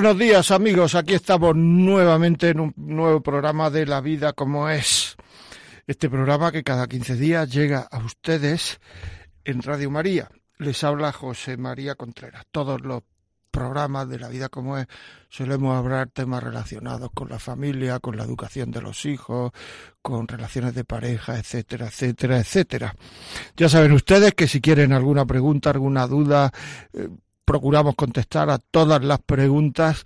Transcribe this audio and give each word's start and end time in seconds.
Buenos 0.00 0.16
días 0.16 0.52
amigos, 0.52 0.94
aquí 0.94 1.14
estamos 1.14 1.56
nuevamente 1.56 2.50
en 2.50 2.60
un 2.60 2.72
nuevo 2.76 3.20
programa 3.20 3.68
de 3.68 3.84
La 3.84 4.00
vida 4.00 4.32
como 4.32 4.68
es. 4.68 5.16
Este 5.88 6.08
programa 6.08 6.52
que 6.52 6.62
cada 6.62 6.86
15 6.86 7.16
días 7.16 7.52
llega 7.52 7.80
a 7.80 7.98
ustedes 7.98 8.78
en 9.42 9.60
Radio 9.60 9.90
María. 9.90 10.28
Les 10.58 10.84
habla 10.84 11.10
José 11.10 11.56
María 11.56 11.96
Contreras. 11.96 12.44
Todos 12.52 12.80
los 12.82 13.02
programas 13.50 14.08
de 14.08 14.20
La 14.20 14.28
vida 14.28 14.48
como 14.48 14.78
es 14.78 14.86
solemos 15.30 15.76
hablar 15.76 16.10
temas 16.10 16.44
relacionados 16.44 17.10
con 17.12 17.28
la 17.28 17.40
familia, 17.40 17.98
con 17.98 18.16
la 18.16 18.22
educación 18.22 18.70
de 18.70 18.82
los 18.82 19.04
hijos, 19.04 19.50
con 20.00 20.28
relaciones 20.28 20.76
de 20.76 20.84
pareja, 20.84 21.40
etcétera, 21.40 21.86
etcétera, 21.86 22.38
etcétera. 22.38 22.94
Ya 23.56 23.68
saben 23.68 23.90
ustedes 23.90 24.32
que 24.34 24.46
si 24.46 24.60
quieren 24.60 24.92
alguna 24.92 25.26
pregunta, 25.26 25.70
alguna 25.70 26.06
duda, 26.06 26.52
eh, 26.92 27.08
procuramos 27.48 27.94
contestar 27.94 28.50
a 28.50 28.58
todas 28.58 29.02
las 29.02 29.20
preguntas 29.20 30.04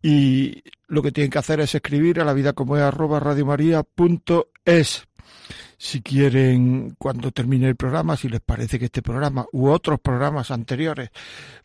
y 0.00 0.62
lo 0.86 1.02
que 1.02 1.10
tienen 1.10 1.28
que 1.28 1.40
hacer 1.40 1.58
es 1.58 1.74
escribir 1.74 2.20
a 2.20 2.24
la 2.24 2.32
vida 2.32 2.52
como 2.52 2.76
es 2.76 2.82
arroba. 2.84 3.20
Si 5.78 6.00
quieren, 6.00 6.94
cuando 6.96 7.32
termine 7.32 7.66
el 7.66 7.74
programa, 7.74 8.16
si 8.16 8.28
les 8.28 8.40
parece 8.40 8.78
que 8.78 8.84
este 8.84 9.02
programa 9.02 9.46
u 9.50 9.68
otros 9.68 9.98
programas 9.98 10.52
anteriores 10.52 11.10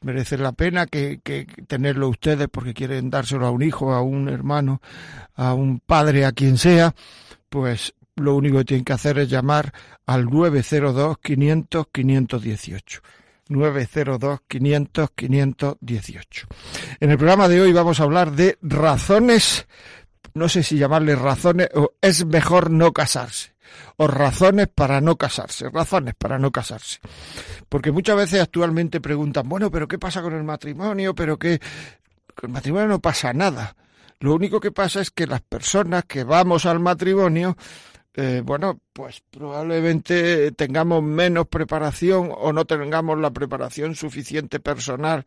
merecen 0.01 0.41
la 0.41 0.53
pena 0.53 0.87
que, 0.87 1.19
que 1.23 1.45
tenerlo 1.67 2.09
ustedes 2.09 2.47
porque 2.51 2.73
quieren 2.73 3.11
dárselo 3.11 3.45
a 3.45 3.51
un 3.51 3.61
hijo, 3.61 3.93
a 3.93 4.01
un 4.01 4.27
hermano, 4.27 4.81
a 5.35 5.53
un 5.53 5.81
padre, 5.81 6.25
a 6.25 6.31
quien 6.31 6.57
sea, 6.57 6.95
pues 7.49 7.93
lo 8.15 8.35
único 8.35 8.57
que 8.57 8.65
tienen 8.65 8.85
que 8.85 8.93
hacer 8.93 9.19
es 9.19 9.29
llamar 9.29 9.71
al 10.07 10.25
902 10.25 11.19
500 11.19 11.85
518. 11.91 13.01
902 13.49 14.39
500 14.47 15.09
518. 15.15 16.47
En 16.99 17.11
el 17.11 17.17
programa 17.17 17.47
de 17.47 17.61
hoy 17.61 17.73
vamos 17.73 17.99
a 17.99 18.03
hablar 18.03 18.31
de 18.31 18.57
razones, 18.61 19.67
no 20.33 20.49
sé 20.49 20.63
si 20.63 20.77
llamarle 20.77 21.15
razones 21.15 21.69
o 21.75 21.93
es 22.01 22.25
mejor 22.25 22.71
no 22.71 22.91
casarse 22.91 23.55
o 23.97 24.07
razones 24.07 24.67
para 24.73 25.01
no 25.01 25.15
casarse, 25.15 25.69
razones 25.69 26.15
para 26.17 26.37
no 26.39 26.51
casarse. 26.51 26.99
Porque 27.69 27.91
muchas 27.91 28.15
veces 28.15 28.41
actualmente 28.41 29.01
preguntan, 29.01 29.47
bueno, 29.47 29.71
pero 29.71 29.87
¿qué 29.87 29.97
pasa 29.97 30.21
con 30.21 30.33
el 30.33 30.43
matrimonio? 30.43 31.15
Pero 31.15 31.37
que 31.37 31.59
con 32.35 32.49
el 32.49 32.53
matrimonio 32.53 32.87
no 32.87 32.99
pasa 32.99 33.33
nada. 33.33 33.75
Lo 34.19 34.33
único 34.33 34.59
que 34.59 34.71
pasa 34.71 35.01
es 35.01 35.11
que 35.11 35.27
las 35.27 35.41
personas 35.41 36.05
que 36.05 36.23
vamos 36.23 36.65
al 36.65 36.79
matrimonio 36.79 37.57
eh, 38.17 38.41
bueno, 38.45 38.79
pues 38.93 39.21
probablemente 39.29 40.51
tengamos 40.53 41.03
menos 41.03 41.47
preparación 41.47 42.31
o 42.33 42.53
no 42.53 42.65
tengamos 42.65 43.19
la 43.19 43.31
preparación 43.31 43.95
suficiente 43.95 44.61
personal 44.61 45.25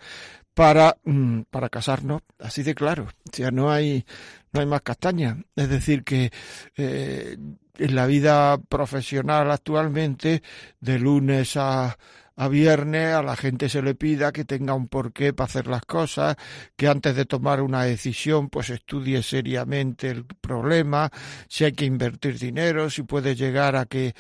para, 0.55 0.97
mm, 1.05 1.43
para 1.51 1.69
casarnos, 1.69 2.23
así 2.39 2.63
de 2.63 2.75
claro. 2.75 3.05
O 3.31 3.37
sea, 3.37 3.51
no 3.51 3.71
hay, 3.71 4.07
no 4.53 4.61
hay 4.61 4.67
más 4.67 4.83
castaña. 4.83 5.37
Es 5.55 5.69
decir, 5.69 6.03
que 6.03 6.33
eh, 6.77 7.37
en 7.77 7.95
la 7.95 8.07
vida 8.07 8.59
profesional 8.59 9.51
actualmente, 9.51 10.43
de 10.81 10.99
lunes 10.99 11.57
a, 11.57 11.99
a 12.39 12.47
viernes 12.47 13.15
a 13.15 13.23
la 13.23 13.35
gente 13.35 13.69
se 13.69 13.83
le 13.83 13.97
pida 13.97 14.31
que 14.31 14.45
tenga 14.45 14.73
un 14.73 14.87
porqué 14.87 15.33
para 15.33 15.47
hacer 15.47 15.67
las 15.67 15.83
cosas, 15.83 16.37
que 16.77 16.87
antes 16.87 17.17
de 17.17 17.25
tomar 17.25 17.61
una 17.61 17.83
decisión 17.83 18.49
pues 18.49 18.71
estudie 18.71 19.25
seriamente 19.25 20.09
el 20.09 20.25
problema, 20.25 21.11
si 21.49 21.65
hay 21.65 21.73
que 21.73 21.85
invertir 21.85 22.39
dinero, 22.39 22.91
si 22.91 23.03
puede 23.03 23.35
llegar 23.35 23.75
a 23.75 23.87
que 23.87 24.15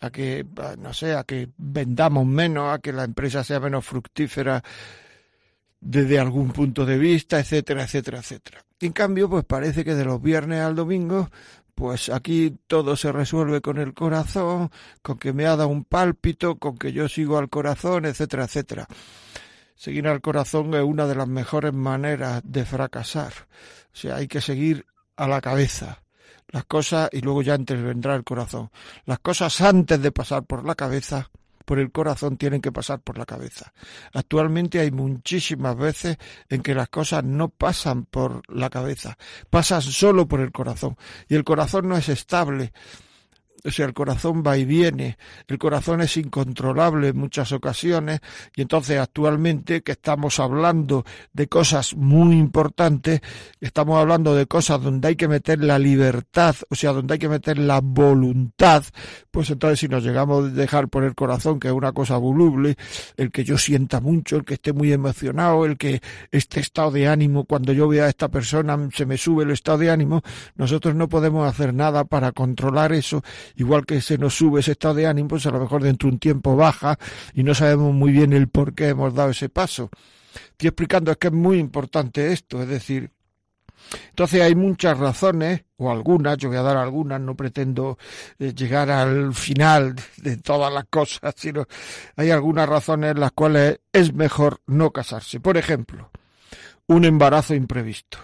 a 0.00 0.10
que 0.10 0.44
no 0.78 0.92
sé, 0.92 1.14
a 1.14 1.24
que 1.24 1.48
vendamos 1.56 2.26
menos, 2.26 2.74
a 2.74 2.78
que 2.78 2.92
la 2.92 3.04
empresa 3.04 3.42
sea 3.42 3.58
menos 3.58 3.86
fructífera 3.86 4.62
desde 5.80 6.18
algún 6.18 6.52
punto 6.52 6.84
de 6.84 6.98
vista, 6.98 7.40
etcétera, 7.40 7.84
etcétera, 7.84 8.18
etcétera. 8.18 8.64
En 8.80 8.92
cambio, 8.92 9.30
pues 9.30 9.44
parece 9.44 9.82
que 9.82 9.94
de 9.94 10.04
los 10.04 10.20
viernes 10.20 10.60
al 10.60 10.74
domingo 10.74 11.30
pues 11.74 12.08
aquí 12.08 12.56
todo 12.66 12.96
se 12.96 13.12
resuelve 13.12 13.60
con 13.60 13.78
el 13.78 13.94
corazón, 13.94 14.70
con 15.02 15.18
que 15.18 15.32
me 15.32 15.46
ha 15.46 15.56
dado 15.56 15.68
un 15.68 15.84
pálpito, 15.84 16.56
con 16.56 16.76
que 16.76 16.92
yo 16.92 17.08
sigo 17.08 17.38
al 17.38 17.48
corazón, 17.48 18.04
etcétera, 18.04 18.44
etcétera. 18.44 18.86
Seguir 19.74 20.06
al 20.06 20.20
corazón 20.20 20.74
es 20.74 20.82
una 20.82 21.06
de 21.06 21.14
las 21.14 21.28
mejores 21.28 21.72
maneras 21.72 22.42
de 22.44 22.64
fracasar. 22.64 23.32
O 23.92 23.96
sea, 23.96 24.16
hay 24.16 24.28
que 24.28 24.40
seguir 24.40 24.86
a 25.16 25.26
la 25.26 25.40
cabeza 25.40 26.02
las 26.52 26.64
cosas 26.66 27.08
y 27.12 27.20
luego 27.20 27.42
ya 27.42 27.54
intervendrá 27.54 28.14
el 28.14 28.24
corazón. 28.24 28.70
Las 29.06 29.18
cosas 29.18 29.60
antes 29.62 30.00
de 30.00 30.12
pasar 30.12 30.44
por 30.44 30.64
la 30.64 30.74
cabeza 30.74 31.30
por 31.64 31.78
el 31.78 31.92
corazón 31.92 32.36
tienen 32.36 32.60
que 32.60 32.72
pasar 32.72 33.00
por 33.00 33.18
la 33.18 33.26
cabeza. 33.26 33.72
Actualmente 34.12 34.80
hay 34.80 34.90
muchísimas 34.90 35.76
veces 35.76 36.18
en 36.48 36.62
que 36.62 36.74
las 36.74 36.88
cosas 36.88 37.24
no 37.24 37.48
pasan 37.48 38.04
por 38.04 38.42
la 38.52 38.70
cabeza, 38.70 39.16
pasan 39.50 39.82
solo 39.82 40.26
por 40.26 40.40
el 40.40 40.52
corazón. 40.52 40.96
Y 41.28 41.34
el 41.34 41.44
corazón 41.44 41.88
no 41.88 41.96
es 41.96 42.08
estable. 42.08 42.72
O 43.64 43.70
sea, 43.70 43.86
el 43.86 43.94
corazón 43.94 44.42
va 44.44 44.58
y 44.58 44.64
viene, 44.64 45.18
el 45.46 45.56
corazón 45.56 46.00
es 46.00 46.16
incontrolable 46.16 47.08
en 47.08 47.16
muchas 47.16 47.52
ocasiones 47.52 48.20
y 48.56 48.62
entonces 48.62 48.98
actualmente 48.98 49.82
que 49.82 49.92
estamos 49.92 50.40
hablando 50.40 51.04
de 51.32 51.46
cosas 51.46 51.94
muy 51.94 52.38
importantes, 52.38 53.20
estamos 53.60 54.00
hablando 54.00 54.34
de 54.34 54.46
cosas 54.46 54.82
donde 54.82 55.06
hay 55.06 55.16
que 55.16 55.28
meter 55.28 55.62
la 55.62 55.78
libertad, 55.78 56.56
o 56.70 56.74
sea, 56.74 56.92
donde 56.92 57.14
hay 57.14 57.18
que 57.20 57.28
meter 57.28 57.56
la 57.56 57.80
voluntad, 57.80 58.82
pues 59.30 59.48
entonces 59.50 59.78
si 59.78 59.86
nos 59.86 60.02
llegamos 60.02 60.46
a 60.46 60.48
dejar 60.48 60.88
por 60.88 61.04
el 61.04 61.14
corazón, 61.14 61.60
que 61.60 61.68
es 61.68 61.74
una 61.74 61.92
cosa 61.92 62.16
voluble, 62.16 62.76
el 63.16 63.30
que 63.30 63.44
yo 63.44 63.58
sienta 63.58 64.00
mucho, 64.00 64.38
el 64.38 64.44
que 64.44 64.54
esté 64.54 64.72
muy 64.72 64.92
emocionado, 64.92 65.66
el 65.66 65.78
que 65.78 66.02
este 66.32 66.58
estado 66.58 66.90
de 66.90 67.06
ánimo, 67.06 67.44
cuando 67.44 67.72
yo 67.72 67.86
vea 67.86 68.06
a 68.06 68.08
esta 68.08 68.28
persona 68.28 68.76
se 68.92 69.06
me 69.06 69.16
sube 69.16 69.44
el 69.44 69.52
estado 69.52 69.78
de 69.78 69.90
ánimo, 69.92 70.20
nosotros 70.56 70.96
no 70.96 71.08
podemos 71.08 71.48
hacer 71.48 71.72
nada 71.72 72.04
para 72.04 72.32
controlar 72.32 72.92
eso 72.92 73.22
igual 73.56 73.84
que 73.86 74.00
se 74.00 74.18
nos 74.18 74.34
sube 74.34 74.60
ese 74.60 74.72
estado 74.72 74.94
de 74.94 75.06
ánimo, 75.06 75.28
pues 75.28 75.46
a 75.46 75.50
lo 75.50 75.60
mejor 75.60 75.82
dentro 75.82 76.08
de 76.08 76.14
un 76.14 76.18
tiempo 76.18 76.56
baja 76.56 76.98
y 77.34 77.42
no 77.42 77.54
sabemos 77.54 77.94
muy 77.94 78.12
bien 78.12 78.32
el 78.32 78.48
por 78.48 78.74
qué 78.74 78.88
hemos 78.88 79.14
dado 79.14 79.30
ese 79.30 79.48
paso. 79.48 79.90
Estoy 80.34 80.68
explicando 80.68 81.10
es 81.10 81.18
que 81.18 81.28
es 81.28 81.32
muy 81.32 81.58
importante 81.58 82.32
esto, 82.32 82.62
es 82.62 82.68
decir, 82.68 83.10
entonces 84.10 84.42
hay 84.42 84.54
muchas 84.54 84.98
razones, 84.98 85.64
o 85.76 85.90
algunas, 85.90 86.38
yo 86.38 86.48
voy 86.48 86.58
a 86.58 86.62
dar 86.62 86.76
algunas, 86.76 87.20
no 87.20 87.36
pretendo 87.36 87.98
eh, 88.38 88.54
llegar 88.54 88.90
al 88.90 89.34
final 89.34 89.94
de 90.16 90.36
todas 90.36 90.72
las 90.72 90.84
cosas, 90.88 91.34
sino 91.36 91.66
hay 92.16 92.30
algunas 92.30 92.68
razones 92.68 93.12
en 93.12 93.20
las 93.20 93.32
cuales 93.32 93.80
es 93.92 94.14
mejor 94.14 94.60
no 94.66 94.90
casarse. 94.90 95.40
Por 95.40 95.56
ejemplo, 95.56 96.10
un 96.86 97.04
embarazo 97.04 97.54
imprevisto. 97.54 98.18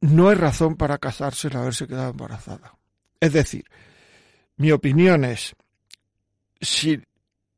No 0.00 0.32
es 0.32 0.38
razón 0.38 0.76
para 0.76 0.98
casarse 0.98 1.48
el 1.48 1.56
haberse 1.56 1.86
quedado 1.86 2.10
embarazada. 2.10 2.74
Es 3.20 3.32
decir, 3.32 3.64
mi 4.56 4.72
opinión 4.72 5.24
es, 5.24 5.54
si 6.60 7.00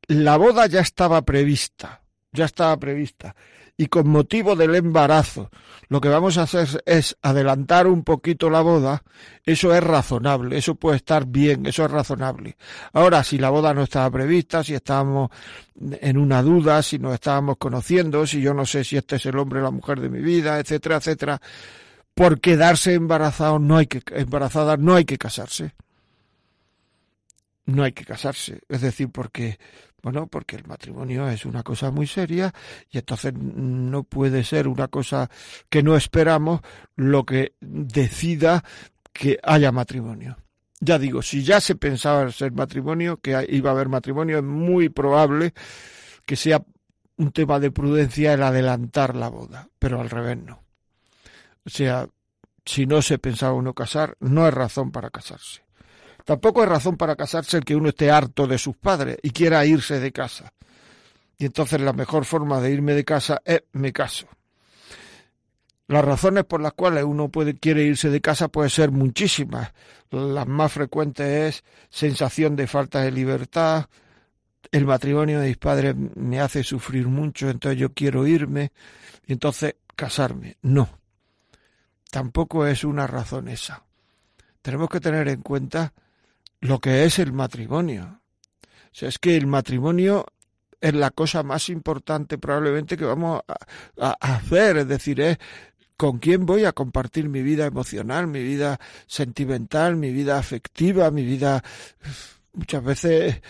la 0.07 0.37
boda 0.37 0.67
ya 0.67 0.81
estaba 0.81 1.21
prevista, 1.23 2.01
ya 2.31 2.45
estaba 2.45 2.77
prevista, 2.77 3.35
y 3.75 3.87
con 3.87 4.07
motivo 4.07 4.55
del 4.55 4.75
embarazo 4.75 5.49
lo 5.89 5.99
que 5.99 6.09
vamos 6.09 6.37
a 6.37 6.43
hacer 6.43 6.83
es 6.85 7.17
adelantar 7.21 7.87
un 7.87 8.03
poquito 8.03 8.49
la 8.49 8.61
boda, 8.61 9.03
eso 9.43 9.73
es 9.73 9.83
razonable, 9.83 10.57
eso 10.57 10.75
puede 10.75 10.97
estar 10.97 11.25
bien, 11.25 11.65
eso 11.65 11.85
es 11.85 11.91
razonable. 11.91 12.55
Ahora, 12.93 13.23
si 13.23 13.37
la 13.37 13.49
boda 13.49 13.73
no 13.73 13.83
estaba 13.83 14.09
prevista, 14.11 14.63
si 14.63 14.73
estábamos 14.73 15.29
en 15.79 16.17
una 16.17 16.41
duda, 16.41 16.81
si 16.83 16.99
nos 16.99 17.15
estábamos 17.15 17.57
conociendo, 17.57 18.25
si 18.27 18.41
yo 18.41 18.53
no 18.53 18.65
sé 18.65 18.83
si 18.83 18.97
este 18.97 19.15
es 19.15 19.25
el 19.25 19.37
hombre 19.37 19.59
o 19.59 19.63
la 19.63 19.71
mujer 19.71 19.99
de 19.99 20.09
mi 20.09 20.19
vida, 20.19 20.59
etcétera, 20.59 20.97
etcétera, 20.97 21.41
por 22.13 22.39
quedarse 22.39 22.93
embarazado 22.93 23.59
no 23.59 23.77
hay 23.77 23.87
que 23.87 24.01
embarazada 24.15 24.77
no 24.77 24.95
hay 24.95 25.05
que 25.05 25.17
casarse. 25.17 25.73
No 27.65 27.83
hay 27.83 27.93
que 27.93 28.03
casarse, 28.03 28.59
es 28.67 28.81
decir, 28.81 29.09
porque 29.09 29.57
bueno, 30.03 30.27
porque 30.27 30.57
el 30.57 30.67
matrimonio 30.67 31.29
es 31.29 31.45
una 31.45 31.63
cosa 31.63 31.89
muy 31.89 32.07
seria 32.07 32.53
y 32.91 32.97
entonces 32.97 33.33
no 33.33 34.03
puede 34.03 34.43
ser 34.43 34.67
una 34.67 34.89
cosa 34.89 35.29
que 35.69 35.81
no 35.81 35.95
esperamos 35.95 36.59
lo 36.97 37.23
que 37.23 37.53
decida 37.61 38.65
que 39.13 39.39
haya 39.41 39.71
matrimonio. 39.71 40.37
Ya 40.81 40.99
digo, 40.99 41.21
si 41.21 41.43
ya 41.43 41.61
se 41.61 41.75
pensaba 41.75 42.29
ser 42.31 42.51
matrimonio, 42.51 43.15
que 43.21 43.47
iba 43.49 43.69
a 43.69 43.73
haber 43.73 43.87
matrimonio, 43.87 44.39
es 44.39 44.43
muy 44.43 44.89
probable 44.89 45.53
que 46.25 46.35
sea 46.35 46.61
un 47.15 47.31
tema 47.31 47.61
de 47.61 47.71
prudencia 47.71 48.33
el 48.33 48.43
adelantar 48.43 49.15
la 49.15 49.29
boda, 49.29 49.69
pero 49.79 50.01
al 50.01 50.09
revés 50.09 50.37
no. 50.37 50.61
O 51.65 51.69
sea, 51.69 52.07
si 52.65 52.85
no 52.85 53.01
se 53.01 53.19
pensaba 53.19 53.53
uno 53.53 53.73
casar, 53.73 54.15
no 54.19 54.47
es 54.47 54.53
razón 54.53 54.91
para 54.91 55.09
casarse. 55.09 55.61
Tampoco 56.25 56.63
es 56.63 56.69
razón 56.69 56.95
para 56.95 57.15
casarse 57.15 57.57
el 57.57 57.65
que 57.65 57.75
uno 57.75 57.89
esté 57.89 58.09
harto 58.09 58.47
de 58.47 58.57
sus 58.57 58.77
padres 58.77 59.17
y 59.21 59.31
quiera 59.31 59.65
irse 59.65 59.99
de 59.99 60.11
casa. 60.11 60.53
Y 61.37 61.45
entonces 61.45 61.81
la 61.81 61.93
mejor 61.93 62.25
forma 62.25 62.61
de 62.61 62.71
irme 62.71 62.93
de 62.93 63.03
casa 63.03 63.41
es 63.43 63.63
me 63.73 63.91
caso. 63.91 64.27
Las 65.87 66.05
razones 66.05 66.45
por 66.45 66.61
las 66.61 66.73
cuales 66.73 67.03
uno 67.03 67.29
puede, 67.29 67.55
quiere 67.55 67.83
irse 67.83 68.09
de 68.09 68.21
casa 68.21 68.47
pueden 68.47 68.69
ser 68.69 68.91
muchísimas. 68.91 69.73
Las 70.11 70.47
más 70.47 70.71
frecuentes 70.71 71.27
es 71.27 71.63
sensación 71.89 72.55
de 72.55 72.67
falta 72.67 73.01
de 73.01 73.11
libertad, 73.11 73.87
el 74.71 74.85
matrimonio 74.85 75.39
de 75.39 75.49
mis 75.49 75.57
padres 75.57 75.95
me 76.15 76.39
hace 76.39 76.63
sufrir 76.63 77.07
mucho, 77.07 77.49
entonces 77.49 77.79
yo 77.79 77.93
quiero 77.93 78.25
irme 78.25 78.71
y 79.27 79.33
entonces 79.33 79.75
casarme. 79.95 80.57
No, 80.61 80.89
tampoco 82.13 82.67
es 82.67 82.83
una 82.83 83.07
razón 83.07 83.47
esa. 83.47 83.85
Tenemos 84.61 84.87
que 84.87 84.99
tener 84.99 85.27
en 85.29 85.41
cuenta 85.41 85.93
lo 86.61 86.77
que 86.77 87.05
es 87.05 87.17
el 87.17 87.33
matrimonio. 87.33 88.21
O 88.61 88.89
sea, 88.91 89.09
es 89.09 89.17
que 89.17 89.35
el 89.35 89.47
matrimonio 89.47 90.27
es 90.79 90.93
la 90.93 91.09
cosa 91.09 91.41
más 91.41 91.69
importante 91.69 92.37
probablemente 92.37 92.97
que 92.97 93.05
vamos 93.05 93.41
a, 93.97 94.11
hacer, 94.19 94.77
es 94.77 94.87
decir, 94.87 95.21
es 95.21 95.39
con 95.97 96.19
quién 96.19 96.45
voy 96.45 96.65
a 96.65 96.71
compartir 96.71 97.29
mi 97.29 97.41
vida 97.41 97.65
emocional, 97.65 98.27
mi 98.27 98.43
vida 98.43 98.79
sentimental, 99.07 99.95
mi 99.95 100.11
vida 100.11 100.37
afectiva, 100.37 101.09
mi 101.09 101.23
vida 101.23 101.63
muchas 102.53 102.83
veces 102.83 103.41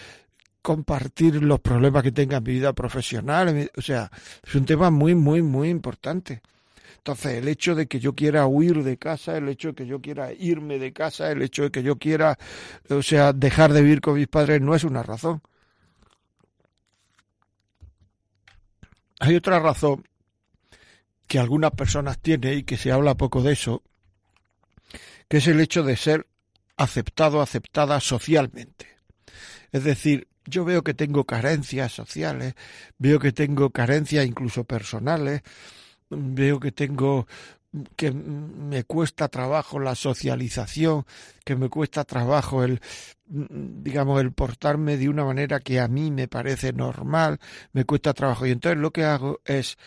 compartir 0.62 1.44
los 1.44 1.60
problemas 1.60 2.02
que 2.02 2.14
tenga 2.14 2.38
en 2.38 2.44
mi 2.44 2.54
vida 2.54 2.72
profesional, 2.72 3.70
o 3.76 3.82
sea, 3.82 4.10
es 4.42 4.56
un 4.56 4.64
tema 4.64 4.90
muy, 4.90 5.16
muy, 5.16 5.42
muy 5.42 5.68
importante. 5.68 6.42
Entonces, 7.06 7.34
el 7.34 7.50
hecho 7.50 7.76
de 7.76 7.88
que 7.88 8.00
yo 8.00 8.16
quiera 8.16 8.48
huir 8.48 8.82
de 8.82 8.98
casa, 8.98 9.36
el 9.36 9.50
hecho 9.50 9.70
de 9.70 9.74
que 9.76 9.86
yo 9.86 10.00
quiera 10.00 10.32
irme 10.32 10.80
de 10.80 10.94
casa, 10.94 11.30
el 11.30 11.42
hecho 11.42 11.64
de 11.64 11.70
que 11.70 11.84
yo 11.84 11.98
quiera, 11.98 12.40
o 12.90 13.04
sea, 13.04 13.34
dejar 13.34 13.74
de 13.74 13.82
vivir 13.82 14.00
con 14.00 14.16
mis 14.16 14.30
padres, 14.30 14.62
no 14.62 14.74
es 14.74 14.86
una 14.86 15.04
razón. 15.04 15.42
Hay 19.20 19.36
otra 19.36 19.60
razón 19.60 20.08
que 21.28 21.40
algunas 21.40 21.72
personas 21.72 22.20
tienen 22.20 22.60
y 22.60 22.64
que 22.64 22.78
se 22.78 22.94
habla 22.94 23.16
poco 23.16 23.42
de 23.42 23.52
eso, 23.52 23.84
que 25.28 25.38
es 25.38 25.48
el 25.48 25.60
hecho 25.60 25.84
de 25.84 25.98
ser 25.98 26.26
aceptado, 26.78 27.42
aceptada 27.42 28.00
socialmente. 28.00 28.88
Es 29.74 29.84
decir, 29.84 30.30
yo 30.46 30.64
veo 30.64 30.86
que 30.86 30.94
tengo 30.94 31.26
carencias 31.26 31.92
sociales, 31.92 32.54
veo 32.98 33.20
que 33.20 33.34
tengo 33.34 33.72
carencias 33.72 34.26
incluso 34.26 34.64
personales, 34.64 35.42
veo 36.18 36.60
que 36.60 36.72
tengo 36.72 37.28
que 37.96 38.12
me 38.12 38.84
cuesta 38.84 39.30
trabajo 39.30 39.80
la 39.80 39.96
socialización, 39.96 41.06
que 41.44 41.56
me 41.56 41.70
cuesta 41.70 42.04
trabajo 42.04 42.64
el 42.64 42.80
digamos 43.26 44.22
el 44.22 44.32
portarme 44.32 44.98
de 44.98 45.10
una 45.10 45.26
manera 45.26 45.60
que 45.60 45.80
a 45.80 45.88
mí 45.88 46.12
me 46.12 46.28
parece 46.28 46.72
normal, 46.72 47.40
me 47.72 47.86
cuesta 47.86 48.14
trabajo. 48.14 48.46
Y 48.46 48.52
entonces 48.52 48.80
lo 48.80 48.92
que 48.92 49.06
hago 49.06 49.42
es 49.46 49.78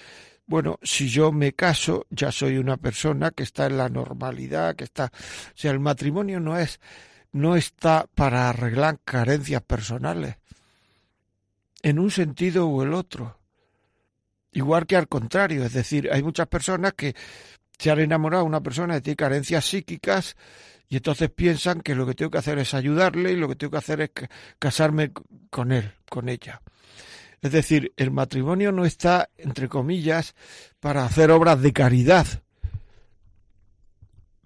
bueno, 0.48 0.78
si 0.82 1.08
yo 1.08 1.32
me 1.32 1.54
caso, 1.54 2.06
ya 2.10 2.30
soy 2.30 2.58
una 2.58 2.76
persona 2.76 3.32
que 3.32 3.42
está 3.42 3.66
en 3.66 3.78
la 3.78 3.88
normalidad, 3.88 4.76
que 4.76 4.84
está, 4.84 5.06
o 5.06 5.56
sea, 5.56 5.72
el 5.72 5.80
matrimonio 5.80 6.38
no 6.40 6.56
es 6.58 6.80
no 7.32 7.56
está 7.56 8.06
para 8.14 8.48
arreglar 8.48 9.00
carencias 9.04 9.62
personales 9.62 10.36
en 11.82 11.98
un 11.98 12.10
sentido 12.10 12.66
u 12.66 12.82
el 12.82 12.94
otro 12.94 13.35
igual 14.56 14.86
que 14.86 14.96
al 14.96 15.06
contrario, 15.06 15.64
es 15.64 15.74
decir, 15.74 16.08
hay 16.10 16.22
muchas 16.22 16.46
personas 16.48 16.94
que 16.94 17.14
se 17.78 17.90
han 17.90 17.98
enamorado 17.98 18.44
de 18.44 18.48
una 18.48 18.62
persona 18.62 18.94
que 18.94 19.00
tiene 19.02 19.16
carencias 19.16 19.66
psíquicas 19.66 20.34
y 20.88 20.96
entonces 20.96 21.30
piensan 21.30 21.82
que 21.82 21.94
lo 21.94 22.06
que 22.06 22.14
tengo 22.14 22.30
que 22.30 22.38
hacer 22.38 22.58
es 22.58 22.72
ayudarle 22.72 23.32
y 23.32 23.36
lo 23.36 23.48
que 23.48 23.56
tengo 23.56 23.72
que 23.72 23.78
hacer 23.78 24.00
es 24.00 24.10
casarme 24.58 25.12
con 25.50 25.72
él, 25.72 25.92
con 26.08 26.30
ella. 26.30 26.62
Es 27.42 27.52
decir, 27.52 27.92
el 27.98 28.10
matrimonio 28.10 28.72
no 28.72 28.86
está, 28.86 29.28
entre 29.36 29.68
comillas, 29.68 30.34
para 30.80 31.04
hacer 31.04 31.30
obras 31.30 31.60
de 31.60 31.74
caridad, 31.74 32.26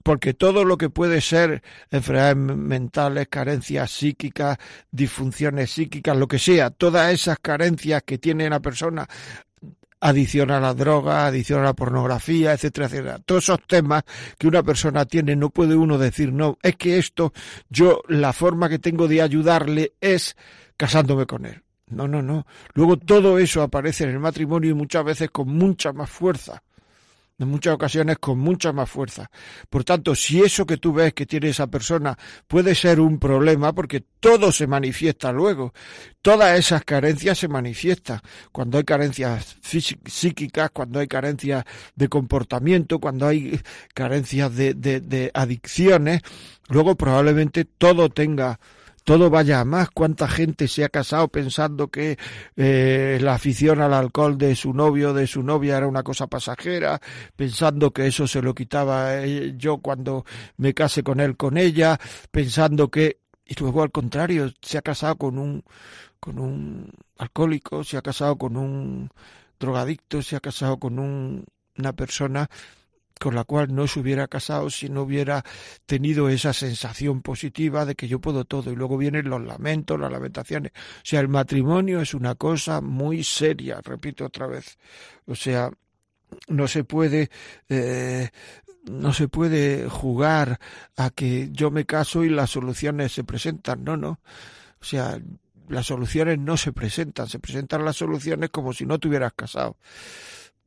porque 0.02 0.34
todo 0.34 0.64
lo 0.64 0.76
que 0.76 0.90
puede 0.90 1.20
ser 1.20 1.62
enfermedades 1.92 2.36
mentales, 2.36 3.28
carencias 3.28 3.92
psíquicas, 3.92 4.58
disfunciones 4.90 5.70
psíquicas, 5.70 6.16
lo 6.16 6.26
que 6.26 6.40
sea, 6.40 6.70
todas 6.70 7.12
esas 7.12 7.38
carencias 7.38 8.02
que 8.02 8.18
tiene 8.18 8.48
una 8.48 8.60
persona 8.60 9.06
adicción 10.00 10.50
a 10.50 10.61
la 10.61 10.75
droga, 10.75 11.26
adicción 11.26 11.61
a 11.61 11.64
la 11.64 11.75
pornografía, 11.75 12.52
etcétera, 12.52 12.87
etcétera. 12.87 13.19
Todos 13.19 13.45
esos 13.45 13.66
temas 13.66 14.04
que 14.38 14.49
una 14.49 14.62
persona 14.62 15.04
tiene, 15.04 15.37
no 15.37 15.50
puede 15.50 15.76
uno 15.76 15.99
decir, 15.99 16.33
no, 16.33 16.59
es 16.62 16.76
que 16.76 16.99
esto, 16.99 17.33
yo, 17.69 18.02
la 18.09 18.33
forma 18.33 18.69
que 18.69 18.78
tengo 18.78 19.09
de 19.09 19.23
ayudarle 19.23 19.92
es 20.00 20.37
casándome 20.76 21.26
con 21.26 21.47
él. 21.47 21.62
No, 21.88 22.07
no, 22.07 22.23
no. 22.23 22.47
Luego 22.75 22.97
todo 22.97 23.38
eso 23.38 23.62
aparece 23.62 24.04
en 24.04 24.11
el 24.11 24.21
matrimonio 24.21 24.71
y 24.71 24.75
muchas 24.75 25.04
veces 25.04 25.30
con 25.30 25.49
mucha 25.49 25.92
más 25.92 26.09
fuerza. 26.09 26.62
En 27.40 27.49
muchas 27.49 27.75
ocasiones 27.75 28.18
con 28.18 28.38
mucha 28.38 28.73
más 28.73 28.88
fuerza. 28.88 29.30
Por 29.68 29.82
tanto, 29.82 30.14
si 30.14 30.40
eso 30.40 30.66
que 30.66 30.76
tú 30.76 30.92
ves 30.92 31.14
que 31.14 31.26
tiene 31.26 31.49
esa 31.49 31.66
persona 31.66 32.16
puede 32.47 32.75
ser 32.75 33.00
un 33.00 33.18
problema, 33.18 33.73
porque 33.73 34.04
todo 34.20 34.52
se 34.52 34.66
manifiesta 34.66 35.32
luego, 35.32 35.73
todas 36.20 36.59
esas 36.59 36.85
carencias 36.85 37.38
se 37.38 37.49
manifiestan. 37.49 38.20
Cuando 38.52 38.78
hay 38.78 38.85
carencias 38.85 39.56
psíquicas, 39.62 40.70
cuando 40.70 41.00
hay 41.00 41.09
carencias 41.09 41.64
de 41.97 42.09
comportamiento, 42.09 42.99
cuando 42.99 43.26
hay 43.26 43.61
carencias 43.94 44.54
de, 44.54 44.75
de, 44.75 45.00
de 45.00 45.30
adicciones, 45.32 46.20
luego 46.68 46.94
probablemente 46.94 47.64
todo 47.64 48.11
tenga 48.11 48.61
todo 49.04 49.30
vaya 49.30 49.61
a 49.61 49.64
más. 49.64 49.90
¿Cuánta 49.90 50.28
gente 50.28 50.69
se 50.69 50.85
ha 50.85 50.88
casado 50.88 51.28
pensando 51.28 51.88
que 51.88 52.19
eh, 52.57 53.19
la 53.21 53.35
afición 53.35 53.80
al 53.80 53.95
alcohol 53.95 54.38
de 54.38 54.54
su 54.54 54.73
novio 54.73 55.12
de 55.12 55.26
su 55.26 55.42
novia 55.42 55.76
era 55.76 55.87
una 55.87 56.02
cosa 56.02 56.26
pasajera, 56.26 57.00
pensando 57.37 57.92
que 57.92 58.07
eso 58.07 58.26
se 58.26 58.42
lo 58.42 58.54
quitaba 58.54 59.25
eh, 59.25 59.54
yo 59.57 59.78
cuando 59.78 60.25
me 60.57 60.75
case 60.75 61.02
con 61.02 61.21
él, 61.21 61.37
con 61.37 61.57
ella, 61.57 61.99
pensando 62.30 62.90
que 62.90 63.19
y 63.47 63.54
luego 63.59 63.83
al 63.83 63.90
contrario 63.90 64.52
se 64.62 64.78
ha 64.78 64.83
casado 64.83 65.16
con 65.16 65.38
un 65.38 65.64
con 66.21 66.38
un 66.38 66.92
alcohólico, 67.19 67.83
se 67.83 67.97
ha 67.97 68.02
casado 68.02 68.37
con 68.37 68.57
un 68.57 69.11
drogadicto, 69.59 70.23
se 70.23 70.37
ha 70.37 70.40
casado 70.40 70.78
con 70.78 70.99
un, 70.99 71.47
una 71.78 71.92
persona 71.95 72.49
con 73.20 73.34
la 73.34 73.44
cual 73.44 73.74
no 73.74 73.86
se 73.86 74.00
hubiera 74.00 74.26
casado 74.28 74.70
si 74.70 74.88
no 74.88 75.02
hubiera 75.02 75.44
tenido 75.84 76.30
esa 76.30 76.54
sensación 76.54 77.20
positiva 77.20 77.84
de 77.84 77.94
que 77.94 78.08
yo 78.08 78.18
puedo 78.18 78.46
todo. 78.46 78.72
Y 78.72 78.76
luego 78.76 78.96
vienen 78.96 79.28
los 79.28 79.44
lamentos, 79.44 80.00
las 80.00 80.10
lamentaciones. 80.10 80.72
O 80.74 81.04
sea, 81.04 81.20
el 81.20 81.28
matrimonio 81.28 82.00
es 82.00 82.14
una 82.14 82.34
cosa 82.34 82.80
muy 82.80 83.22
seria, 83.22 83.82
repito 83.82 84.24
otra 84.24 84.46
vez. 84.46 84.78
O 85.26 85.34
sea, 85.34 85.70
no 86.48 86.66
se 86.66 86.82
puede 86.84 87.30
eh, 87.68 88.30
no 88.84 89.12
se 89.12 89.28
puede 89.28 89.86
jugar 89.90 90.58
a 90.96 91.10
que 91.10 91.50
yo 91.52 91.70
me 91.70 91.84
caso 91.84 92.24
y 92.24 92.30
las 92.30 92.48
soluciones 92.48 93.12
se 93.12 93.24
presentan, 93.24 93.84
no, 93.84 93.98
no. 93.98 94.20
O 94.80 94.84
sea, 94.84 95.20
las 95.68 95.86
soluciones 95.86 96.38
no 96.38 96.56
se 96.56 96.72
presentan, 96.72 97.28
se 97.28 97.38
presentan 97.38 97.84
las 97.84 97.96
soluciones 97.96 98.48
como 98.48 98.72
si 98.72 98.86
no 98.86 98.98
te 98.98 99.08
hubieras 99.08 99.34
casado 99.34 99.76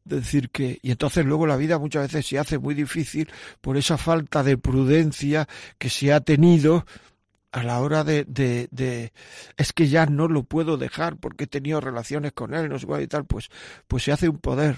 decir 0.05 0.49
que 0.49 0.79
y 0.81 0.91
entonces 0.91 1.25
luego 1.25 1.47
la 1.47 1.57
vida 1.57 1.79
muchas 1.79 2.03
veces 2.03 2.25
se 2.27 2.39
hace 2.39 2.57
muy 2.57 2.73
difícil 2.75 3.29
por 3.61 3.77
esa 3.77 3.97
falta 3.97 4.43
de 4.43 4.57
prudencia 4.57 5.47
que 5.77 5.89
se 5.89 6.13
ha 6.13 6.19
tenido 6.19 6.85
a 7.51 7.63
la 7.63 7.79
hora 7.79 8.03
de, 8.03 8.25
de, 8.25 9.13
es 9.57 9.73
que 9.73 9.87
ya 9.87 10.07
no 10.07 10.27
lo 10.27 10.43
puedo 10.43 10.77
dejar 10.77 11.17
porque 11.17 11.43
he 11.43 11.47
tenido 11.47 11.79
relaciones 11.79 12.33
con 12.33 12.53
él 12.53 12.69
no 12.69 12.79
sé 12.79 12.85
cuál 12.87 13.03
y 13.03 13.07
tal 13.07 13.25
pues 13.25 13.49
pues 13.87 14.03
se 14.03 14.11
hace 14.11 14.29
un 14.29 14.39
poder. 14.39 14.77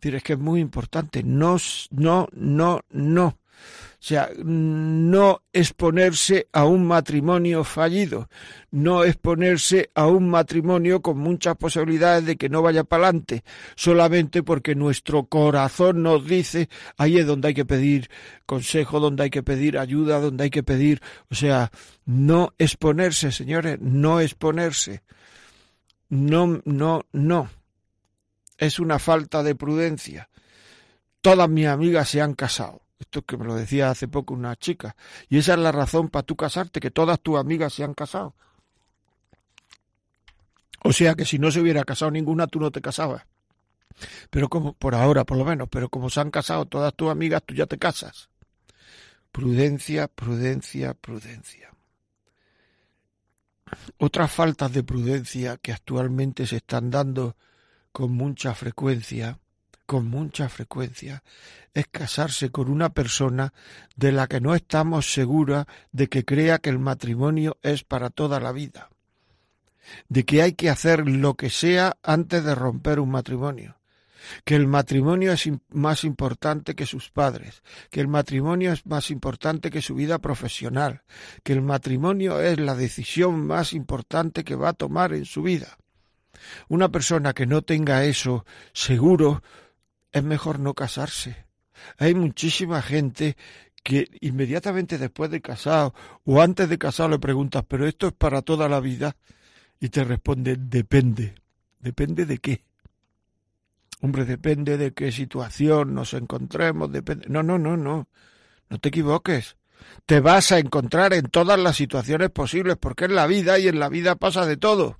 Es 0.00 0.14
es 0.14 0.22
que 0.22 0.34
es 0.34 0.38
muy 0.38 0.60
importante. 0.60 1.22
No 1.22 1.56
no 1.90 2.28
no 2.32 2.80
no 2.90 3.38
sea, 4.00 4.30
no 4.44 5.42
exponerse 5.52 6.46
a 6.52 6.64
un 6.64 6.86
matrimonio 6.86 7.64
fallido, 7.64 8.28
no 8.70 9.02
exponerse 9.02 9.90
a 9.92 10.06
un 10.06 10.30
matrimonio 10.30 11.02
con 11.02 11.18
muchas 11.18 11.56
posibilidades 11.56 12.24
de 12.24 12.36
que 12.36 12.48
no 12.48 12.62
vaya 12.62 12.84
para 12.84 13.04
adelante, 13.04 13.42
solamente 13.74 14.44
porque 14.44 14.76
nuestro 14.76 15.24
corazón 15.24 16.04
nos 16.04 16.24
dice 16.24 16.68
ahí 16.96 17.18
es 17.18 17.26
donde 17.26 17.48
hay 17.48 17.54
que 17.54 17.64
pedir 17.64 18.08
consejo, 18.46 19.00
donde 19.00 19.24
hay 19.24 19.30
que 19.30 19.42
pedir 19.42 19.76
ayuda, 19.78 20.20
donde 20.20 20.44
hay 20.44 20.50
que 20.50 20.62
pedir, 20.62 21.02
o 21.28 21.34
sea, 21.34 21.72
no 22.06 22.54
exponerse, 22.58 23.32
señores, 23.32 23.80
no 23.80 24.20
exponerse. 24.20 25.02
No, 26.08 26.62
no, 26.64 27.04
no. 27.12 27.50
Es 28.56 28.78
una 28.78 28.98
falta 28.98 29.42
de 29.42 29.54
prudencia. 29.54 30.30
Todas 31.20 31.50
mis 31.50 31.66
amigas 31.66 32.08
se 32.08 32.22
han 32.22 32.34
casado 32.34 32.87
esto 32.98 33.22
que 33.22 33.36
me 33.36 33.44
lo 33.44 33.54
decía 33.54 33.90
hace 33.90 34.08
poco 34.08 34.34
una 34.34 34.56
chica. 34.56 34.96
Y 35.28 35.38
esa 35.38 35.54
es 35.54 35.60
la 35.60 35.72
razón 35.72 36.08
para 36.08 36.24
tú 36.24 36.36
casarte, 36.36 36.80
que 36.80 36.90
todas 36.90 37.20
tus 37.20 37.38
amigas 37.38 37.72
se 37.72 37.84
han 37.84 37.94
casado. 37.94 38.34
O 40.82 40.92
sea 40.92 41.14
que 41.14 41.24
si 41.24 41.38
no 41.38 41.50
se 41.50 41.60
hubiera 41.60 41.84
casado 41.84 42.10
ninguna, 42.10 42.46
tú 42.46 42.60
no 42.60 42.70
te 42.70 42.80
casabas. 42.80 43.24
Pero 44.30 44.48
como, 44.48 44.74
por 44.74 44.94
ahora 44.94 45.24
por 45.24 45.36
lo 45.36 45.44
menos, 45.44 45.68
pero 45.68 45.88
como 45.88 46.10
se 46.10 46.20
han 46.20 46.30
casado 46.30 46.66
todas 46.66 46.94
tus 46.94 47.10
amigas, 47.10 47.42
tú 47.44 47.54
ya 47.54 47.66
te 47.66 47.78
casas. 47.78 48.28
Prudencia, 49.32 50.08
prudencia, 50.08 50.94
prudencia. 50.94 51.72
Otras 53.98 54.32
faltas 54.32 54.72
de 54.72 54.82
prudencia 54.82 55.58
que 55.58 55.72
actualmente 55.72 56.46
se 56.46 56.56
están 56.56 56.90
dando 56.90 57.36
con 57.92 58.12
mucha 58.12 58.54
frecuencia 58.54 59.38
con 59.88 60.06
mucha 60.06 60.50
frecuencia 60.50 61.22
es 61.72 61.86
casarse 61.86 62.50
con 62.50 62.68
una 62.68 62.90
persona 62.90 63.54
de 63.96 64.12
la 64.12 64.26
que 64.26 64.38
no 64.38 64.54
estamos 64.54 65.14
seguras 65.14 65.64
de 65.92 66.08
que 66.08 66.26
crea 66.26 66.58
que 66.58 66.68
el 66.68 66.78
matrimonio 66.78 67.56
es 67.62 67.84
para 67.84 68.10
toda 68.10 68.38
la 68.38 68.52
vida, 68.52 68.90
de 70.10 70.26
que 70.26 70.42
hay 70.42 70.52
que 70.52 70.68
hacer 70.68 71.08
lo 71.08 71.36
que 71.36 71.48
sea 71.48 71.96
antes 72.02 72.44
de 72.44 72.54
romper 72.54 73.00
un 73.00 73.10
matrimonio, 73.10 73.78
que 74.44 74.56
el 74.56 74.66
matrimonio 74.66 75.32
es 75.32 75.48
más 75.70 76.04
importante 76.04 76.74
que 76.74 76.84
sus 76.84 77.10
padres, 77.10 77.62
que 77.90 78.02
el 78.02 78.08
matrimonio 78.08 78.74
es 78.74 78.84
más 78.84 79.10
importante 79.10 79.70
que 79.70 79.80
su 79.80 79.94
vida 79.94 80.18
profesional, 80.18 81.00
que 81.42 81.54
el 81.54 81.62
matrimonio 81.62 82.42
es 82.42 82.60
la 82.60 82.74
decisión 82.74 83.46
más 83.46 83.72
importante 83.72 84.44
que 84.44 84.54
va 84.54 84.68
a 84.68 84.74
tomar 84.74 85.14
en 85.14 85.24
su 85.24 85.40
vida. 85.40 85.78
Una 86.68 86.90
persona 86.90 87.32
que 87.32 87.46
no 87.46 87.62
tenga 87.62 88.04
eso 88.04 88.44
seguro 88.74 89.42
es 90.12 90.22
mejor 90.22 90.58
no 90.60 90.74
casarse. 90.74 91.46
Hay 91.98 92.14
muchísima 92.14 92.82
gente 92.82 93.36
que 93.82 94.08
inmediatamente 94.20 94.98
después 94.98 95.30
de 95.30 95.40
casado 95.40 95.94
o 96.24 96.42
antes 96.42 96.68
de 96.68 96.78
casado 96.78 97.08
le 97.08 97.18
preguntas, 97.18 97.64
pero 97.66 97.86
esto 97.86 98.08
es 98.08 98.12
para 98.12 98.42
toda 98.42 98.68
la 98.68 98.80
vida, 98.80 99.16
y 99.80 99.88
te 99.90 100.04
responde, 100.04 100.56
depende. 100.58 101.34
¿Depende 101.78 102.26
de 102.26 102.38
qué? 102.38 102.64
Hombre, 104.00 104.24
depende 104.24 104.76
de 104.76 104.92
qué 104.92 105.12
situación 105.12 105.94
nos 105.94 106.14
encontremos, 106.14 106.90
depende. 106.90 107.26
No, 107.28 107.42
no, 107.42 107.58
no, 107.58 107.76
no. 107.76 108.08
No 108.68 108.78
te 108.78 108.88
equivoques. 108.88 109.56
Te 110.06 110.20
vas 110.20 110.52
a 110.52 110.58
encontrar 110.58 111.14
en 111.14 111.26
todas 111.26 111.58
las 111.58 111.76
situaciones 111.76 112.30
posibles, 112.30 112.76
porque 112.78 113.04
es 113.06 113.10
la 113.10 113.26
vida 113.26 113.58
y 113.58 113.68
en 113.68 113.78
la 113.78 113.88
vida 113.88 114.16
pasa 114.16 114.44
de 114.44 114.56
todo. 114.56 114.98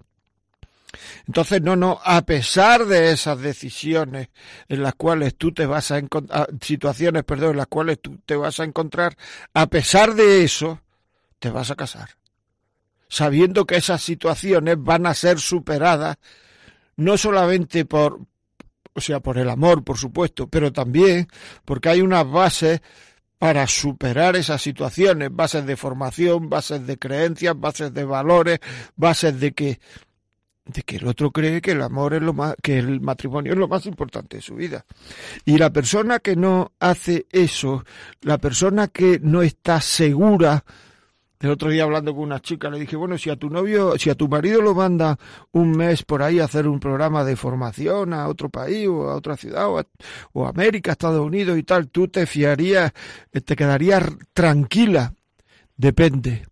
Entonces, 1.27 1.61
no, 1.63 1.77
no, 1.77 2.01
a 2.03 2.23
pesar 2.23 2.87
de 2.87 3.13
esas 3.13 3.41
decisiones 3.41 4.29
en 4.69 4.83
las 4.83 4.95
cuales 4.95 5.37
tú 5.37 5.53
te 5.53 5.67
vas 5.67 5.91
a 5.91 5.99
encontrar, 5.99 6.49
situaciones, 6.61 7.25
perdón, 7.25 7.53
en 7.53 7.57
las 7.59 7.67
cuales 7.67 8.01
tú 8.01 8.19
te 8.25 8.37
vas 8.37 8.59
a 8.61 8.65
encontrar, 8.65 9.17
a 9.55 9.67
pesar 9.67 10.15
de 10.15 10.45
eso, 10.45 10.81
te 11.39 11.51
vas 11.51 11.71
a 11.71 11.77
casar. 11.77 12.11
Sabiendo 13.09 13.67
que 13.67 13.77
esas 13.77 14.03
situaciones 14.03 14.77
van 14.79 15.07
a 15.07 15.15
ser 15.15 15.39
superadas, 15.39 16.17
no 16.97 17.17
solamente 17.17 17.85
por, 17.85 18.21
o 18.95 19.01
sea, 19.01 19.21
por 19.21 19.39
el 19.39 19.49
amor, 19.49 19.85
por 19.85 19.99
supuesto, 19.99 20.49
pero 20.49 20.73
también 20.73 21.29
porque 21.65 21.91
hay 21.91 22.01
unas 22.01 22.29
bases 22.31 22.81
para 23.39 23.67
superar 23.69 24.35
esas 24.35 24.61
situaciones, 24.61 25.31
bases 25.33 25.65
de 25.65 25.77
formación, 25.77 26.51
bases 26.51 26.87
de 26.87 26.99
creencias, 26.99 27.59
bases 27.59 27.95
de 27.95 28.05
valores, 28.05 28.59
bases 28.97 29.39
de 29.39 29.53
que 29.53 29.81
de 30.69 30.83
que 30.83 30.97
el 30.97 31.07
otro 31.07 31.31
cree 31.31 31.61
que 31.61 31.73
el 31.73 31.83
amor 31.83 32.15
es 32.15 32.23
lo 32.23 32.35
más, 32.35 32.55
que 32.63 32.79
el 32.79 33.01
matrimonio 33.01 33.53
es 33.53 33.59
lo 33.59 33.69
más 33.69 33.87
importante 33.87 34.37
de 34.37 34.43
su 34.43 34.55
vida. 34.55 34.85
Y 35.45 35.59
la 35.59 35.71
persona 35.71 36.21
que 36.21 36.37
no 36.37 36.73
hace 36.79 37.27
eso, 37.31 37.85
la 38.21 38.39
persona 38.39 38.89
que 38.89 39.19
no 39.23 39.43
está 39.43 39.81
segura, 39.81 40.65
el 41.41 41.51
otro 41.51 41.71
día 41.71 41.85
hablando 41.85 42.15
con 42.15 42.25
una 42.25 42.41
chica 42.41 42.69
le 42.69 42.81
dije, 42.81 42.97
bueno, 42.97 43.17
si 43.17 43.31
a 43.31 43.37
tu 43.37 43.49
novio, 43.49 43.97
si 43.97 44.11
a 44.11 44.15
tu 44.15 44.29
marido 44.29 44.61
lo 44.61 44.75
manda 44.75 45.19
un 45.53 45.71
mes 45.71 46.03
por 46.03 46.23
ahí 46.23 46.41
a 46.41 46.45
hacer 46.45 46.69
un 46.69 46.81
programa 46.81 47.25
de 47.25 47.37
formación 47.37 48.13
a 48.13 48.29
otro 48.29 48.51
país 48.51 48.89
o 48.89 49.09
a 49.09 49.15
otra 49.15 49.37
ciudad 49.37 49.69
o 49.69 49.79
a, 49.79 49.87
o 50.33 50.47
América, 50.47 50.93
Estados 50.93 51.25
Unidos 51.25 51.57
y 51.57 51.63
tal, 51.63 51.89
tú 51.89 52.09
te 52.09 52.27
fiarías, 52.27 52.93
te 53.31 53.57
quedarías 53.57 54.05
tranquila. 54.35 55.15
Depende. 55.77 56.48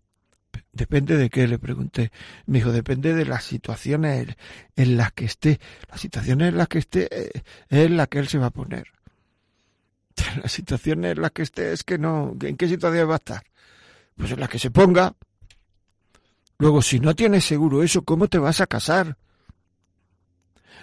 Depende 0.77 1.17
de 1.17 1.31
qué, 1.31 1.47
le 1.47 1.57
pregunté. 1.57 2.11
Me 2.45 2.59
dijo, 2.59 2.71
depende 2.71 3.15
de 3.15 3.25
las 3.25 3.43
situaciones 3.43 4.35
en 4.75 4.95
las 4.95 5.11
que 5.11 5.25
esté. 5.25 5.59
Las 5.89 5.99
situaciones 5.99 6.49
en 6.49 6.57
las 6.57 6.67
que 6.67 6.77
esté 6.77 7.07
eh, 7.11 7.31
es 7.67 7.85
en 7.87 7.97
las 7.97 8.07
que 8.09 8.19
él 8.19 8.27
se 8.27 8.37
va 8.37 8.47
a 8.47 8.51
poner. 8.51 8.87
Las 10.43 10.51
situaciones 10.51 11.15
en 11.15 11.21
las 11.21 11.31
que 11.31 11.41
esté 11.41 11.71
es 11.73 11.83
que 11.83 11.97
no. 11.97 12.35
¿En 12.41 12.57
qué 12.57 12.67
situación 12.67 13.09
va 13.09 13.13
a 13.13 13.17
estar? 13.17 13.43
Pues 14.15 14.31
en 14.31 14.39
las 14.39 14.49
que 14.49 14.59
se 14.59 14.69
ponga. 14.69 15.13
Luego, 16.59 16.81
si 16.81 16.99
no 16.99 17.15
tienes 17.15 17.43
seguro 17.43 17.81
eso, 17.81 18.03
¿cómo 18.03 18.27
te 18.27 18.37
vas 18.37 18.61
a 18.61 18.67
casar? 18.67 19.17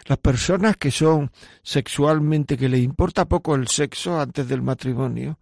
Las 0.06 0.18
personas 0.18 0.76
que 0.76 0.90
son 0.90 1.30
sexualmente, 1.62 2.56
que 2.56 2.68
le 2.68 2.78
importa 2.78 3.26
poco 3.26 3.54
el 3.54 3.68
sexo 3.68 4.20
antes 4.20 4.48
del 4.48 4.62
matrimonio, 4.62 5.38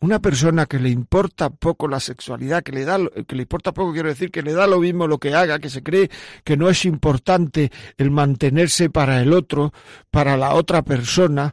Una 0.00 0.20
persona 0.20 0.66
que 0.66 0.78
le 0.78 0.90
importa 0.90 1.50
poco 1.50 1.88
la 1.88 1.98
sexualidad, 1.98 2.62
que 2.62 2.70
le 2.70 2.84
da, 2.84 2.98
que 3.26 3.34
le 3.34 3.42
importa 3.42 3.72
poco, 3.72 3.92
quiero 3.92 4.08
decir, 4.08 4.30
que 4.30 4.42
le 4.42 4.52
da 4.52 4.68
lo 4.68 4.78
mismo 4.78 5.08
lo 5.08 5.18
que 5.18 5.34
haga, 5.34 5.58
que 5.58 5.70
se 5.70 5.82
cree 5.82 6.08
que 6.44 6.56
no 6.56 6.68
es 6.68 6.84
importante 6.84 7.72
el 7.96 8.12
mantenerse 8.12 8.90
para 8.90 9.20
el 9.20 9.32
otro, 9.32 9.72
para 10.10 10.36
la 10.36 10.54
otra 10.54 10.82
persona, 10.82 11.52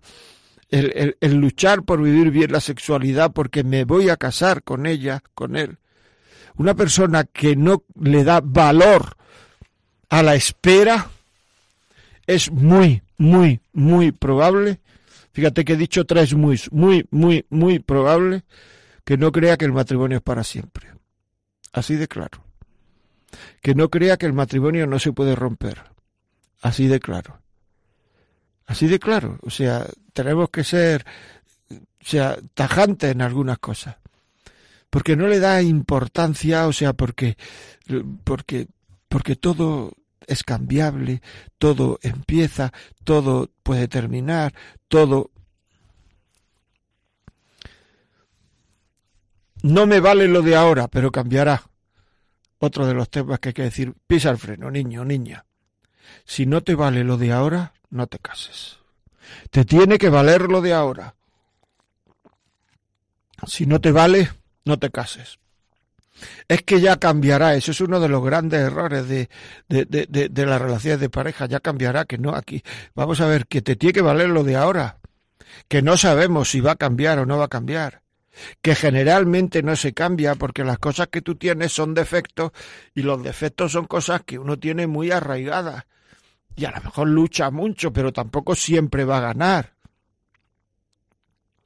el, 0.70 1.18
el 1.20 1.34
luchar 1.36 1.84
por 1.84 2.04
vivir 2.04 2.30
bien 2.30 2.52
la 2.52 2.60
sexualidad 2.60 3.32
porque 3.32 3.64
me 3.64 3.84
voy 3.84 4.10
a 4.10 4.18
casar 4.18 4.62
con 4.62 4.86
ella, 4.86 5.24
con 5.34 5.56
él. 5.56 5.78
Una 6.56 6.76
persona 6.76 7.24
que 7.24 7.56
no 7.56 7.84
le 8.00 8.24
da 8.24 8.42
valor 8.44 9.18
a 10.10 10.22
la 10.22 10.36
espera, 10.36 11.10
es 12.28 12.52
muy, 12.52 13.02
muy, 13.18 13.60
muy 13.74 14.12
probable 14.12 14.80
Fíjate 15.36 15.66
que 15.66 15.74
he 15.74 15.76
dicho 15.76 16.06
tres 16.06 16.34
muy, 16.34 16.58
muy, 16.72 17.06
muy, 17.12 17.46
muy 17.50 17.80
probable 17.80 18.46
que 19.04 19.18
no 19.18 19.34
crea 19.34 19.58
que 19.58 19.66
el 19.66 19.74
matrimonio 19.74 20.20
es 20.20 20.24
para 20.24 20.46
siempre. 20.46 20.94
Así 21.74 21.98
de 21.98 22.08
claro. 22.08 22.42
Que 23.62 23.76
no 23.76 23.90
crea 23.90 24.16
que 24.16 24.28
el 24.28 24.32
matrimonio 24.32 24.88
no 24.88 24.98
se 24.98 25.12
puede 25.12 25.36
romper. 25.36 25.82
Así 26.62 26.88
de 26.88 27.02
claro. 27.02 27.42
Así 28.66 28.88
de 28.88 28.98
claro. 28.98 29.38
O 29.42 29.50
sea, 29.50 29.86
tenemos 30.14 30.50
que 30.52 30.64
ser, 30.64 31.06
o 31.70 32.06
sea, 32.06 32.38
tajantes 32.54 33.12
en 33.12 33.22
algunas 33.22 33.60
cosas. 33.60 33.98
Porque 34.90 35.18
no 35.18 35.28
le 35.28 35.40
da 35.40 35.62
importancia, 35.62 36.66
o 36.66 36.72
sea, 36.72 36.94
porque, 36.94 37.36
porque, 38.24 38.68
porque 39.10 39.36
todo 39.36 39.92
es 40.28 40.44
cambiable, 40.44 41.22
todo 41.58 42.00
empieza, 42.02 42.72
todo 43.04 43.52
puede 43.64 43.88
terminar, 43.88 44.54
todo... 44.88 45.32
No 49.62 49.88
me 49.88 50.00
vale 50.00 50.28
lo 50.28 50.44
de 50.44 50.56
ahora, 50.56 50.88
pero 50.88 51.12
cambiará. 51.12 51.64
Otro 52.60 52.86
de 52.86 52.94
los 52.94 53.10
temas 53.10 53.40
que 53.40 53.50
hay 53.50 53.54
que 53.54 53.64
decir, 53.64 53.96
pisa 54.06 54.30
el 54.30 54.38
freno, 54.38 54.70
niño, 54.70 55.04
niña. 55.04 55.46
Si 56.24 56.46
no 56.46 56.62
te 56.62 56.76
vale 56.76 57.04
lo 57.04 57.18
de 57.18 57.32
ahora, 57.32 57.74
no 57.90 58.06
te 58.06 58.20
cases. 58.20 58.78
Te 59.50 59.66
tiene 59.66 59.98
que 59.98 60.10
valer 60.10 60.44
lo 60.44 60.62
de 60.62 60.74
ahora. 60.74 61.16
Si 63.48 63.66
no 63.66 63.82
te 63.82 63.92
vale, 63.92 64.32
no 64.66 64.78
te 64.78 64.92
cases 64.92 65.40
es 66.48 66.62
que 66.64 66.82
ya 66.82 66.98
cambiará. 66.98 67.56
Eso 67.56 67.72
es 67.72 67.82
uno 67.82 68.00
de 68.00 68.10
los 68.10 68.24
grandes 68.24 68.62
errores 68.62 69.08
de, 69.08 69.30
de, 69.68 69.86
de, 69.86 70.30
de, 70.30 70.46
las 70.46 70.62
relaciones 70.62 71.00
de 71.00 71.10
pareja. 71.10 71.46
Ya 71.48 71.60
cambiará, 71.60 72.06
que 72.06 72.18
no 72.18 72.36
aquí. 72.36 72.64
Vamos 72.94 73.22
a 73.22 73.28
ver, 73.28 73.48
que 73.48 73.62
te 73.62 73.76
tiene 73.76 73.94
que 73.94 74.02
valer 74.02 74.30
lo 74.30 74.44
de 74.44 74.56
ahora. 74.56 75.00
Que 75.68 75.82
no 75.82 75.98
sabemos 75.98 76.50
si 76.50 76.62
va 76.62 76.72
a 76.72 76.76
cambiar 76.76 77.20
o 77.20 77.26
no 77.26 77.38
va 77.38 77.46
a 77.46 77.50
cambiar. 77.50 78.02
Que 78.62 78.76
generalmente 78.76 79.64
no 79.64 79.76
se 79.76 79.94
cambia 79.94 80.36
porque 80.36 80.64
las 80.64 80.80
cosas 80.80 81.08
que 81.08 81.22
tú 81.22 81.36
tienes 81.36 81.72
son 81.72 81.94
defectos 81.94 82.52
y 82.94 83.02
los 83.02 83.24
defectos 83.24 83.72
son 83.72 83.86
cosas 83.86 84.22
que 84.26 84.38
uno 84.38 84.60
tiene 84.60 84.88
muy 84.88 85.12
arraigadas. 85.12 85.86
Y 86.56 86.66
a 86.66 86.72
lo 86.72 86.82
mejor 86.82 87.08
lucha 87.10 87.52
mucho, 87.52 87.92
pero 87.92 88.14
tampoco 88.14 88.56
siempre 88.56 89.06
va 89.06 89.18
a 89.18 89.22
ganar. 89.34 89.75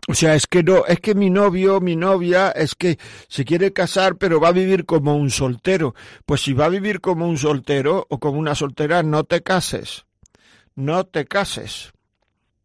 O 0.09 0.15
sea, 0.15 0.33
es 0.33 0.47
que 0.47 0.63
no, 0.63 0.87
es 0.87 0.99
que 1.01 1.13
mi 1.13 1.29
novio, 1.29 1.81
mi 1.81 1.95
novia, 1.95 2.49
es 2.49 2.73
que 2.73 2.97
se 3.27 3.45
quiere 3.45 3.73
casar, 3.73 4.15
pero 4.15 4.39
va 4.39 4.47
a 4.47 4.53
vivir 4.53 4.87
como 4.87 5.15
un 5.15 5.29
soltero. 5.29 5.93
Pues 6.25 6.41
si 6.41 6.53
va 6.53 6.65
a 6.65 6.69
vivir 6.69 6.99
como 6.99 7.27
un 7.27 7.37
soltero 7.37 8.07
o 8.09 8.19
como 8.19 8.39
una 8.39 8.55
soltera, 8.55 9.03
no 9.03 9.23
te 9.23 9.43
cases. 9.43 10.07
No 10.73 11.03
te 11.03 11.25
cases. 11.25 11.91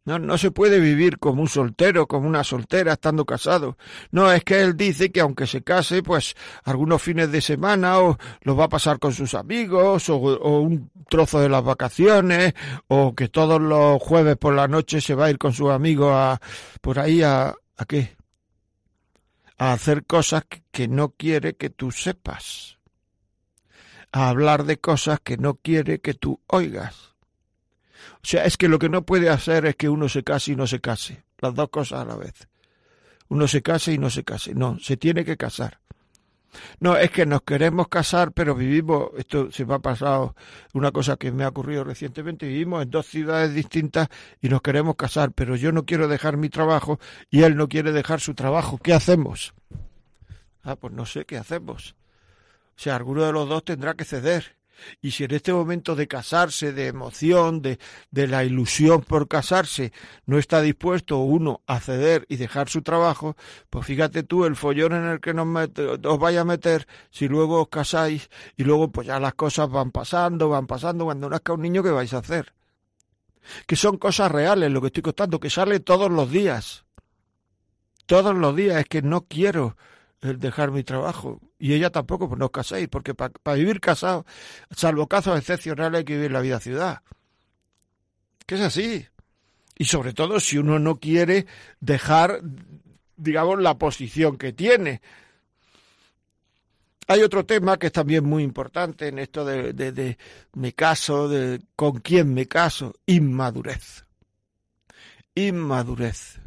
No, 0.07 0.19
no 0.19 0.37
se 0.37 0.51
puede 0.51 0.81
vivir 0.81 1.19
como 1.19 1.41
un 1.41 1.49
soltero, 1.49 2.07
como 2.07 2.29
una 2.29 2.45
soltera, 2.45 2.93
estando 2.93 3.25
casado. 3.25 3.79
No, 4.11 4.31
es 4.31 4.45
que 4.45 4.61
él 4.61 4.77
dice 4.77 5.11
que 5.11 5.21
aunque 5.21 5.47
se 5.47 5.63
case, 5.63 6.03
pues 6.03 6.35
algunos 6.65 7.01
fines 7.01 7.33
de 7.33 7.41
semana 7.41 7.99
o 8.01 8.19
lo 8.43 8.55
va 8.55 8.65
a 8.65 8.69
pasar 8.69 8.99
con 8.99 9.15
sus 9.15 9.33
amigos 9.33 10.11
o, 10.11 10.17
o 10.17 10.61
un 10.61 10.91
trozo 11.09 11.41
de 11.41 11.49
las 11.49 11.65
vacaciones 11.65 12.53
o 12.87 13.15
que 13.15 13.29
todos 13.29 13.61
los 13.63 14.03
jueves 14.03 14.37
por 14.37 14.55
la 14.55 14.69
noche 14.69 15.01
se 15.01 15.15
va 15.15 15.27
a 15.27 15.31
ir 15.31 15.39
con 15.39 15.55
sus 15.55 15.71
amigos 15.71 16.13
a 16.13 16.39
por 16.83 16.99
ahí 16.99 17.23
a 17.23 17.55
a 17.77 17.85
qué? 17.87 18.17
A 19.57 19.73
hacer 19.73 20.05
cosas 20.05 20.45
que 20.71 20.87
no 20.87 21.11
quiere 21.11 21.57
que 21.57 21.71
tú 21.71 21.91
sepas. 21.93 22.79
A 24.13 24.29
hablar 24.29 24.65
de 24.65 24.79
cosas 24.79 25.21
que 25.21 25.39
no 25.39 25.55
quiere 25.55 26.01
que 26.01 26.13
tú 26.13 26.41
oigas 26.47 27.14
o 28.25 28.27
sea, 28.27 28.47
es 28.47 28.57
que 28.57 28.69
lo 28.69 28.79
que 28.79 28.89
no 28.89 29.05
puede 29.05 29.29
hacer 29.29 29.67
es 29.67 29.77
que 29.77 29.91
uno 29.91 30.09
se 30.09 30.25
case 30.25 30.53
y 30.53 30.57
no 30.57 30.67
se 30.67 30.81
case. 30.81 31.23
Las 31.41 31.55
dos 31.55 31.69
cosas 31.69 32.01
a 32.01 32.05
la 32.07 32.17
vez. 32.17 32.49
Uno 33.29 33.47
se 33.47 33.61
case 33.61 33.93
y 33.93 33.99
no 33.99 34.09
se 34.09 34.25
case. 34.25 34.55
No, 34.55 34.79
se 34.79 34.97
tiene 34.97 35.27
que 35.27 35.37
casar. 35.37 35.79
No, 36.81 36.97
es 36.97 37.11
que 37.11 37.27
nos 37.27 37.43
queremos 37.43 37.89
casar, 37.89 38.33
pero 38.33 38.55
vivimos, 38.55 39.11
esto 39.19 39.51
se 39.53 39.67
me 39.67 39.75
ha 39.75 39.79
pasado 39.81 40.35
una 40.73 40.91
cosa 40.91 41.19
que 41.19 41.33
me 41.33 41.45
ha 41.45 41.49
ocurrido 41.49 41.85
recientemente, 41.85 42.47
vivimos 42.47 42.83
en 42.83 42.91
dos 42.91 43.05
ciudades 43.05 43.53
distintas 43.53 44.09
y 44.41 44.49
nos 44.49 44.63
queremos 44.63 44.97
casar, 44.97 45.33
pero 45.33 45.55
yo 45.55 45.71
no 45.71 45.85
quiero 45.85 46.09
dejar 46.09 46.39
mi 46.39 46.49
trabajo 46.49 46.99
y 47.29 47.43
él 47.43 47.57
no 47.57 47.69
quiere 47.69 47.93
dejar 47.93 48.21
su 48.21 48.33
trabajo. 48.33 48.79
¿Qué 48.79 48.95
hacemos? 48.95 49.53
Ah, 50.63 50.77
pues 50.77 50.95
no 50.95 51.05
sé 51.05 51.27
qué 51.27 51.37
hacemos. 51.37 51.95
O 52.71 52.79
sea, 52.79 52.97
alguno 52.97 53.25
de 53.25 53.33
los 53.33 53.47
dos 53.47 53.67
tendrá 53.67 53.93
que 53.93 54.07
ceder. 54.07 54.57
Y 55.01 55.13
si 55.13 55.25
en 55.25 55.35
este 55.35 55.53
momento 55.53 55.95
de 55.95 56.09
casarse, 56.09 56.73
de 56.73 56.89
emoción, 56.89 57.63
de, 57.63 57.79
de 58.11 58.27
la 58.27 58.45
ilusión 58.45 59.03
por 59.03 59.29
casarse, 59.29 59.93
no 60.27 60.39
está 60.39 60.61
dispuesto 60.61 61.19
uno 61.19 61.63
a 61.67 61.81
ceder 61.81 62.27
y 62.29 62.37
dejar 62.37 62.69
su 62.69 62.83
trabajo, 62.83 63.37
pues 63.71 63.87
fíjate 63.87 64.23
tú 64.23 64.45
el 64.45 64.57
follón 64.57 64.93
en 64.93 65.05
el 65.05 65.21
que 65.21 65.35
nos 65.35 65.47
os 66.05 66.19
vaya 66.19 66.43
a 66.43 66.45
meter 66.45 66.87
si 67.11 67.29
luego 67.29 67.63
os 67.63 67.69
casáis 67.69 68.31
y 68.57 68.65
luego 68.65 68.91
pues 68.91 69.07
ya 69.07 69.21
las 69.21 69.35
cosas 69.35 69.71
van 69.71 69.91
pasando, 69.91 70.49
van 70.49 70.67
pasando, 70.67 71.05
cuando 71.05 71.29
nazca 71.29 71.53
un 71.53 71.63
niño, 71.63 71.83
¿qué 71.83 71.91
vais 71.91 72.13
a 72.15 72.19
hacer? 72.19 72.53
Que 73.67 73.77
son 73.77 73.99
cosas 73.99 74.31
reales 74.33 74.71
lo 74.71 74.81
que 74.81 74.89
estoy 74.89 75.03
contando, 75.03 75.41
que 75.41 75.51
sale 75.51 75.81
todos 75.81 76.11
los 76.11 76.31
días. 76.31 76.85
Todos 78.07 78.35
los 78.35 78.55
días, 78.55 78.81
es 78.81 78.87
que 78.87 79.03
no 79.03 79.23
quiero 79.23 79.77
el 80.25 80.39
dejar 80.39 80.71
mi 80.71 80.83
trabajo. 80.83 81.41
Y 81.59 81.75
ella 81.75 81.91
tampoco, 81.91 82.29
pues 82.29 82.39
no 82.39 82.47
os 82.47 82.51
caséis, 82.51 82.89
porque 82.89 83.15
para 83.15 83.57
vivir 83.57 83.81
casado, 83.81 84.25
salvo 84.71 85.07
casos 85.07 85.39
excepcionales, 85.39 85.99
hay 85.99 86.05
que 86.05 86.17
vivir 86.17 86.33
la 86.33 86.41
vida 86.41 86.61
ciudad. 86.61 87.03
Que 88.47 88.57
es 88.57 88.61
así. 88.63 89.07
Y 89.77 89.85
sobre 89.85 90.13
todo 90.13 90.41
si 90.41 90.59
uno 90.59 90.79
no 90.79 90.97
quiere 90.97 91.47
dejar, 91.81 92.41
digamos, 93.17 93.61
la 93.61 93.77
posición 93.77 94.39
que 94.39 94.53
tiene. 94.53 95.03
Hay 97.07 97.23
otro 97.23 97.45
tema 97.45 97.77
que 97.77 97.89
es 97.89 97.93
también 97.93 98.25
muy 98.25 98.43
importante 98.43 99.09
en 99.09 99.19
esto 99.19 99.45
de, 99.45 99.75
de, 99.75 99.93
de 99.93 100.19
me 100.55 100.73
caso, 100.73 101.29
de 101.29 101.61
con 101.77 102.01
quién 102.01 102.33
me 102.33 102.47
caso, 102.47 102.95
inmadurez. 103.07 104.05
Inmadurez. 105.35 106.44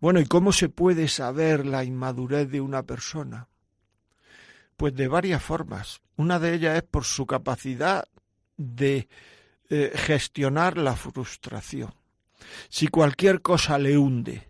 Bueno, 0.00 0.20
¿y 0.20 0.26
cómo 0.26 0.52
se 0.52 0.68
puede 0.68 1.08
saber 1.08 1.66
la 1.66 1.84
inmadurez 1.84 2.50
de 2.50 2.60
una 2.60 2.84
persona? 2.84 3.48
Pues 4.76 4.94
de 4.94 5.08
varias 5.08 5.42
formas. 5.42 6.00
Una 6.16 6.38
de 6.38 6.54
ellas 6.54 6.76
es 6.76 6.84
por 6.84 7.04
su 7.04 7.26
capacidad 7.26 8.06
de 8.56 9.08
eh, 9.70 9.92
gestionar 9.94 10.78
la 10.78 10.94
frustración. 10.94 11.92
Si 12.68 12.86
cualquier 12.86 13.42
cosa 13.42 13.76
le 13.78 13.98
hunde, 13.98 14.48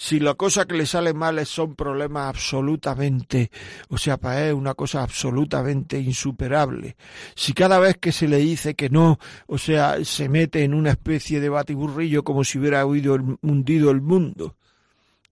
si 0.00 0.20
la 0.20 0.34
cosa 0.34 0.64
que 0.64 0.76
le 0.76 0.86
sale 0.86 1.12
mal 1.12 1.44
son 1.44 1.74
problemas 1.74 2.28
absolutamente, 2.28 3.50
o 3.88 3.98
sea, 3.98 4.16
para 4.16 4.46
él 4.46 4.54
una 4.54 4.74
cosa 4.74 5.02
absolutamente 5.02 5.98
insuperable, 5.98 6.96
si 7.34 7.52
cada 7.52 7.78
vez 7.78 7.98
que 7.98 8.12
se 8.12 8.28
le 8.28 8.38
dice 8.38 8.74
que 8.74 8.90
no, 8.90 9.18
o 9.48 9.58
sea, 9.58 10.04
se 10.04 10.28
mete 10.28 10.62
en 10.62 10.72
una 10.72 10.92
especie 10.92 11.40
de 11.40 11.48
batiburrillo 11.48 12.22
como 12.22 12.44
si 12.44 12.58
hubiera 12.58 12.86
huido 12.86 13.18
hundido 13.42 13.90
el 13.90 14.00
mundo, 14.00 14.56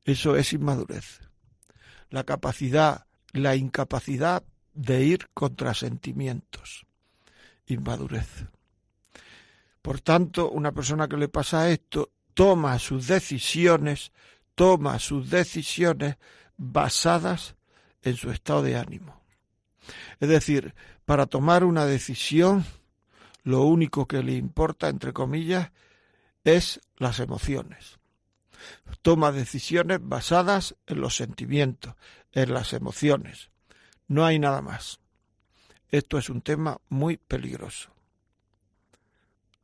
eso 0.06 0.36
es 0.36 0.52
inmadurez. 0.52 1.20
La 2.10 2.22
capacidad, 2.22 3.06
la 3.32 3.56
incapacidad 3.56 4.44
de 4.72 5.02
ir 5.02 5.28
contra 5.34 5.74
sentimientos. 5.74 6.86
Inmadurez. 7.66 8.46
Por 9.82 10.00
tanto, 10.00 10.48
una 10.50 10.70
persona 10.70 11.08
que 11.08 11.16
le 11.16 11.28
pasa 11.28 11.70
esto 11.70 12.12
toma 12.34 12.78
sus 12.78 13.08
decisiones, 13.08 14.12
toma 14.54 15.00
sus 15.00 15.28
decisiones 15.28 16.16
basadas 16.56 17.56
en 18.02 18.14
su 18.14 18.30
estado 18.30 18.62
de 18.62 18.76
ánimo. 18.76 19.20
Es 20.20 20.28
decir, 20.28 20.74
para 21.04 21.26
tomar 21.26 21.64
una 21.64 21.84
decisión, 21.84 22.64
lo 23.42 23.62
único 23.62 24.06
que 24.06 24.22
le 24.22 24.34
importa, 24.34 24.88
entre 24.88 25.12
comillas, 25.12 25.72
es 26.44 26.80
las 26.96 27.18
emociones 27.18 27.95
toma 29.02 29.32
decisiones 29.32 29.98
basadas 30.02 30.76
en 30.86 31.00
los 31.00 31.16
sentimientos, 31.16 31.94
en 32.32 32.52
las 32.52 32.72
emociones. 32.72 33.50
No 34.08 34.24
hay 34.24 34.38
nada 34.38 34.62
más. 34.62 35.00
Esto 35.88 36.18
es 36.18 36.28
un 36.28 36.42
tema 36.42 36.80
muy 36.88 37.16
peligroso. 37.16 37.90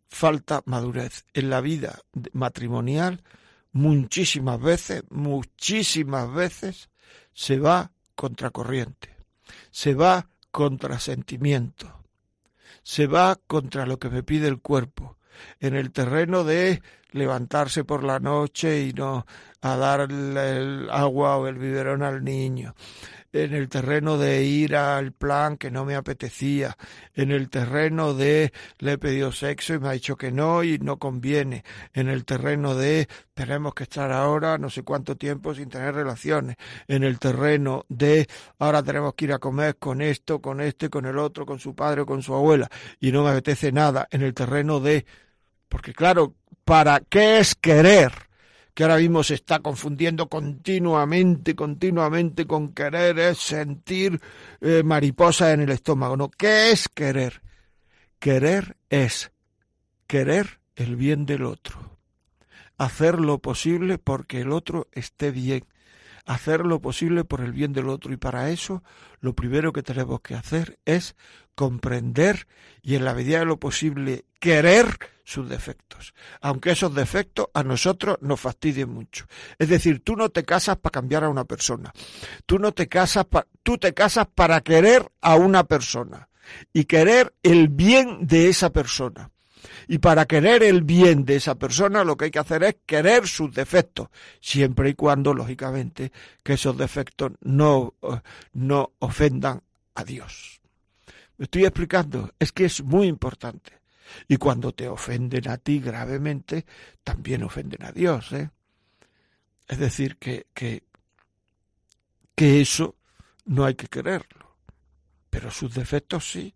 Falta 0.08 0.62
madurez. 0.66 1.24
En 1.32 1.50
la 1.50 1.60
vida 1.60 2.00
matrimonial 2.32 3.22
muchísimas 3.72 4.60
veces, 4.60 5.04
muchísimas 5.10 6.32
veces, 6.32 6.90
se 7.32 7.58
va 7.58 7.92
contracorriente, 8.14 9.16
se 9.70 9.94
va 9.94 10.28
contra 10.50 11.00
sentimiento, 11.00 12.04
se 12.82 13.06
va 13.06 13.36
contra 13.46 13.86
lo 13.86 13.98
que 13.98 14.10
me 14.10 14.22
pide 14.22 14.48
el 14.48 14.60
cuerpo, 14.60 15.16
en 15.60 15.74
el 15.74 15.92
terreno 15.92 16.44
de 16.44 16.82
levantarse 17.12 17.84
por 17.84 18.04
la 18.04 18.18
noche 18.18 18.80
y 18.82 18.92
no 18.92 19.26
a 19.60 19.76
dar 19.76 20.00
el 20.10 20.88
agua 20.90 21.36
o 21.36 21.46
el 21.46 21.56
biberón 21.56 22.02
al 22.02 22.24
niño, 22.24 22.74
en 23.32 23.54
el 23.54 23.68
terreno 23.68 24.18
de 24.18 24.44
ir 24.44 24.76
al 24.76 25.12
plan 25.12 25.56
que 25.56 25.70
no 25.70 25.84
me 25.84 25.94
apetecía, 25.94 26.76
en 27.14 27.30
el 27.30 27.48
terreno 27.48 28.14
de 28.14 28.52
le 28.78 28.92
he 28.92 28.98
pedido 28.98 29.32
sexo 29.32 29.74
y 29.74 29.78
me 29.78 29.88
ha 29.88 29.92
dicho 29.92 30.16
que 30.16 30.30
no 30.30 30.62
y 30.62 30.78
no 30.78 30.98
conviene, 30.98 31.64
en 31.94 32.08
el 32.08 32.24
terreno 32.24 32.74
de 32.74 33.08
tenemos 33.34 33.74
que 33.74 33.84
estar 33.84 34.12
ahora 34.12 34.58
no 34.58 34.68
sé 34.68 34.82
cuánto 34.82 35.16
tiempo 35.16 35.54
sin 35.54 35.68
tener 35.68 35.94
relaciones, 35.94 36.56
en 36.86 37.04
el 37.04 37.18
terreno 37.18 37.86
de 37.88 38.28
ahora 38.58 38.82
tenemos 38.82 39.14
que 39.14 39.24
ir 39.24 39.32
a 39.32 39.38
comer 39.38 39.76
con 39.76 40.02
esto, 40.02 40.40
con 40.40 40.60
este, 40.60 40.90
con 40.90 41.06
el 41.06 41.18
otro, 41.18 41.46
con 41.46 41.58
su 41.58 41.74
padre 41.74 42.02
o 42.02 42.06
con 42.06 42.22
su 42.22 42.34
abuela 42.34 42.68
y 43.00 43.12
no 43.12 43.24
me 43.24 43.30
apetece 43.30 43.72
nada, 43.72 44.06
en 44.10 44.22
el 44.22 44.34
terreno 44.34 44.80
de 44.80 45.06
porque 45.68 45.94
claro, 45.94 46.34
¿para 46.64 47.00
qué 47.00 47.38
es 47.38 47.54
querer? 47.54 48.12
Que 48.74 48.84
ahora 48.84 48.96
mismo 48.96 49.22
se 49.22 49.34
está 49.34 49.60
confundiendo 49.60 50.28
continuamente, 50.28 51.54
continuamente 51.54 52.46
con 52.46 52.72
querer 52.72 53.18
es 53.18 53.38
sentir 53.38 54.20
eh, 54.60 54.82
mariposa 54.82 55.52
en 55.52 55.60
el 55.60 55.70
estómago. 55.70 56.16
No, 56.16 56.30
¿qué 56.30 56.70
es 56.70 56.88
querer? 56.88 57.42
Querer 58.18 58.76
es 58.88 59.32
querer 60.06 60.60
el 60.76 60.96
bien 60.96 61.26
del 61.26 61.44
otro, 61.44 61.98
hacer 62.78 63.20
lo 63.20 63.38
posible 63.38 63.98
porque 63.98 64.40
el 64.40 64.52
otro 64.52 64.88
esté 64.92 65.30
bien, 65.30 65.64
hacer 66.24 66.60
lo 66.60 66.80
posible 66.80 67.24
por 67.24 67.40
el 67.40 67.52
bien 67.52 67.72
del 67.72 67.88
otro 67.88 68.12
y 68.12 68.16
para 68.16 68.50
eso 68.50 68.82
lo 69.20 69.34
primero 69.34 69.72
que 69.72 69.82
tenemos 69.82 70.20
que 70.20 70.34
hacer 70.34 70.78
es 70.84 71.16
comprender 71.54 72.46
y 72.82 72.94
en 72.94 73.04
la 73.04 73.14
medida 73.14 73.40
de 73.40 73.44
lo 73.44 73.58
posible 73.58 74.24
querer 74.40 74.98
sus 75.24 75.48
defectos, 75.48 76.14
aunque 76.40 76.72
esos 76.72 76.94
defectos 76.94 77.46
a 77.54 77.62
nosotros 77.62 78.18
nos 78.20 78.40
fastidien 78.40 78.90
mucho. 78.90 79.26
Es 79.58 79.68
decir, 79.68 80.02
tú 80.02 80.16
no 80.16 80.30
te 80.30 80.44
casas 80.44 80.78
para 80.78 80.92
cambiar 80.92 81.24
a 81.24 81.28
una 81.28 81.44
persona, 81.44 81.92
tú 82.46 82.58
no 82.58 82.72
te 82.72 82.88
casas, 82.88 83.26
tú 83.62 83.78
te 83.78 83.94
casas 83.94 84.26
para 84.34 84.60
querer 84.60 85.10
a 85.20 85.36
una 85.36 85.64
persona 85.64 86.28
y 86.72 86.84
querer 86.84 87.34
el 87.42 87.68
bien 87.68 88.26
de 88.26 88.48
esa 88.48 88.70
persona. 88.70 89.31
Y 89.88 89.98
para 89.98 90.26
querer 90.26 90.62
el 90.62 90.82
bien 90.82 91.24
de 91.24 91.36
esa 91.36 91.54
persona 91.54 92.04
lo 92.04 92.16
que 92.16 92.26
hay 92.26 92.30
que 92.30 92.38
hacer 92.38 92.62
es 92.64 92.76
querer 92.86 93.26
sus 93.26 93.54
defectos, 93.54 94.08
siempre 94.40 94.90
y 94.90 94.94
cuando, 94.94 95.34
lógicamente, 95.34 96.12
que 96.42 96.54
esos 96.54 96.76
defectos 96.76 97.32
no, 97.40 97.94
eh, 98.02 98.20
no 98.54 98.92
ofendan 98.98 99.62
a 99.94 100.04
Dios. 100.04 100.60
¿Me 101.36 101.44
estoy 101.44 101.64
explicando? 101.64 102.32
Es 102.38 102.52
que 102.52 102.64
es 102.64 102.82
muy 102.82 103.06
importante. 103.06 103.80
Y 104.28 104.36
cuando 104.36 104.72
te 104.72 104.88
ofenden 104.88 105.48
a 105.48 105.56
ti 105.56 105.80
gravemente, 105.80 106.66
también 107.02 107.42
ofenden 107.42 107.82
a 107.84 107.92
Dios. 107.92 108.32
¿eh? 108.32 108.50
Es 109.68 109.78
decir, 109.78 110.16
que, 110.18 110.46
que, 110.52 110.84
que 112.34 112.60
eso 112.60 112.96
no 113.46 113.64
hay 113.64 113.74
que 113.74 113.86
quererlo. 113.86 114.56
Pero 115.30 115.50
sus 115.50 115.74
defectos 115.74 116.30
sí 116.30 116.54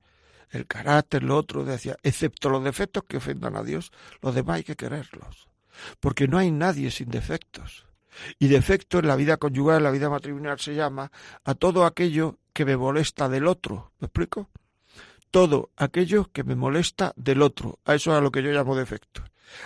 el 0.51 0.67
carácter, 0.67 1.23
lo 1.23 1.37
otro, 1.37 1.65
decía, 1.65 1.97
excepto 2.03 2.49
los 2.49 2.63
defectos 2.63 3.05
que 3.05 3.17
ofendan 3.17 3.57
a 3.57 3.63
Dios, 3.63 3.93
los 4.23 4.35
demás 4.35 4.57
hay 4.57 4.65
que 4.65 4.77
quererlos. 4.77 5.49
Porque 6.01 6.29
no 6.29 6.39
hay 6.39 6.51
nadie 6.51 6.91
sin 6.91 7.11
defectos. 7.11 7.87
Y 8.39 8.49
defecto 8.49 8.99
en 8.99 9.09
la 9.09 9.17
vida 9.17 9.37
conyugal, 9.37 9.79
en 9.79 9.85
la 9.85 9.91
vida 9.91 10.09
matrimonial 10.09 10.59
se 10.59 10.75
llama 10.75 11.11
a 11.45 11.55
todo 11.55 11.85
aquello 11.85 12.39
que 12.53 12.65
me 12.65 12.77
molesta 12.77 13.29
del 13.29 13.47
otro. 13.47 13.93
¿Me 13.99 14.07
explico? 14.07 14.49
Todo 15.31 15.71
aquello 15.77 16.31
que 16.33 16.45
me 16.45 16.57
molesta 16.57 17.13
del 17.17 17.43
otro. 17.43 17.79
A 17.85 17.95
eso 17.95 18.13
es 18.13 18.19
a 18.19 18.21
lo 18.23 18.31
que 18.31 18.43
yo 18.43 18.51
llamo 18.51 18.75
defecto. 18.75 19.23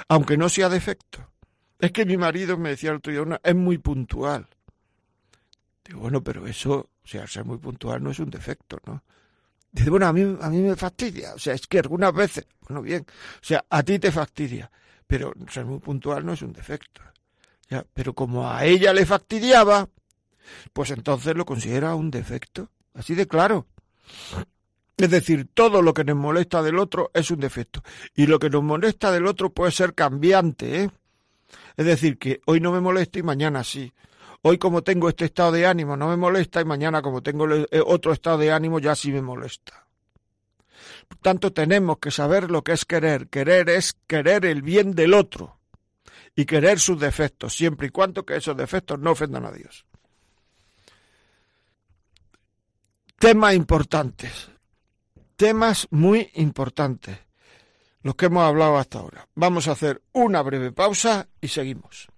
Aunque 0.09 0.37
no 0.37 0.49
sea 0.49 0.69
defecto. 0.69 1.31
Es 1.79 1.93
que 1.93 2.05
mi 2.05 2.17
marido 2.17 2.59
me 2.59 2.71
decía 2.71 2.91
el 2.91 2.97
otro 2.97 3.13
día, 3.13 3.41
es 3.43 3.55
muy 3.55 3.79
puntual. 3.79 4.49
Digo, 5.85 6.01
bueno, 6.01 6.23
pero 6.23 6.47
eso, 6.47 6.91
o 7.03 7.07
sea, 7.07 7.27
ser 7.27 7.45
muy 7.45 7.59
puntual 7.59 8.03
no 8.03 8.11
es 8.11 8.19
un 8.19 8.31
defecto, 8.31 8.79
¿no? 8.85 9.03
Dice, 9.73 9.91
bueno, 9.91 10.07
a 10.07 10.13
mí, 10.13 10.23
a 10.41 10.51
mí 10.51 10.59
me 10.59 10.77
fastidia. 10.77 11.35
O 11.35 11.39
sea, 11.39 11.55
es 11.55 11.67
que 11.67 11.79
algunas 11.79 12.13
veces, 12.13 12.47
bueno, 12.63 12.83
bien, 12.83 13.07
o 13.09 13.45
sea, 13.45 13.65
a 13.69 13.83
ti 13.83 13.99
te 13.99 14.11
fastidia, 14.11 14.71
pero 15.07 15.33
ser 15.51 15.65
muy 15.65 15.79
puntual 15.79 16.27
no 16.27 16.33
es 16.33 16.43
un 16.43 16.53
defecto. 16.53 17.03
¿ya? 17.69 17.85
Pero 17.95 18.15
como 18.15 18.51
a 18.51 18.65
ella 18.65 18.93
le 18.93 19.07
fastidiaba, 19.07 19.89
pues 20.73 20.91
entonces 20.91 21.37
lo 21.37 21.45
considera 21.45 21.95
un 21.95 22.11
defecto. 22.11 22.71
Así 22.95 23.15
de 23.15 23.29
claro. 23.29 23.67
Es 24.97 25.11
decir, 25.11 25.49
todo 25.55 25.81
lo 25.81 25.95
que 25.95 26.05
nos 26.05 26.17
molesta 26.17 26.63
del 26.63 26.79
otro 26.79 27.11
es 27.15 27.31
un 27.31 27.41
defecto. 27.41 27.83
Y 28.15 28.27
lo 28.27 28.39
que 28.39 28.51
nos 28.51 28.63
molesta 28.63 29.11
del 29.11 29.27
otro 29.27 29.51
puede 29.51 29.73
ser 29.73 29.95
cambiante, 29.95 30.83
¿eh? 30.83 30.91
Es 31.77 31.87
decir, 31.87 32.19
que 32.19 32.41
hoy 32.47 32.61
no 32.61 32.73
me 32.73 32.81
molesta 32.81 33.19
y 33.19 33.23
mañana 33.23 33.65
sí. 33.65 33.93
Hoy 34.43 34.59
como 34.59 34.83
tengo 34.83 35.09
este 35.09 35.27
estado 35.27 35.53
de 35.53 35.67
ánimo 35.67 35.97
no 35.97 36.09
me 36.09 36.17
molesta 36.17 36.61
y 36.61 36.65
mañana 36.65 37.03
como 37.03 37.23
tengo 37.23 37.47
eh, 37.53 37.67
otro 37.85 38.13
estado 38.13 38.39
de 38.39 38.53
ánimo 38.53 38.79
ya 38.79 38.95
sí 38.95 39.13
me 39.13 39.21
molesta. 39.21 39.87
Por 41.09 41.19
tanto, 41.19 41.53
tenemos 41.53 41.99
que 41.99 42.11
saber 42.11 42.51
lo 42.51 42.63
que 42.63 42.73
es 42.73 42.85
querer. 42.85 43.29
Querer 43.29 43.69
es 43.69 43.97
querer 44.07 44.47
el 44.47 44.63
bien 44.63 44.95
del 44.95 45.13
otro 45.13 45.59
y 46.35 46.47
querer 46.47 46.79
sus 46.79 46.99
defectos, 46.99 47.55
siempre 47.55 47.89
y 47.89 47.91
cuando 47.91 48.25
que 48.25 48.37
esos 48.37 48.57
defectos 48.57 48.99
no 48.99 49.11
ofendan 49.11 49.45
a 49.45 49.53
Dios. 49.53 49.85
Temas 53.19 53.55
importantes, 53.55 54.51
temas 55.37 55.87
muy 55.91 56.31
importantes, 56.35 57.19
los 58.03 58.15
que 58.15 58.27
hemos 58.27 58.45
hablado 58.45 58.79
hasta 58.79 59.01
ahora. 59.01 59.29
Vamos 59.35 59.69
a 59.69 59.73
hacer 59.73 60.01
una 60.13 60.41
breve 60.41 60.73
pausa 60.73 61.29
y 61.41 61.49
seguimos. 61.49 62.09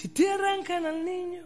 Si 0.00 0.08
te 0.08 0.32
arrancan 0.32 0.86
al 0.86 1.04
niño 1.04 1.42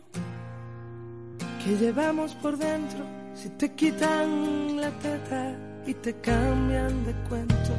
que 1.65 1.77
llevamos 1.77 2.37
por 2.37 2.57
dentro, 2.57 3.05
si 3.35 3.49
te 3.49 3.73
quitan 3.73 4.81
la 4.81 4.91
teta 4.91 5.57
y 5.85 5.95
te 5.95 6.15
cambian 6.21 7.05
de 7.05 7.15
cuento, 7.29 7.75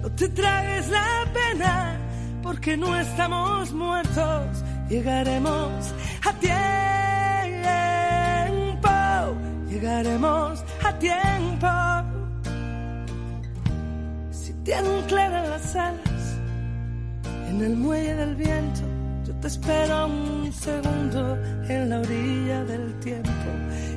no 0.00 0.10
te 0.12 0.30
tragues 0.30 0.88
la 0.88 1.26
pena 1.34 2.00
porque 2.42 2.74
no 2.74 2.98
estamos 2.98 3.70
muertos, 3.74 4.64
llegaremos 4.88 5.92
a 6.22 6.32
tiempo, 8.80 8.88
llegaremos 9.68 10.64
a 10.82 10.98
tiempo. 10.98 11.68
Si 14.30 14.54
te 14.64 14.74
anclaran 14.74 15.50
las 15.50 15.76
alas 15.76 16.38
en 17.50 17.60
el 17.60 17.76
muelle 17.76 18.14
del 18.14 18.36
viento, 18.36 18.93
te 19.44 19.48
espero 19.48 20.06
un 20.06 20.50
segundo 20.54 21.36
en 21.68 21.90
la 21.90 22.00
orilla 22.00 22.64
del 22.64 22.98
tiempo. 23.00 23.50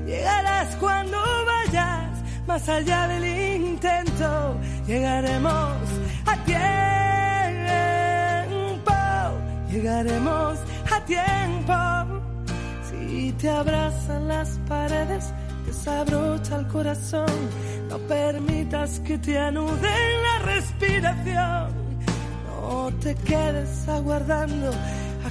Llegarás 0.06 0.76
cuando 0.76 1.18
vayas 1.46 2.10
más 2.46 2.68
allá 2.68 3.08
del 3.08 3.24
intento. 3.64 4.58
Llegaremos 4.86 5.78
a 6.26 6.36
tiempo. 6.44 6.62
Llegaremos 9.72 10.60
a 10.92 11.00
tiempo. 11.06 11.74
Si 12.90 13.32
te 13.40 13.50
abrazan 13.50 14.28
las 14.28 14.60
paredes, 14.68 15.32
te 15.66 15.72
sabrocha 15.72 16.58
el 16.58 16.68
corazón. 16.68 17.32
No 17.88 17.98
permitas 18.00 19.00
que 19.00 19.18
te 19.18 19.40
anuden 19.40 20.24
la 20.24 20.40
respiración. 20.40 21.72
No 22.60 22.92
te 23.00 23.16
quedes 23.16 23.88
aguardando 23.88 24.72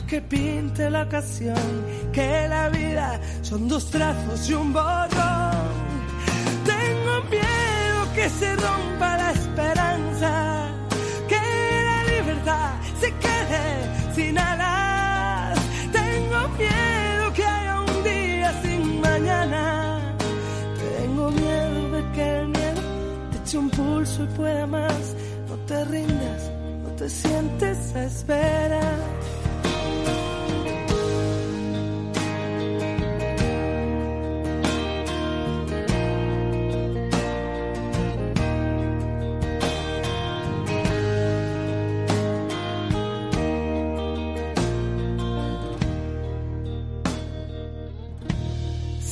que 0.02 0.20
pinte 0.20 0.90
la 0.90 1.02
ocasión, 1.02 1.56
que 2.12 2.46
la 2.48 2.68
vida 2.68 3.20
son 3.42 3.68
dos 3.68 3.90
trazos 3.90 4.48
y 4.48 4.54
un 4.54 4.72
borrón. 4.72 5.66
Tengo 6.64 7.14
miedo 7.30 8.14
que 8.14 8.28
se 8.28 8.56
rompa 8.56 9.16
la 9.16 9.30
esperanza, 9.32 10.68
que 11.28 11.40
la 11.90 12.04
libertad 12.14 12.70
se 13.00 13.12
quede 13.24 14.14
sin 14.14 14.38
alas. 14.38 15.58
Tengo 15.92 16.48
miedo 16.58 17.32
que 17.34 17.44
haya 17.44 17.80
un 17.80 18.04
día 18.04 18.62
sin 18.62 19.00
mañana. 19.00 20.14
Tengo 20.98 21.30
miedo 21.30 21.90
de 21.92 22.12
que 22.12 22.38
el 22.40 22.48
miedo 22.48 22.82
te 23.30 23.38
eche 23.38 23.58
un 23.58 23.70
pulso 23.70 24.24
y 24.24 24.26
pueda 24.36 24.66
más 24.66 25.16
te 25.66 25.84
rindas, 25.86 26.50
no 26.82 26.90
te 26.90 27.08
sientes 27.08 27.94
a 27.96 28.04
esperar. 28.04 29.25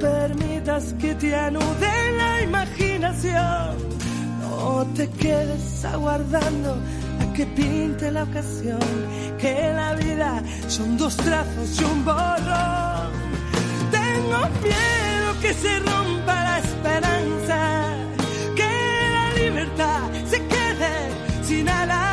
permitas 0.00 0.94
que 0.98 1.14
te 1.14 1.34
anude 1.34 2.12
la 2.16 2.42
imaginación, 2.42 3.76
no 4.40 4.86
te 4.96 5.08
quedes 5.10 5.84
aguardando 5.84 6.76
a 7.20 7.32
que 7.34 7.46
pinte 7.46 8.10
la 8.10 8.24
ocasión, 8.24 8.80
que 9.38 9.72
la 9.74 9.94
vida 9.94 10.42
son 10.68 10.96
dos 10.96 11.16
trazos 11.16 11.80
y 11.80 11.84
un 11.84 12.04
borrón. 12.04 13.10
Tengo 13.90 14.38
miedo 14.62 15.28
que 15.42 15.52
se 15.54 15.78
rompa 15.80 16.34
la 16.48 16.58
esperanza, 16.58 17.58
que 18.56 18.72
la 19.16 19.44
libertad 19.44 20.02
se 20.30 20.38
quede 20.46 20.94
sin 21.42 21.68
alas. 21.68 22.09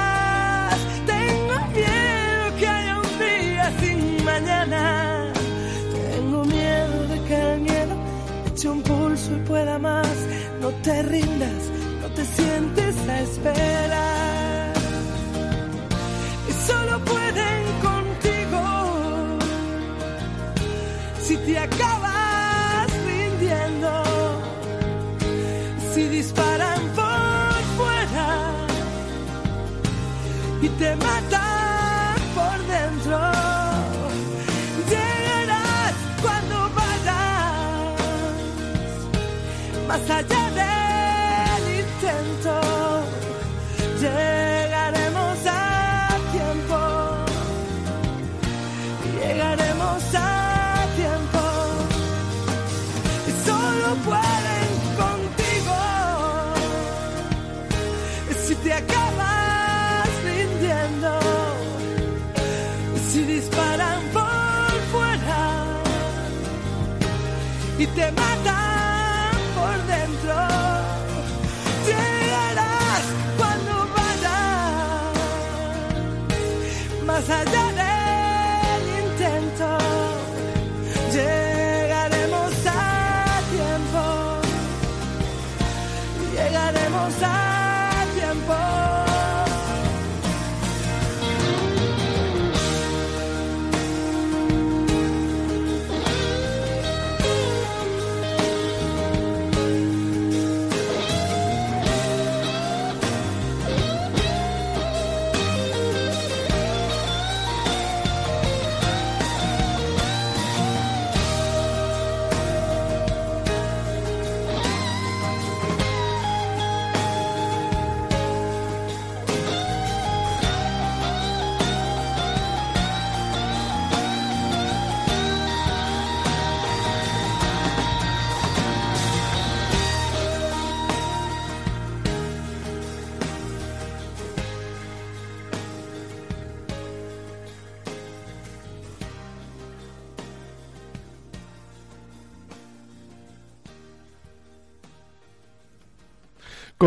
Sientes 12.38 12.95
a 13.10 13.21
esperar. 13.21 14.73
Y 16.50 16.54
solo 16.67 16.93
pueden 17.13 17.62
contigo 17.89 18.63
si 21.26 21.36
te 21.45 21.60
acabas 21.60 22.88
rindiendo. 23.10 23.91
Si 25.93 26.08
disparan 26.19 26.82
por 27.00 27.60
fuera 27.78 28.30
y 30.62 30.69
te 30.82 30.95
matan 31.08 32.15
por 32.38 32.58
dentro. 32.76 33.19
Llegarás 34.91 35.95
cuando 36.23 36.56
vayas 36.80 37.97
más 39.88 40.10
allá 40.10 40.46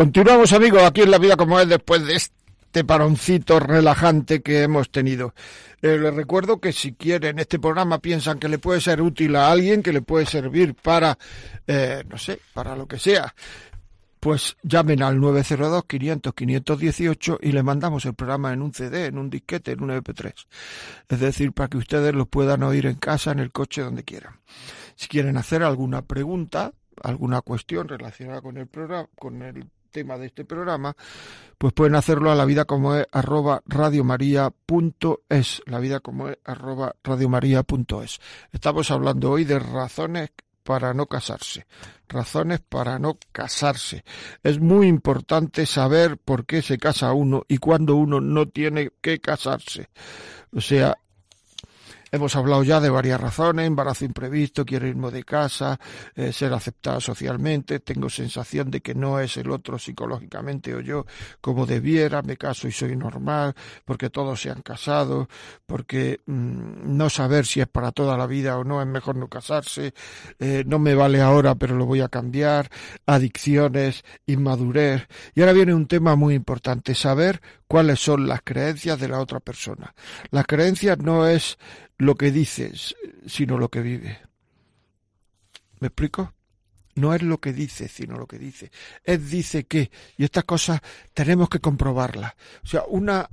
Continuamos, 0.01 0.51
amigos, 0.53 0.81
aquí 0.81 1.01
en 1.01 1.11
La 1.11 1.19
Vida 1.19 1.35
como 1.35 1.59
es 1.59 1.69
después 1.69 2.03
de 2.07 2.15
este 2.15 2.83
paroncito 2.83 3.59
relajante 3.59 4.41
que 4.41 4.63
hemos 4.63 4.89
tenido. 4.89 5.35
Eh, 5.79 5.99
les 5.99 6.15
recuerdo 6.15 6.59
que 6.59 6.73
si 6.73 6.93
quieren 6.93 7.37
este 7.37 7.59
programa 7.59 7.99
piensan 7.99 8.39
que 8.39 8.49
le 8.49 8.57
puede 8.57 8.81
ser 8.81 8.99
útil 8.99 9.35
a 9.35 9.51
alguien, 9.51 9.83
que 9.83 9.93
le 9.93 10.01
puede 10.01 10.25
servir 10.25 10.73
para, 10.73 11.19
eh, 11.67 12.03
no 12.09 12.17
sé, 12.17 12.39
para 12.51 12.75
lo 12.75 12.87
que 12.87 12.97
sea, 12.97 13.35
pues 14.19 14.57
llamen 14.63 15.03
al 15.03 15.19
902-500-518 15.19 17.37
y 17.39 17.51
le 17.51 17.61
mandamos 17.61 18.03
el 18.05 18.15
programa 18.15 18.53
en 18.53 18.63
un 18.63 18.73
CD, 18.73 19.05
en 19.05 19.19
un 19.19 19.29
disquete, 19.29 19.73
en 19.73 19.83
un 19.83 19.91
MP3. 19.91 20.33
Es 21.09 21.19
decir, 21.19 21.53
para 21.53 21.69
que 21.69 21.77
ustedes 21.77 22.15
lo 22.15 22.25
puedan 22.25 22.63
oír 22.63 22.87
en 22.87 22.95
casa, 22.95 23.33
en 23.33 23.39
el 23.39 23.51
coche, 23.51 23.83
donde 23.83 24.03
quieran. 24.03 24.39
Si 24.95 25.07
quieren 25.07 25.37
hacer 25.37 25.61
alguna 25.61 26.01
pregunta, 26.01 26.73
alguna 27.03 27.41
cuestión 27.41 27.87
relacionada 27.87 28.41
con 28.41 28.57
el 28.57 28.65
programa, 28.65 29.07
con 29.15 29.43
el 29.43 29.69
tema 29.91 30.17
de 30.17 30.27
este 30.27 30.45
programa, 30.45 30.95
pues 31.57 31.73
pueden 31.73 31.95
hacerlo 31.95 32.31
a 32.31 32.35
la 32.35 32.45
vida 32.45 32.65
como 32.65 32.95
es 32.95 33.05
arroba 33.11 33.61
radiomaria.es, 33.67 35.61
la 35.65 35.79
vida 35.79 35.99
como 35.99 36.29
es 36.29 36.37
arroba 36.43 36.95
radiomaria.es. 37.03 38.19
Estamos 38.51 38.89
hablando 38.89 39.31
hoy 39.31 39.43
de 39.43 39.59
razones 39.59 40.31
para 40.63 40.93
no 40.93 41.07
casarse, 41.07 41.65
razones 42.07 42.61
para 42.61 42.99
no 42.99 43.17
casarse. 43.31 44.03
Es 44.43 44.59
muy 44.59 44.87
importante 44.87 45.65
saber 45.65 46.17
por 46.17 46.45
qué 46.45 46.61
se 46.61 46.77
casa 46.77 47.13
uno 47.13 47.43
y 47.47 47.57
cuándo 47.57 47.95
uno 47.95 48.21
no 48.21 48.47
tiene 48.47 48.91
que 49.01 49.19
casarse. 49.19 49.89
O 50.55 50.61
sea, 50.61 50.97
Hemos 52.13 52.35
hablado 52.35 52.61
ya 52.63 52.81
de 52.81 52.89
varias 52.89 53.21
razones, 53.21 53.65
embarazo 53.65 54.03
imprevisto, 54.03 54.65
quiero 54.65 54.85
irme 54.85 55.11
de 55.11 55.23
casa, 55.23 55.79
eh, 56.13 56.33
ser 56.33 56.53
aceptada 56.53 56.99
socialmente, 56.99 57.79
tengo 57.79 58.09
sensación 58.09 58.69
de 58.69 58.81
que 58.81 58.93
no 58.93 59.21
es 59.21 59.37
el 59.37 59.49
otro 59.49 59.79
psicológicamente 59.79 60.75
o 60.75 60.81
yo 60.81 61.05
como 61.39 61.65
debiera, 61.65 62.21
me 62.21 62.35
caso 62.35 62.67
y 62.67 62.73
soy 62.73 62.97
normal, 62.97 63.55
porque 63.85 64.09
todos 64.09 64.41
se 64.41 64.49
han 64.49 64.61
casado, 64.61 65.29
porque 65.65 66.19
mm, 66.25 66.97
no 66.97 67.09
saber 67.09 67.45
si 67.45 67.61
es 67.61 67.67
para 67.67 67.93
toda 67.93 68.17
la 68.17 68.27
vida 68.27 68.57
o 68.57 68.65
no, 68.65 68.81
es 68.81 68.87
mejor 68.87 69.15
no 69.15 69.29
casarse, 69.29 69.93
eh, 70.37 70.65
no 70.67 70.79
me 70.79 70.95
vale 70.95 71.21
ahora 71.21 71.55
pero 71.55 71.75
lo 71.75 71.85
voy 71.85 72.01
a 72.01 72.09
cambiar, 72.09 72.69
adicciones, 73.05 74.03
inmadurez. 74.25 75.07
Y 75.33 75.39
ahora 75.39 75.53
viene 75.53 75.73
un 75.73 75.87
tema 75.87 76.17
muy 76.17 76.35
importante, 76.35 76.93
saber 76.93 77.41
cuáles 77.67 78.01
son 78.01 78.27
las 78.27 78.41
creencias 78.41 78.99
de 78.99 79.07
la 79.07 79.19
otra 79.21 79.39
persona. 79.39 79.93
Las 80.29 80.45
creencias 80.45 80.97
no 80.97 81.25
es 81.25 81.57
lo 82.01 82.15
que 82.15 82.31
dices, 82.31 82.95
sino 83.27 83.59
lo 83.59 83.69
que 83.69 83.81
vive. 83.81 84.19
¿Me 85.79 85.89
explico? 85.89 86.33
No 86.95 87.13
es 87.13 87.21
lo 87.21 87.39
que 87.39 87.53
dice, 87.53 87.87
sino 87.87 88.17
lo 88.17 88.25
que 88.25 88.39
dice. 88.39 88.71
Es 89.03 89.29
dice 89.29 89.65
que, 89.65 89.91
y 90.17 90.23
estas 90.23 90.45
cosas 90.45 90.81
tenemos 91.13 91.47
que 91.47 91.59
comprobarlas. 91.59 92.33
O 92.63 92.67
sea, 92.67 92.85
una, 92.87 93.29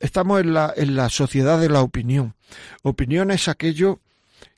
estamos 0.00 0.40
en 0.40 0.54
la, 0.54 0.74
en 0.76 0.96
la 0.96 1.08
sociedad 1.08 1.60
de 1.60 1.68
la 1.68 1.82
opinión. 1.82 2.34
Opinión 2.82 3.30
es 3.30 3.46
aquello 3.46 4.00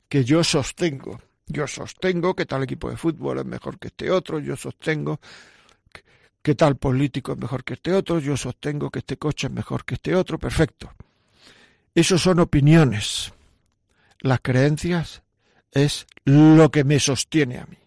que 0.09 0.25
yo 0.25 0.43
sostengo. 0.43 1.21
Yo 1.45 1.67
sostengo 1.67 2.35
que 2.35 2.47
tal 2.47 2.63
equipo 2.63 2.89
de 2.89 2.97
fútbol 2.97 3.37
es 3.37 3.45
mejor 3.45 3.77
que 3.77 3.89
este 3.89 4.09
otro, 4.09 4.39
yo 4.39 4.55
sostengo 4.55 5.19
que 6.41 6.55
tal 6.55 6.75
político 6.77 7.33
es 7.33 7.37
mejor 7.37 7.63
que 7.63 7.75
este 7.75 7.93
otro, 7.93 8.17
yo 8.17 8.35
sostengo 8.35 8.89
que 8.89 8.99
este 8.99 9.17
coche 9.17 9.45
es 9.45 9.53
mejor 9.53 9.85
que 9.85 9.93
este 9.93 10.15
otro, 10.15 10.39
perfecto. 10.39 10.91
Eso 11.97 12.19
son 12.19 12.39
opiniones. 12.39 13.33
Las 14.19 14.41
creencias 14.41 15.23
es 15.71 16.05
lo 16.25 16.69
que 16.69 16.83
me 16.83 16.99
sostiene 16.99 17.57
a 17.57 17.65
mí. 17.65 17.79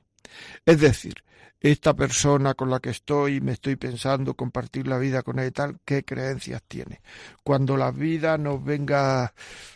Es 0.66 0.80
decir, 0.80 1.22
esta 1.60 1.94
persona 1.94 2.54
con 2.54 2.70
la 2.70 2.80
que 2.80 2.90
estoy, 2.90 3.40
me 3.40 3.52
estoy 3.52 3.76
pensando 3.76 4.34
compartir 4.34 4.88
la 4.88 4.98
vida 4.98 5.22
con 5.22 5.38
ella 5.38 5.46
y 5.46 5.52
tal, 5.52 5.78
qué 5.84 6.02
creencias 6.02 6.60
tiene. 6.66 7.02
Cuando 7.44 7.76
la 7.76 7.92
vida 7.92 8.36
nos 8.36 8.64
venga 8.64 9.32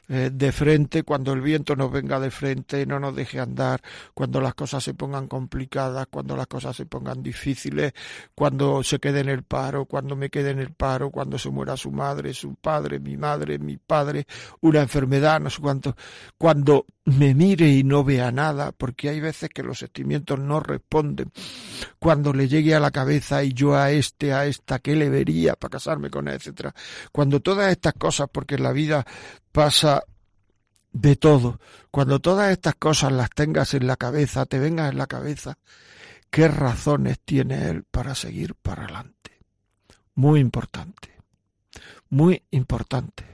eh, 0.09 0.31
de 0.33 0.53
frente, 0.53 1.03
cuando 1.03 1.33
el 1.33 1.41
viento 1.41 1.77
nos 1.77 1.91
venga 1.91 2.21
de 2.21 2.31
frente, 2.31 2.85
no 2.85 3.01
nos 3.01 3.17
deje 3.17 3.41
andar, 3.41 3.81
cuando 4.13 4.41
las 4.41 4.55
cosas 4.55 4.85
se 4.85 4.93
pongan 4.93 5.29
complicadas, 5.29 6.09
cuando 6.11 6.37
las 6.37 6.47
cosas 6.47 6.77
se 6.77 6.85
pongan 6.85 7.23
difíciles, 7.23 7.95
cuando 8.35 8.83
se 8.83 8.99
quede 8.99 9.21
en 9.21 9.31
el 9.31 9.45
paro, 9.45 9.87
cuando 9.87 10.15
me 10.15 10.29
quede 10.29 10.51
en 10.51 10.59
el 10.59 10.73
paro, 10.73 11.11
cuando 11.11 11.39
se 11.39 11.49
muera 11.49 11.77
su 11.77 11.91
madre, 11.91 12.35
su 12.35 12.55
padre, 12.55 13.01
mi 13.01 13.17
madre, 13.17 13.59
mi 13.59 13.79
padre, 13.79 14.27
una 14.61 14.83
enfermedad, 14.83 15.41
no 15.41 15.49
sé 15.49 15.63
cuánto, 15.63 15.97
cuando 16.37 16.85
me 17.07 17.35
mire 17.35 17.69
y 17.69 17.83
no 17.83 18.03
vea 18.03 18.31
nada, 18.31 18.73
porque 18.73 19.09
hay 19.09 19.21
veces 19.21 19.51
que 19.51 19.63
los 19.63 19.79
sentimientos 19.79 20.39
no 20.39 20.61
responden. 20.61 21.31
Cuando 21.99 22.33
le 22.33 22.49
llegue 22.49 22.75
a 22.75 22.81
la 22.81 22.91
cabeza 22.91 23.43
y 23.45 23.53
yo 23.53 23.75
a 23.75 23.91
este, 23.91 24.33
a 24.33 24.47
esta, 24.47 24.79
¿qué 24.79 24.97
le 24.97 25.09
vería 25.09 25.55
para 25.55 25.73
casarme 25.73 26.11
con 26.11 26.29
él, 26.29 26.35
etcétera? 26.35 26.75
Cuando 27.13 27.41
todas 27.41 27.71
estas 27.71 27.95
cosas, 27.95 28.29
porque 28.33 28.55
en 28.55 28.63
la 28.63 28.73
vida 28.73 29.05
pasa 29.55 30.03
de 30.91 31.15
todo, 31.15 31.61
cuando 31.93 32.19
todas 32.19 32.51
estas 32.51 32.75
cosas 32.75 33.13
las 33.13 33.31
tengas 33.31 33.73
en 33.75 33.87
la 33.87 33.97
cabeza, 33.97 34.47
te 34.47 34.59
vengas 34.59 34.91
en 34.91 34.99
la 34.99 35.07
cabeza, 35.07 35.59
¿qué 36.29 36.49
razones 36.49 37.21
tiene 37.25 37.69
él 37.69 37.85
para 37.85 38.17
seguir 38.17 38.57
para 38.57 38.83
adelante? 38.83 39.39
Muy 40.17 40.41
importante, 40.41 41.15
muy 42.09 42.43
importante. 42.51 43.25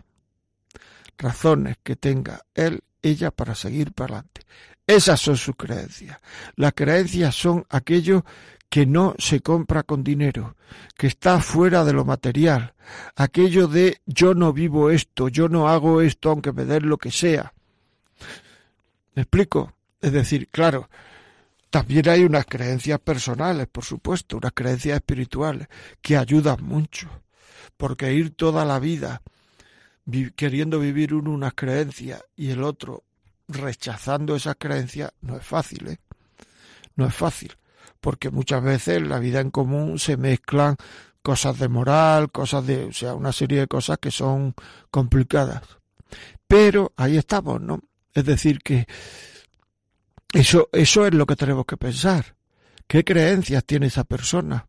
Razones 1.17 1.79
que 1.83 1.97
tenga 1.97 2.43
él 2.55 2.85
ella 3.01 3.31
para 3.31 3.55
seguir 3.55 3.95
para 3.95 4.17
adelante. 4.17 4.43
Esas 4.87 5.19
son 5.21 5.39
sus 5.39 5.57
creencias. 5.57 6.19
Las 6.57 6.75
creencias 6.75 7.35
son 7.35 7.65
aquello 7.71 8.27
que 8.71 8.87
no 8.87 9.15
se 9.19 9.41
compra 9.41 9.83
con 9.83 10.05
dinero, 10.05 10.57
que 10.97 11.09
está 11.09 11.41
fuera 11.41 11.85
de 11.85 11.93
lo 11.93 12.05
material, 12.05 12.73
aquello 13.17 13.67
de 13.67 14.01
yo 14.07 14.33
no 14.35 14.53
vivo 14.53 14.91
esto, 14.91 15.29
yo 15.29 15.49
no 15.49 15.69
hago 15.69 16.01
esto 16.01 16.31
aunque 16.31 16.53
me 16.53 16.65
den 16.65 16.89
lo 16.89 16.97
que 16.97 17.11
sea. 17.11 17.53
¿Me 19.15 19.23
explico? 19.23 19.75
Es 20.01 20.13
decir, 20.13 20.49
claro, 20.49 20.89
también 21.69 22.09
hay 22.09 22.23
unas 22.23 22.47
creencias 22.47 23.01
personales, 23.01 23.67
por 23.67 23.85
supuesto, 23.85 24.37
unas 24.37 24.53
creencias 24.53 24.97
espirituales 24.97 25.67
que 26.01 26.17
ayudan 26.17 26.63
mucho, 26.63 27.09
porque 27.77 28.15
ir 28.15 28.31
toda 28.37 28.65
la 28.65 28.79
vida 28.79 29.21
queriendo 30.37 30.79
vivir 30.79 31.13
uno 31.13 31.33
unas 31.33 31.55
creencias 31.55 32.23
y 32.37 32.51
el 32.51 32.63
otro 32.63 33.03
rechazando 33.49 34.37
esas 34.37 34.57
creencias 34.59 35.13
no 35.23 35.37
es 35.37 35.45
fácil, 35.45 35.89
¿eh? 35.89 35.99
No 36.95 37.07
es 37.07 37.15
fácil, 37.15 37.53
porque 38.01 38.31
muchas 38.31 38.63
veces 38.63 38.99
en 38.99 39.09
la 39.09 39.19
vida 39.19 39.41
en 39.41 39.51
común 39.51 39.99
se 39.99 40.17
mezclan 40.17 40.77
cosas 41.23 41.59
de 41.59 41.69
moral, 41.69 42.31
cosas 42.31 42.67
de, 42.67 42.85
o 42.85 42.93
sea, 42.93 43.15
una 43.15 43.33
serie 43.33 43.61
de 43.61 43.67
cosas 43.67 43.99
que 43.99 44.11
son 44.11 44.55
complicadas. 44.91 45.63
Pero 46.47 46.93
ahí 46.97 47.17
estamos, 47.17 47.61
¿no? 47.61 47.81
Es 48.15 48.25
decir, 48.25 48.61
que 48.61 48.87
eso, 50.33 50.69
eso 50.73 51.07
es 51.07 51.15
lo 51.15 51.27
que 51.27 51.37
tenemos 51.37 51.65
que 51.67 51.77
pensar. 51.77 52.35
¿Qué 52.87 53.05
creencias 53.05 53.65
tiene 53.65 53.87
esa 53.87 54.05
persona? 54.05 54.67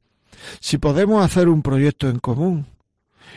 Si 0.59 0.77
podemos 0.77 1.23
hacer 1.23 1.49
un 1.49 1.61
proyecto 1.61 2.09
en 2.09 2.19
común, 2.19 2.67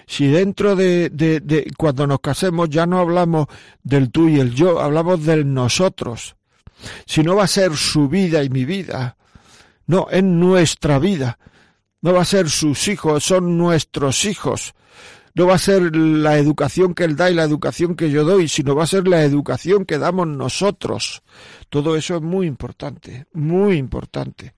si 0.07 0.27
dentro 0.27 0.77
de, 0.77 1.09
de, 1.11 1.41
de, 1.41 1.71
cuando 1.77 2.07
nos 2.07 2.21
casemos 2.21 2.69
ya 2.69 2.87
no 2.87 2.99
hablamos 2.99 3.47
del 3.83 4.11
tú 4.11 4.29
y 4.29 4.41
el 4.41 4.55
yo, 4.55 4.81
hablamos 4.81 5.25
del 5.25 5.53
nosotros, 5.53 6.37
si 7.07 7.23
no 7.23 7.37
va 7.37 7.45
a 7.45 7.49
ser 7.49 7.77
su 7.77 8.09
vida 8.09 8.43
y 8.43 8.51
mi 8.51 8.65
vida, 8.65 9.17
no, 9.87 10.09
es 10.11 10.23
nuestra 10.23 10.99
vida, 10.99 11.39
no 12.01 12.13
va 12.13 12.23
a 12.23 12.27
ser 12.27 12.51
sus 12.51 12.89
hijos, 12.89 13.25
son 13.25 13.59
nuestros 13.59 14.25
hijos, 14.25 14.75
no 15.35 15.47
va 15.47 15.55
a 15.55 15.59
ser 15.59 15.95
la 15.97 16.39
educación 16.39 16.95
que 16.95 17.05
él 17.05 17.17
da 17.17 17.31
y 17.31 17.35
la 17.35 17.43
educación 17.43 17.97
que 17.97 18.11
yo 18.11 18.25
doy, 18.25 18.49
sino 18.49 18.77
va 18.77 18.85
a 18.85 18.87
ser 18.87 19.09
la 19.09 19.25
educación 19.25 19.85
que 19.85 19.99
damos 19.99 20.29
nosotros. 20.29 21.23
Todo 21.69 21.97
eso 21.97 22.17
es 22.17 22.23
muy 22.23 22.47
importante, 22.47 23.27
muy 23.33 23.77
importante. 23.77 24.55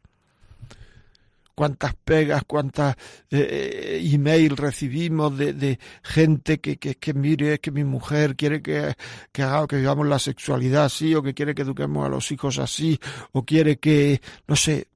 Cuántas 1.55 1.95
pegas, 1.95 2.43
cuántas 2.47 2.95
eh, 3.31 4.01
eh 4.01 4.01
email 4.13 4.59
recibimos 4.59 5.39
de, 5.39 5.55
de 5.55 5.79
gente 6.03 6.61
que, 6.61 6.77
que, 6.77 6.97
que, 6.97 7.15
mire, 7.15 7.55
es 7.55 7.61
que 7.61 7.71
mi 7.71 7.83
mujer 7.83 8.37
quiere 8.37 8.61
que, 8.61 8.95
que 9.33 9.43
haga, 9.43 9.67
que 9.67 9.77
vivamos 9.77 10.07
la 10.07 10.19
sexualidad 10.19 10.85
así, 10.85 11.15
o 11.15 11.23
que 11.23 11.33
quiere 11.33 11.55
que 11.55 11.63
eduquemos 11.63 12.05
a 12.05 12.11
los 12.11 12.31
hijos 12.31 12.59
así, 12.59 13.01
o 13.33 13.47
quiere 13.47 13.79
que, 13.79 14.21
no 14.47 14.55
sé, 14.55 14.89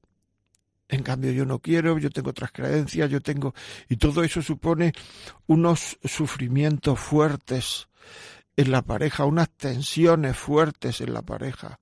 en 0.91 1.03
cambio 1.03 1.31
yo 1.31 1.45
no 1.45 1.59
quiero, 1.59 1.97
yo 1.97 2.11
tengo 2.11 2.29
otras 2.29 2.51
creencias, 2.51 3.09
yo 3.09 3.21
tengo... 3.21 3.55
Y 3.89 3.95
todo 3.95 4.23
eso 4.23 4.41
supone 4.41 4.93
unos 5.47 5.97
sufrimientos 6.03 6.99
fuertes 6.99 7.87
en 8.55 8.71
la 8.71 8.83
pareja, 8.83 9.25
unas 9.25 9.49
tensiones 9.49 10.37
fuertes 10.37 11.01
en 11.01 11.13
la 11.13 11.23
pareja 11.23 11.79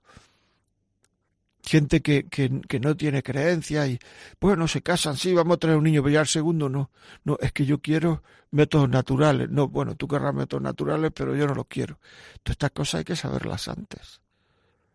gente 1.61 2.01
que, 2.01 2.27
que, 2.27 2.79
no 2.79 2.97
tiene 2.97 3.21
creencia 3.21 3.85
y, 3.85 3.99
bueno, 4.39 4.67
se 4.67 4.81
casan, 4.81 5.17
sí, 5.17 5.33
vamos 5.33 5.55
a 5.55 5.59
traer 5.59 5.77
un 5.77 5.83
niño, 5.83 6.01
pero 6.01 6.13
ya 6.13 6.21
el 6.21 6.27
segundo 6.27 6.67
no. 6.67 6.89
No, 7.23 7.37
es 7.39 7.51
que 7.51 7.65
yo 7.65 7.79
quiero 7.79 8.23
métodos 8.51 8.89
naturales. 8.89 9.49
No, 9.49 9.67
bueno, 9.67 9.95
tú 9.95 10.07
querrás 10.07 10.33
métodos 10.33 10.63
naturales, 10.63 11.11
pero 11.13 11.35
yo 11.35 11.45
no 11.45 11.53
los 11.53 11.67
quiero. 11.67 11.99
Todas 12.41 12.55
estas 12.55 12.71
cosas 12.71 12.99
hay 12.99 13.05
que 13.05 13.15
saberlas 13.15 13.67
antes. 13.67 14.21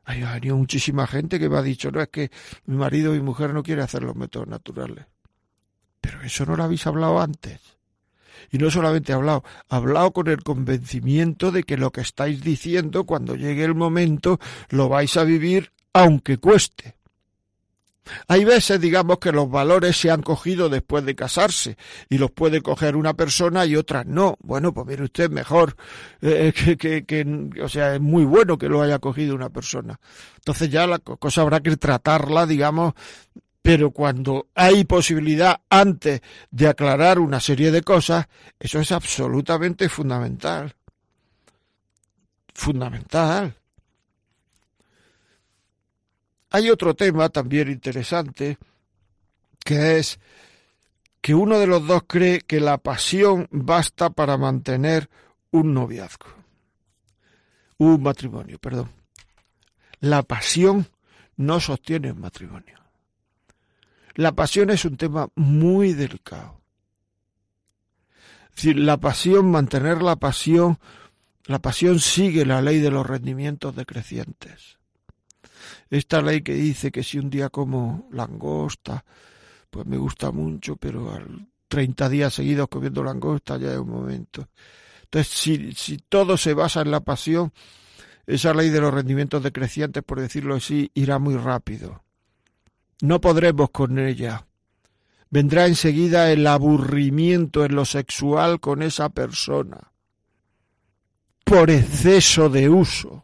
Hay 0.04 0.22
venido 0.22 0.56
muchísima 0.56 1.06
gente 1.06 1.38
que 1.38 1.48
me 1.48 1.56
ha 1.56 1.62
dicho, 1.62 1.90
no, 1.90 2.00
es 2.00 2.08
que 2.08 2.30
mi 2.66 2.76
marido 2.76 3.14
y 3.14 3.18
mi 3.18 3.24
mujer 3.24 3.54
no 3.54 3.62
quiere 3.62 3.82
hacer 3.82 4.02
los 4.02 4.16
métodos 4.16 4.48
naturales. 4.48 5.06
Pero 6.00 6.20
eso 6.22 6.44
no 6.44 6.56
lo 6.56 6.64
habéis 6.64 6.86
hablado 6.86 7.20
antes. 7.20 7.60
Y 8.50 8.58
no 8.58 8.70
solamente 8.70 9.12
hablado, 9.12 9.42
hablado 9.68 10.12
con 10.12 10.28
el 10.28 10.42
convencimiento 10.42 11.50
de 11.50 11.62
que 11.62 11.78
lo 11.78 11.90
que 11.90 12.02
estáis 12.02 12.42
diciendo, 12.42 13.04
cuando 13.04 13.36
llegue 13.36 13.64
el 13.64 13.74
momento, 13.74 14.38
lo 14.68 14.88
vais 14.88 15.16
a 15.16 15.24
vivir 15.24 15.72
aunque 15.94 16.36
cueste. 16.36 16.93
Hay 18.28 18.44
veces, 18.44 18.80
digamos, 18.80 19.18
que 19.18 19.32
los 19.32 19.50
valores 19.50 19.96
se 19.96 20.10
han 20.10 20.22
cogido 20.22 20.68
después 20.68 21.04
de 21.04 21.14
casarse 21.14 21.76
y 22.08 22.18
los 22.18 22.30
puede 22.30 22.62
coger 22.62 22.96
una 22.96 23.14
persona 23.14 23.66
y 23.66 23.76
otras 23.76 24.06
no. 24.06 24.36
Bueno, 24.40 24.72
pues 24.72 24.86
mire 24.86 25.04
usted, 25.04 25.30
mejor 25.30 25.76
eh, 26.20 26.52
que, 26.78 27.04
que, 27.04 27.50
o 27.62 27.68
sea, 27.68 27.94
es 27.94 28.00
muy 28.00 28.24
bueno 28.24 28.58
que 28.58 28.68
lo 28.68 28.82
haya 28.82 28.98
cogido 28.98 29.34
una 29.34 29.50
persona. 29.50 29.98
Entonces 30.36 30.70
ya 30.70 30.86
la 30.86 30.98
cosa 30.98 31.42
habrá 31.42 31.60
que 31.60 31.76
tratarla, 31.76 32.46
digamos, 32.46 32.94
pero 33.62 33.92
cuando 33.92 34.48
hay 34.54 34.84
posibilidad 34.84 35.62
antes 35.70 36.20
de 36.50 36.68
aclarar 36.68 37.18
una 37.18 37.40
serie 37.40 37.70
de 37.70 37.82
cosas, 37.82 38.26
eso 38.58 38.78
es 38.78 38.92
absolutamente 38.92 39.88
fundamental. 39.88 40.74
Fundamental. 42.52 43.56
Hay 46.54 46.70
otro 46.70 46.94
tema 46.94 47.30
también 47.30 47.68
interesante, 47.68 48.58
que 49.64 49.98
es 49.98 50.20
que 51.20 51.34
uno 51.34 51.58
de 51.58 51.66
los 51.66 51.84
dos 51.84 52.04
cree 52.06 52.42
que 52.42 52.60
la 52.60 52.78
pasión 52.78 53.48
basta 53.50 54.10
para 54.10 54.36
mantener 54.36 55.10
un 55.50 55.74
noviazgo. 55.74 56.28
un 57.78 58.00
matrimonio, 58.04 58.60
perdón. 58.60 58.92
La 59.98 60.22
pasión 60.22 60.86
no 61.36 61.58
sostiene 61.58 62.12
un 62.12 62.20
matrimonio. 62.20 62.78
La 64.14 64.30
pasión 64.30 64.70
es 64.70 64.84
un 64.84 64.96
tema 64.96 65.26
muy 65.34 65.92
delicado. 65.92 66.60
Es 68.50 68.54
decir, 68.62 68.78
la 68.78 68.98
pasión, 68.98 69.50
mantener 69.50 70.02
la 70.02 70.14
pasión, 70.14 70.78
la 71.46 71.58
pasión 71.58 71.98
sigue 71.98 72.46
la 72.46 72.62
ley 72.62 72.78
de 72.78 72.92
los 72.92 73.04
rendimientos 73.04 73.74
decrecientes. 73.74 74.78
Esta 75.90 76.22
ley 76.22 76.42
que 76.42 76.54
dice 76.54 76.90
que 76.90 77.02
si 77.02 77.18
un 77.18 77.30
día 77.30 77.50
como 77.50 78.08
langosta, 78.12 79.04
pues 79.70 79.86
me 79.86 79.96
gusta 79.96 80.30
mucho, 80.30 80.76
pero 80.76 81.12
al 81.12 81.46
30 81.68 82.08
días 82.08 82.34
seguidos 82.34 82.68
comiendo 82.68 83.02
langosta 83.02 83.56
ya 83.56 83.72
es 83.72 83.78
un 83.78 83.90
momento. 83.90 84.48
Entonces, 85.04 85.32
si, 85.32 85.72
si 85.72 85.98
todo 85.98 86.36
se 86.36 86.54
basa 86.54 86.82
en 86.82 86.90
la 86.90 87.00
pasión, 87.00 87.52
esa 88.26 88.54
ley 88.54 88.70
de 88.70 88.80
los 88.80 88.94
rendimientos 88.94 89.42
decrecientes, 89.42 90.02
por 90.02 90.20
decirlo 90.20 90.54
así, 90.54 90.90
irá 90.94 91.18
muy 91.18 91.36
rápido. 91.36 92.02
No 93.02 93.20
podremos 93.20 93.70
con 93.70 93.98
ella. 93.98 94.46
Vendrá 95.30 95.66
enseguida 95.66 96.30
el 96.30 96.46
aburrimiento 96.46 97.64
en 97.64 97.74
lo 97.74 97.84
sexual 97.84 98.60
con 98.60 98.82
esa 98.82 99.08
persona 99.08 99.94
por 101.44 101.70
exceso 101.70 102.48
de 102.48 102.68
uso, 102.68 103.23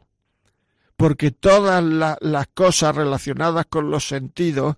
porque 1.00 1.30
todas 1.30 1.82
las 2.20 2.46
cosas 2.48 2.94
relacionadas 2.94 3.64
con 3.70 3.90
los 3.90 4.06
sentidos 4.06 4.76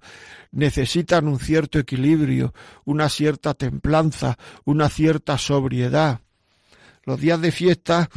necesitan 0.52 1.26
un 1.26 1.40
cierto 1.40 1.80
equilibrio, 1.80 2.54
una 2.84 3.08
cierta 3.08 3.54
templanza, 3.54 4.38
una 4.64 4.88
cierta 4.88 5.36
sobriedad. 5.36 6.20
Los 7.02 7.18
días 7.18 7.40
de 7.40 7.50
fiesta 7.50 8.08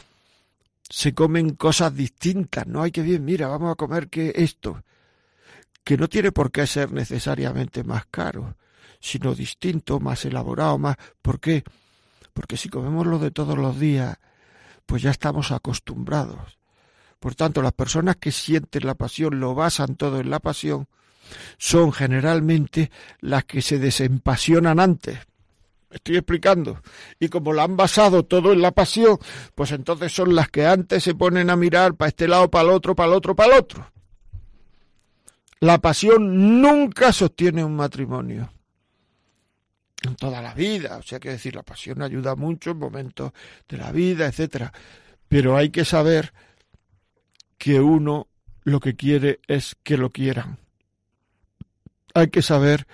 se 0.87 1.15
comen 1.15 1.55
cosas 1.55 1.95
distintas, 1.95 2.67
no 2.67 2.83
hay 2.83 2.91
que 2.91 3.01
bien, 3.01 3.25
mira, 3.25 3.47
vamos 3.47 3.71
a 3.71 3.75
comer 3.75 4.07
que 4.07 4.33
esto, 4.35 4.83
que 5.83 5.97
no 5.97 6.07
tiene 6.07 6.31
por 6.31 6.51
qué 6.51 6.67
ser 6.67 6.91
necesariamente 6.91 7.83
más 7.83 8.05
caro, 8.05 8.55
sino 8.99 9.33
distinto, 9.33 9.99
más 9.99 10.25
elaborado, 10.25 10.77
más. 10.77 10.95
¿Por 11.23 11.39
qué? 11.39 11.63
Porque 12.33 12.55
si 12.55 12.69
comemos 12.69 13.07
lo 13.07 13.17
de 13.17 13.31
todos 13.31 13.57
los 13.57 13.79
días, 13.79 14.15
pues 14.85 15.01
ya 15.01 15.09
estamos 15.09 15.51
acostumbrados. 15.51 16.59
Por 17.25 17.33
tanto, 17.33 17.63
las 17.63 17.73
personas 17.73 18.17
que 18.17 18.31
sienten 18.31 18.85
la 18.85 18.93
pasión, 18.93 19.39
lo 19.39 19.55
basan 19.55 19.95
todo 19.95 20.19
en 20.19 20.29
la 20.29 20.39
pasión, 20.39 20.87
son 21.57 21.91
generalmente 21.91 22.91
las 23.19 23.45
que 23.45 23.63
se 23.63 23.79
desempasionan 23.79 24.79
antes 24.79 25.17
estoy 25.89 26.17
explicando. 26.17 26.81
Y 27.19 27.29
como 27.29 27.51
lo 27.51 27.63
han 27.63 27.75
basado 27.75 28.25
todo 28.25 28.53
en 28.53 28.61
la 28.61 28.73
pasión, 28.73 29.17
pues 29.55 29.71
entonces 29.71 30.13
son 30.13 30.35
las 30.35 30.49
que 30.49 30.67
antes 30.67 31.03
se 31.03 31.15
ponen 31.15 31.49
a 31.49 31.55
mirar 31.55 31.95
para 31.95 32.09
este 32.09 32.27
lado, 32.27 32.51
para 32.51 32.65
el 32.65 32.69
otro, 32.69 32.93
para 32.93 33.09
el 33.09 33.15
otro, 33.15 33.35
para 33.35 33.53
el 33.53 33.59
otro. 33.59 33.91
La 35.61 35.79
pasión 35.79 36.61
nunca 36.61 37.11
sostiene 37.11 37.63
un 37.63 37.75
matrimonio. 37.75 38.51
En 40.03 40.15
toda 40.15 40.43
la 40.43 40.53
vida. 40.53 40.97
O 40.97 41.01
sea, 41.01 41.19
que 41.19 41.29
decir, 41.29 41.55
la 41.55 41.63
pasión 41.63 42.03
ayuda 42.03 42.35
mucho 42.35 42.69
en 42.69 42.77
momentos 42.77 43.31
de 43.67 43.77
la 43.77 43.91
vida, 43.91 44.27
etcétera. 44.27 44.71
Pero 45.27 45.57
hay 45.57 45.71
que 45.71 45.85
saber 45.85 46.31
que 47.57 47.79
uno 47.79 48.27
lo 48.63 48.79
que 48.79 48.95
quiere 48.95 49.39
es 49.47 49.75
que 49.83 49.97
lo 49.97 50.09
quieran. 50.09 50.59
Hay 52.13 52.29
que 52.29 52.41
saber 52.41 52.87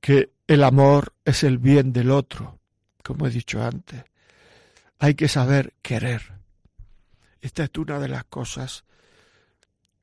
que 0.00 0.30
el 0.46 0.64
amor 0.64 1.14
es 1.24 1.44
el 1.44 1.58
bien 1.58 1.92
del 1.92 2.10
otro, 2.10 2.58
como 3.02 3.26
he 3.26 3.30
dicho 3.30 3.62
antes. 3.62 4.04
Hay 4.98 5.14
que 5.14 5.28
saber 5.28 5.74
querer. 5.82 6.34
Esta 7.40 7.64
es 7.64 7.70
una 7.76 7.98
de 7.98 8.08
las 8.08 8.24
cosas 8.24 8.84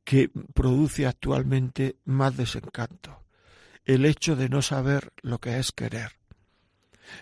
que 0.04 0.30
produce 0.54 1.06
actualmente 1.06 1.96
más 2.06 2.38
desencanto. 2.38 3.24
El 3.86 4.06
hecho 4.06 4.36
de 4.36 4.50
no 4.50 4.62
saber 4.62 5.12
lo 5.22 5.40
que 5.40 5.58
es 5.60 5.72
querer. 5.72 6.12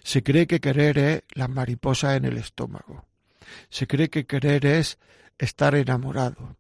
Se 0.04 0.24
cree 0.24 0.48
que 0.48 0.60
querer 0.60 0.98
es 0.98 1.24
la 1.34 1.48
mariposa 1.48 2.16
en 2.16 2.26
el 2.26 2.38
estómago. 2.38 3.06
Se 3.70 3.88
cree 3.88 4.10
que 4.10 4.26
querer 4.26 4.66
es 4.66 4.98
estar 5.38 5.76
enamorado. 5.76 6.58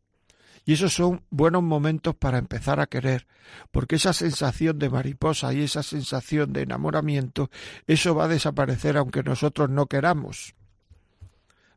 Y 0.70 0.74
esos 0.74 0.94
son 0.94 1.24
buenos 1.32 1.64
momentos 1.64 2.14
para 2.14 2.38
empezar 2.38 2.80
a 2.80 2.86
querer, 2.86 3.26
porque 3.72 3.96
esa 3.96 4.14
sensación 4.14 4.78
de 4.78 4.92
mariposa 4.92 5.52
y 5.52 5.64
esa 5.64 5.82
sensación 5.82 6.54
de 6.54 6.62
enamoramiento, 6.62 7.50
eso 7.88 8.14
va 8.14 8.26
a 8.26 8.28
desaparecer 8.28 8.96
aunque 8.96 9.24
nosotros 9.24 9.72
no 9.72 9.88
queramos. 9.88 10.54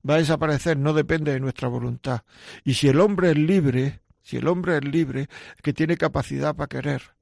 Va 0.06 0.16
a 0.16 0.18
desaparecer, 0.18 0.76
no 0.76 0.92
depende 0.92 1.32
de 1.32 1.40
nuestra 1.40 1.68
voluntad. 1.68 2.24
Y 2.64 2.74
si 2.74 2.88
el 2.88 3.00
hombre 3.00 3.30
es 3.30 3.38
libre, 3.38 4.00
si 4.20 4.36
el 4.36 4.46
hombre 4.46 4.76
es 4.76 4.84
libre, 4.84 5.30
que 5.62 5.72
tiene 5.72 5.96
capacidad 5.96 6.54
para 6.54 6.68
querer. 6.68 7.14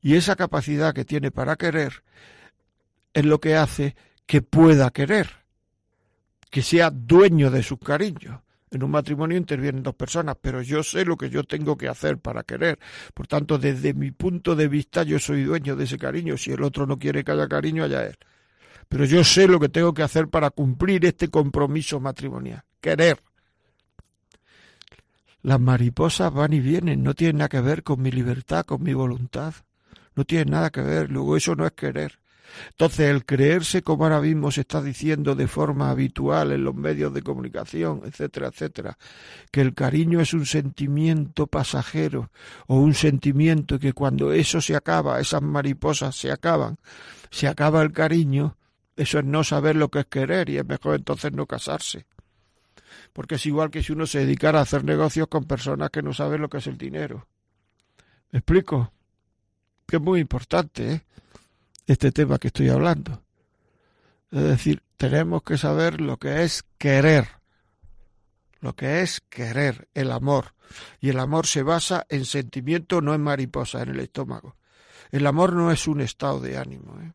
Y 0.00 0.14
esa 0.14 0.34
capacidad 0.34 0.94
que 0.94 1.04
tiene 1.04 1.30
para 1.30 1.56
querer 1.56 2.04
es 3.12 3.26
lo 3.26 3.38
que 3.38 3.54
hace 3.54 3.96
que 4.24 4.40
pueda 4.40 4.90
querer, 4.92 5.28
que 6.48 6.62
sea 6.62 6.90
dueño 6.90 7.50
de 7.50 7.62
sus 7.62 7.80
cariños. 7.80 8.40
En 8.70 8.82
un 8.82 8.90
matrimonio 8.90 9.36
intervienen 9.38 9.82
dos 9.82 9.94
personas, 9.94 10.36
pero 10.40 10.62
yo 10.62 10.82
sé 10.82 11.04
lo 11.04 11.16
que 11.16 11.30
yo 11.30 11.44
tengo 11.44 11.76
que 11.76 11.88
hacer 11.88 12.18
para 12.18 12.42
querer. 12.42 12.78
Por 13.14 13.26
tanto, 13.26 13.58
desde 13.58 13.94
mi 13.94 14.10
punto 14.10 14.54
de 14.54 14.68
vista, 14.68 15.02
yo 15.02 15.18
soy 15.18 15.44
dueño 15.44 15.74
de 15.76 15.84
ese 15.84 15.98
cariño. 15.98 16.36
Si 16.36 16.52
el 16.52 16.62
otro 16.62 16.86
no 16.86 16.98
quiere 16.98 17.24
que 17.24 17.32
haya 17.32 17.48
cariño, 17.48 17.84
allá 17.84 18.06
él. 18.06 18.16
Pero 18.88 19.04
yo 19.04 19.24
sé 19.24 19.46
lo 19.46 19.60
que 19.60 19.68
tengo 19.68 19.92
que 19.94 20.02
hacer 20.02 20.28
para 20.28 20.50
cumplir 20.50 21.04
este 21.04 21.28
compromiso 21.28 22.00
matrimonial. 22.00 22.62
Querer. 22.80 23.18
Las 25.42 25.60
mariposas 25.60 26.32
van 26.32 26.52
y 26.52 26.60
vienen, 26.60 27.02
no 27.02 27.14
tienen 27.14 27.38
nada 27.38 27.48
que 27.48 27.60
ver 27.60 27.82
con 27.82 28.02
mi 28.02 28.10
libertad, 28.10 28.64
con 28.64 28.82
mi 28.82 28.92
voluntad. 28.92 29.54
No 30.14 30.24
tienen 30.24 30.50
nada 30.50 30.70
que 30.70 30.80
ver. 30.80 31.10
Luego 31.10 31.36
eso 31.36 31.54
no 31.54 31.64
es 31.64 31.72
querer. 31.72 32.18
Entonces, 32.70 33.10
el 33.10 33.24
creerse, 33.24 33.82
como 33.82 34.04
ahora 34.04 34.20
mismo 34.20 34.50
se 34.50 34.62
está 34.62 34.82
diciendo 34.82 35.34
de 35.34 35.46
forma 35.46 35.90
habitual 35.90 36.52
en 36.52 36.64
los 36.64 36.74
medios 36.74 37.12
de 37.12 37.22
comunicación, 37.22 38.02
etcétera, 38.04 38.48
etcétera, 38.48 38.98
que 39.50 39.60
el 39.60 39.74
cariño 39.74 40.20
es 40.20 40.34
un 40.34 40.46
sentimiento 40.46 41.46
pasajero 41.46 42.30
o 42.66 42.76
un 42.76 42.94
sentimiento 42.94 43.78
que 43.78 43.92
cuando 43.92 44.32
eso 44.32 44.60
se 44.60 44.76
acaba, 44.76 45.20
esas 45.20 45.42
mariposas 45.42 46.16
se 46.16 46.30
acaban, 46.30 46.78
se 47.30 47.48
acaba 47.48 47.82
el 47.82 47.92
cariño, 47.92 48.56
eso 48.96 49.18
es 49.18 49.24
no 49.24 49.44
saber 49.44 49.76
lo 49.76 49.90
que 49.90 50.00
es 50.00 50.06
querer 50.06 50.48
y 50.50 50.58
es 50.58 50.66
mejor 50.66 50.96
entonces 50.96 51.32
no 51.32 51.46
casarse. 51.46 52.06
Porque 53.12 53.36
es 53.36 53.46
igual 53.46 53.70
que 53.70 53.82
si 53.82 53.92
uno 53.92 54.06
se 54.06 54.20
dedicara 54.20 54.58
a 54.58 54.62
hacer 54.62 54.84
negocios 54.84 55.28
con 55.28 55.44
personas 55.44 55.90
que 55.90 56.02
no 56.02 56.12
saben 56.12 56.40
lo 56.40 56.48
que 56.48 56.58
es 56.58 56.66
el 56.66 56.78
dinero. 56.78 57.26
¿Me 58.30 58.40
explico? 58.40 58.92
Que 59.86 59.96
es 59.96 60.02
muy 60.02 60.20
importante, 60.20 60.92
¿eh? 60.92 61.02
Este 61.88 62.12
tema 62.12 62.38
que 62.38 62.48
estoy 62.48 62.68
hablando. 62.68 63.22
Es 64.30 64.42
decir, 64.42 64.82
tenemos 64.98 65.42
que 65.42 65.56
saber 65.56 66.02
lo 66.02 66.18
que 66.18 66.44
es 66.44 66.64
querer, 66.76 67.26
lo 68.60 68.76
que 68.76 69.00
es 69.00 69.22
querer, 69.28 69.88
el 69.94 70.12
amor. 70.12 70.54
Y 71.00 71.08
el 71.08 71.18
amor 71.18 71.46
se 71.46 71.62
basa 71.62 72.06
en 72.10 72.26
sentimiento, 72.26 73.00
no 73.00 73.14
en 73.14 73.22
mariposa 73.22 73.82
en 73.82 73.88
el 73.88 74.00
estómago. 74.00 74.56
El 75.10 75.26
amor 75.26 75.54
no 75.54 75.72
es 75.72 75.88
un 75.88 76.02
estado 76.02 76.40
de 76.40 76.58
ánimo, 76.58 77.00
¿eh? 77.00 77.12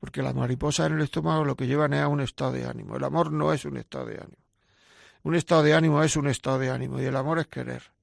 porque 0.00 0.22
la 0.22 0.32
mariposa 0.32 0.86
en 0.86 0.94
el 0.94 1.02
estómago 1.02 1.44
lo 1.44 1.54
que 1.54 1.66
llevan 1.66 1.92
es 1.92 2.00
a 2.00 2.08
un 2.08 2.22
estado 2.22 2.52
de 2.52 2.64
ánimo. 2.64 2.96
El 2.96 3.04
amor 3.04 3.30
no 3.30 3.52
es 3.52 3.66
un 3.66 3.76
estado 3.76 4.06
de 4.06 4.14
ánimo. 4.14 4.42
Un 5.24 5.34
estado 5.34 5.62
de 5.62 5.74
ánimo 5.74 6.02
es 6.02 6.16
un 6.16 6.28
estado 6.28 6.58
de 6.58 6.70
ánimo 6.70 6.98
y 7.00 7.04
el 7.04 7.16
amor 7.16 7.38
es 7.38 7.48
querer 7.48 7.95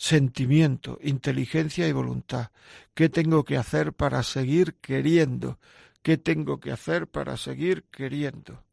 sentimiento, 0.00 0.98
inteligencia 1.02 1.86
y 1.86 1.92
voluntad. 1.92 2.52
¿Qué 2.94 3.10
tengo 3.10 3.44
que 3.44 3.58
hacer 3.58 3.92
para 3.92 4.22
seguir 4.22 4.76
queriendo? 4.76 5.58
¿Qué 6.02 6.16
tengo 6.16 6.58
que 6.58 6.72
hacer 6.72 7.06
para 7.06 7.36
seguir 7.36 7.84
queriendo? 7.90 8.64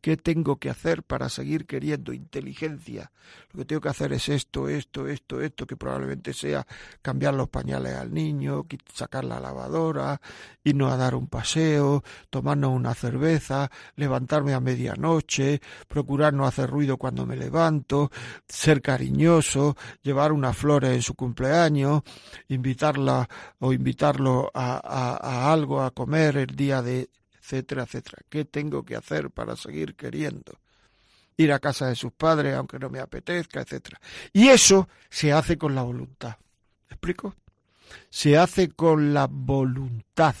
¿Qué 0.00 0.16
tengo 0.16 0.56
que 0.56 0.70
hacer 0.70 1.02
para 1.02 1.28
seguir 1.28 1.66
queriendo? 1.66 2.12
Inteligencia. 2.12 3.10
Lo 3.52 3.58
que 3.58 3.64
tengo 3.64 3.80
que 3.80 3.88
hacer 3.88 4.12
es 4.12 4.28
esto, 4.28 4.68
esto, 4.68 5.08
esto, 5.08 5.40
esto, 5.40 5.66
que 5.66 5.76
probablemente 5.76 6.32
sea 6.32 6.64
cambiar 7.02 7.34
los 7.34 7.48
pañales 7.48 7.94
al 7.94 8.14
niño, 8.14 8.66
sacar 8.92 9.24
la 9.24 9.40
lavadora, 9.40 10.20
irnos 10.62 10.92
a 10.92 10.96
dar 10.96 11.16
un 11.16 11.26
paseo, 11.26 12.04
tomarnos 12.30 12.70
una 12.70 12.94
cerveza, 12.94 13.70
levantarme 13.96 14.54
a 14.54 14.60
medianoche, 14.60 15.60
procurar 15.88 16.32
no 16.32 16.46
hacer 16.46 16.70
ruido 16.70 16.96
cuando 16.96 17.26
me 17.26 17.36
levanto, 17.36 18.10
ser 18.46 18.80
cariñoso, 18.80 19.76
llevar 20.02 20.30
una 20.30 20.52
flores 20.52 20.94
en 20.94 21.02
su 21.02 21.14
cumpleaños, 21.14 22.02
invitarla 22.46 23.28
o 23.58 23.72
invitarlo 23.72 24.50
a, 24.54 24.78
a 24.78 25.52
algo 25.52 25.82
a 25.82 25.90
comer 25.90 26.36
el 26.36 26.54
día 26.54 26.82
de 26.82 27.10
etcétera, 27.48 27.84
etcétera. 27.84 28.18
¿Qué 28.28 28.44
tengo 28.44 28.84
que 28.84 28.94
hacer 28.94 29.30
para 29.30 29.56
seguir 29.56 29.94
queriendo? 29.94 30.58
Ir 31.36 31.52
a 31.52 31.58
casa 31.58 31.86
de 31.86 31.94
sus 31.94 32.12
padres 32.12 32.54
aunque 32.54 32.78
no 32.78 32.90
me 32.90 33.00
apetezca, 33.00 33.62
etcétera. 33.62 34.00
Y 34.32 34.48
eso 34.48 34.88
se 35.08 35.32
hace 35.32 35.56
con 35.56 35.74
la 35.74 35.82
voluntad. 35.82 36.36
¿Me 36.90 36.94
explico? 36.94 37.34
Se 38.10 38.36
hace 38.36 38.68
con 38.68 39.14
la 39.14 39.28
voluntad. 39.30 40.34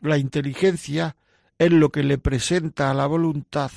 La 0.00 0.16
inteligencia 0.16 1.16
es 1.58 1.72
lo 1.72 1.90
que 1.90 2.02
le 2.02 2.18
presenta 2.18 2.90
a 2.90 2.94
la 2.94 3.06
voluntad 3.06 3.70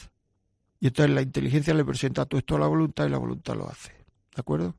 Y 0.80 0.88
entonces 0.88 1.14
la 1.14 1.22
inteligencia 1.22 1.74
le 1.74 1.84
presenta 1.84 2.26
todo 2.26 2.40
esto 2.40 2.56
a 2.56 2.60
la 2.60 2.68
voluntad 2.68 3.06
y 3.08 3.10
la 3.10 3.18
voluntad 3.18 3.56
lo 3.56 3.68
hace. 3.68 3.92
¿De 4.36 4.40
acuerdo? 4.40 4.76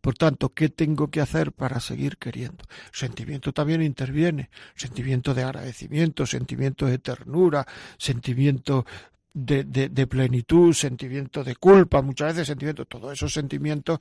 Por 0.00 0.14
tanto, 0.14 0.50
¿qué 0.54 0.68
tengo 0.68 1.08
que 1.08 1.20
hacer 1.20 1.52
para 1.52 1.80
seguir 1.80 2.16
queriendo? 2.16 2.64
Sentimiento 2.92 3.52
también 3.52 3.82
interviene, 3.82 4.50
sentimiento 4.74 5.34
de 5.34 5.42
agradecimiento, 5.42 6.26
sentimiento 6.26 6.86
de 6.86 6.98
ternura, 6.98 7.66
sentimiento 7.98 8.86
de, 9.32 10.06
plenitud, 10.08 10.72
sentimiento 10.74 11.44
de 11.44 11.56
culpa, 11.56 12.02
muchas 12.02 12.34
veces 12.34 12.48
sentimiento, 12.48 12.84
todos 12.84 13.12
esos 13.12 13.32
sentimientos 13.32 14.00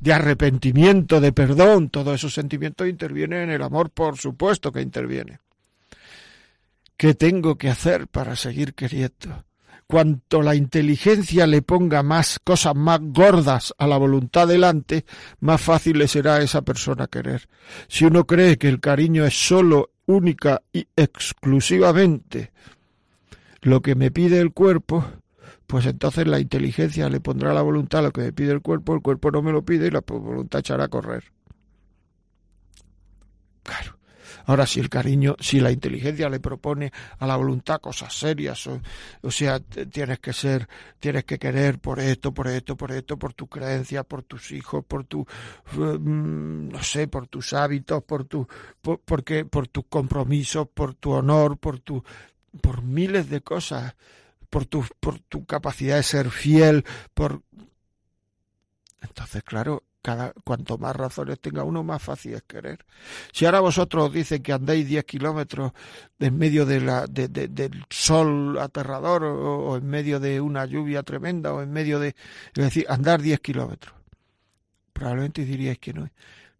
de 0.00 0.12
arrepentimiento, 0.12 1.20
de 1.20 1.32
perdón, 1.32 1.90
todos 1.90 2.14
esos 2.14 2.32
sentimientos 2.32 2.88
intervienen 2.88 3.42
en 3.42 3.50
el 3.50 3.62
amor, 3.62 3.90
por 3.90 4.16
supuesto 4.16 4.72
que 4.72 4.80
interviene. 4.80 5.40
¿Qué 6.96 7.14
tengo 7.14 7.56
que 7.56 7.68
hacer 7.68 8.08
para 8.08 8.36
seguir 8.36 8.74
queriendo? 8.74 9.44
Cuanto 9.90 10.40
la 10.40 10.54
inteligencia 10.54 11.46
le 11.46 11.62
ponga 11.62 12.02
más 12.02 12.38
cosas 12.38 12.76
más 12.76 13.00
gordas 13.02 13.74
a 13.76 13.86
la 13.88 13.96
voluntad 13.96 14.46
delante, 14.46 15.04
más 15.40 15.60
fácil 15.60 15.98
le 15.98 16.06
será 16.06 16.36
a 16.36 16.42
esa 16.42 16.62
persona 16.62 17.08
querer. 17.08 17.48
Si 17.88 18.04
uno 18.04 18.24
cree 18.24 18.56
que 18.56 18.68
el 18.68 18.80
cariño 18.80 19.24
es 19.24 19.34
solo, 19.34 19.90
única 20.06 20.62
y 20.72 20.86
exclusivamente 20.96 22.52
lo 23.62 23.82
que 23.82 23.94
me 23.94 24.10
pide 24.10 24.40
el 24.40 24.52
cuerpo, 24.52 25.04
pues 25.66 25.86
entonces 25.86 26.26
la 26.26 26.40
inteligencia 26.40 27.08
le 27.08 27.20
pondrá 27.20 27.52
a 27.52 27.54
la 27.54 27.62
voluntad 27.62 28.02
lo 28.02 28.12
que 28.12 28.22
me 28.22 28.32
pide 28.32 28.52
el 28.52 28.62
cuerpo, 28.62 28.94
el 28.94 29.02
cuerpo 29.02 29.30
no 29.30 29.42
me 29.42 29.52
lo 29.52 29.64
pide 29.64 29.86
y 29.86 29.90
la 29.90 30.02
voluntad 30.06 30.60
echará 30.60 30.84
a 30.84 30.88
correr. 30.88 31.24
Claro. 33.62 33.99
Ahora, 34.50 34.66
si 34.66 34.80
el 34.80 34.88
cariño, 34.88 35.36
si 35.38 35.60
la 35.60 35.70
inteligencia 35.70 36.28
le 36.28 36.40
propone 36.40 36.90
a 37.20 37.24
la 37.24 37.36
voluntad 37.36 37.80
cosas 37.80 38.12
serias, 38.12 38.66
o, 38.66 39.30
sea, 39.30 39.60
tienes 39.60 40.18
que 40.18 40.32
ser, 40.32 40.68
tienes 40.98 41.22
que 41.22 41.38
querer 41.38 41.78
por 41.78 42.00
esto, 42.00 42.34
por 42.34 42.48
esto, 42.48 42.76
por 42.76 42.90
esto, 42.90 43.16
por 43.16 43.32
tu 43.32 43.46
creencia, 43.46 44.02
por 44.02 44.24
tus 44.24 44.50
hijos, 44.50 44.84
por 44.84 45.04
tu, 45.04 45.24
mm, 45.76 46.68
no 46.68 46.82
sé, 46.82 47.06
por 47.06 47.28
tus 47.28 47.52
hábitos, 47.52 48.02
por 48.02 48.24
tu, 48.24 48.48
por, 48.82 48.98
porque, 48.98 49.44
por 49.44 49.68
tus 49.68 49.84
compromisos, 49.88 50.66
por 50.66 50.94
tu 50.94 51.12
honor, 51.12 51.56
por 51.56 51.78
tu, 51.78 52.02
por 52.60 52.82
miles 52.82 53.30
de 53.30 53.42
cosas, 53.42 53.94
por 54.48 54.66
tu, 54.66 54.84
por 54.98 55.20
tu 55.20 55.46
capacidad 55.46 55.94
de 55.94 56.02
ser 56.02 56.28
fiel, 56.28 56.84
por... 57.14 57.42
Entonces, 59.00 59.44
claro, 59.44 59.84
cada, 60.02 60.32
cuanto 60.44 60.78
más 60.78 60.96
razones 60.96 61.40
tenga 61.40 61.64
uno, 61.64 61.82
más 61.82 62.02
fácil 62.02 62.34
es 62.34 62.42
querer. 62.42 62.84
Si 63.32 63.44
ahora 63.44 63.60
vosotros 63.60 64.12
dicen 64.12 64.42
que 64.42 64.52
andéis 64.52 64.86
10 64.88 65.04
kilómetros 65.04 65.72
en 66.18 66.38
medio 66.38 66.66
de 66.66 66.80
la, 66.80 67.06
de, 67.06 67.28
del 67.28 67.84
sol 67.90 68.58
aterrador 68.58 69.24
o, 69.24 69.76
en 69.76 69.86
medio 69.86 70.20
de 70.20 70.40
una 70.40 70.64
lluvia 70.64 71.02
tremenda 71.02 71.52
o 71.52 71.62
en 71.62 71.70
medio 71.70 71.98
de... 71.98 72.08
Es 72.54 72.64
decir, 72.64 72.86
andar 72.88 73.20
10 73.20 73.40
kilómetros. 73.40 73.94
Probablemente 74.92 75.44
diríais 75.44 75.78
que 75.78 75.92
no. 75.92 76.10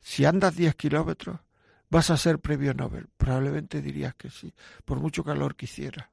Si 0.00 0.24
andas 0.24 0.56
10 0.56 0.74
kilómetros, 0.74 1.40
vas 1.88 2.10
a 2.10 2.16
ser 2.16 2.38
premio 2.38 2.74
Nobel. 2.74 3.08
Probablemente 3.16 3.82
dirías 3.82 4.14
que 4.14 4.30
sí, 4.30 4.54
por 4.84 5.00
mucho 5.00 5.24
calor 5.24 5.56
que 5.56 5.66
hiciera. 5.66 6.10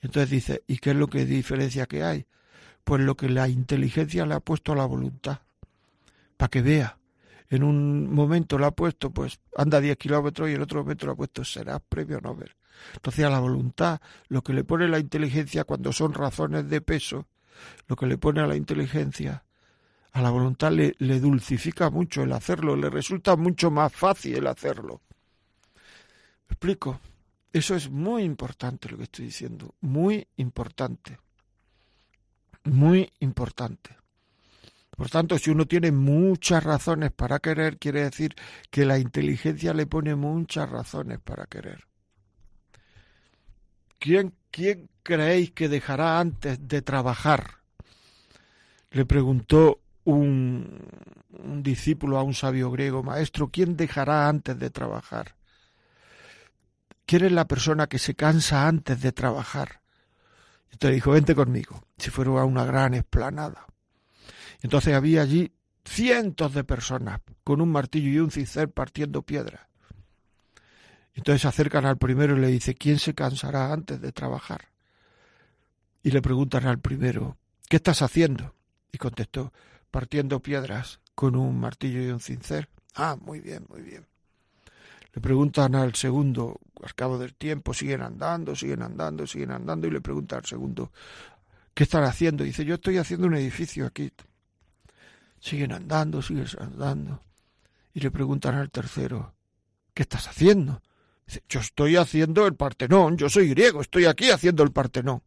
Entonces 0.00 0.30
dice, 0.30 0.62
¿y 0.66 0.78
qué 0.78 0.90
es 0.90 0.96
lo 0.96 1.08
que 1.08 1.24
diferencia 1.24 1.86
que 1.86 2.04
hay? 2.04 2.26
Pues 2.84 3.02
lo 3.02 3.16
que 3.16 3.28
la 3.28 3.48
inteligencia 3.48 4.24
le 4.26 4.34
ha 4.34 4.40
puesto 4.40 4.72
a 4.72 4.76
la 4.76 4.86
voluntad, 4.86 5.40
para 6.38 6.48
que 6.48 6.62
vea. 6.62 6.98
En 7.50 7.62
un 7.62 8.12
momento 8.14 8.58
le 8.58 8.66
ha 8.66 8.70
puesto, 8.70 9.10
pues 9.10 9.40
anda 9.56 9.80
10 9.80 9.96
kilómetros 9.98 10.48
y 10.48 10.54
en 10.54 10.62
otro 10.62 10.82
momento 10.82 11.04
le 11.04 11.12
ha 11.12 11.16
puesto, 11.16 11.44
será 11.44 11.78
premio 11.78 12.20
Nobel. 12.20 12.54
Entonces 12.94 13.24
a 13.24 13.30
la 13.30 13.40
voluntad, 13.40 14.00
lo 14.28 14.42
que 14.42 14.52
le 14.54 14.64
pone 14.64 14.88
la 14.88 14.98
inteligencia 14.98 15.64
cuando 15.64 15.92
son 15.92 16.14
razones 16.14 16.70
de 16.70 16.80
peso, 16.80 17.26
lo 17.88 17.96
que 17.96 18.06
le 18.06 18.16
pone 18.16 18.40
a 18.40 18.46
la 18.46 18.56
inteligencia 18.56 19.44
a 20.12 20.22
la 20.22 20.30
voluntad 20.30 20.72
le, 20.72 20.94
le, 20.98 21.20
dulcifica 21.20 21.90
mucho 21.90 22.22
el 22.22 22.32
hacerlo, 22.32 22.76
le 22.76 22.88
resulta 22.88 23.36
mucho 23.36 23.70
más 23.70 23.92
fácil 23.92 24.36
el 24.36 24.46
hacerlo. 24.46 25.02
¿Me 26.48 26.54
explico? 26.54 27.00
Eso 27.52 27.74
es 27.74 27.90
muy 27.90 28.22
importante 28.22 28.88
lo 28.88 28.96
que 28.96 29.04
estoy 29.04 29.26
diciendo, 29.26 29.74
muy 29.80 30.26
importante, 30.36 31.18
muy 32.64 33.12
importante. 33.20 33.96
Por 34.98 35.10
tanto, 35.10 35.38
si 35.38 35.50
uno 35.50 35.64
tiene 35.64 35.92
muchas 35.92 36.64
razones 36.64 37.12
para 37.12 37.38
querer, 37.38 37.78
quiere 37.78 38.02
decir 38.02 38.34
que 38.68 38.84
la 38.84 38.98
inteligencia 38.98 39.72
le 39.72 39.86
pone 39.86 40.16
muchas 40.16 40.68
razones 40.68 41.20
para 41.20 41.46
querer. 41.46 41.84
¿Quién, 44.00 44.34
quién 44.50 44.90
creéis 45.04 45.52
que 45.52 45.68
dejará 45.68 46.18
antes 46.18 46.66
de 46.66 46.82
trabajar? 46.82 47.58
Le 48.90 49.04
preguntó 49.04 49.78
un, 50.02 50.80
discípulo 51.62 52.18
a 52.18 52.24
un 52.24 52.34
sabio 52.34 52.68
griego, 52.72 53.04
maestro, 53.04 53.50
¿quién 53.52 53.76
dejará 53.76 54.28
antes 54.28 54.58
de 54.58 54.70
trabajar? 54.70 55.36
¿Quién 57.06 57.24
es 57.24 57.30
la 57.30 57.46
persona 57.46 57.86
que 57.86 58.00
se 58.00 58.16
cansa 58.16 58.66
antes 58.66 59.00
de 59.00 59.12
trabajar? 59.12 59.80
Entonces 60.72 60.96
dijo, 60.96 61.12
vente 61.12 61.36
conmigo, 61.36 61.84
si 61.98 62.10
fuera 62.10 62.42
una 62.42 62.64
gran 62.64 62.94
esplanada. 62.94 63.68
Entonces 64.62 64.94
había 64.94 65.22
allí 65.22 65.52
cientos 65.84 66.54
de 66.54 66.64
personas 66.64 67.20
con 67.44 67.60
un 67.60 67.70
martillo 67.70 68.10
y 68.10 68.18
un 68.18 68.30
cincel 68.30 68.68
partiendo 68.68 69.22
piedras. 69.22 69.62
Entonces 71.14 71.42
se 71.42 71.48
acercan 71.48 71.84
al 71.84 71.98
primero 71.98 72.36
y 72.36 72.40
le 72.40 72.48
dice, 72.48 72.74
¿quién 72.74 72.98
se 72.98 73.14
cansará 73.14 73.72
antes 73.72 74.00
de 74.00 74.12
trabajar? 74.12 74.68
Y 76.02 76.10
le 76.12 76.22
preguntan 76.22 76.66
al 76.66 76.78
primero, 76.78 77.36
¿qué 77.68 77.76
estás 77.76 78.02
haciendo? 78.02 78.54
Y 78.92 78.98
contestó, 78.98 79.52
partiendo 79.90 80.40
piedras 80.40 81.00
con 81.14 81.34
un 81.34 81.58
martillo 81.58 82.02
y 82.02 82.08
un 82.08 82.20
cincel. 82.20 82.68
Ah, 82.94 83.16
muy 83.20 83.40
bien, 83.40 83.66
muy 83.68 83.82
bien. 83.82 84.06
Le 85.12 85.20
preguntan 85.20 85.74
al 85.74 85.94
segundo, 85.96 86.60
al 86.82 86.94
cabo 86.94 87.18
del 87.18 87.34
tiempo, 87.34 87.74
siguen 87.74 88.02
andando, 88.02 88.54
siguen 88.54 88.82
andando, 88.82 89.26
siguen 89.26 89.50
andando, 89.50 89.86
y 89.86 89.90
le 89.90 90.00
pregunta 90.00 90.36
al 90.36 90.44
segundo, 90.44 90.92
¿qué 91.74 91.82
están 91.84 92.04
haciendo? 92.04 92.44
dice, 92.44 92.64
yo 92.64 92.74
estoy 92.74 92.98
haciendo 92.98 93.26
un 93.26 93.34
edificio 93.34 93.86
aquí. 93.86 94.12
Siguen 95.40 95.72
andando, 95.72 96.22
siguen 96.22 96.46
andando. 96.58 97.22
Y 97.94 98.00
le 98.00 98.10
preguntan 98.10 98.54
al 98.54 98.70
tercero, 98.70 99.34
¿qué 99.94 100.02
estás 100.02 100.28
haciendo? 100.28 100.82
Dice, 101.26 101.42
yo 101.48 101.60
estoy 101.60 101.96
haciendo 101.96 102.46
el 102.46 102.54
Partenón, 102.54 103.16
yo 103.16 103.28
soy 103.28 103.48
griego, 103.50 103.80
estoy 103.80 104.06
aquí 104.06 104.30
haciendo 104.30 104.62
el 104.62 104.72
Partenón. 104.72 105.22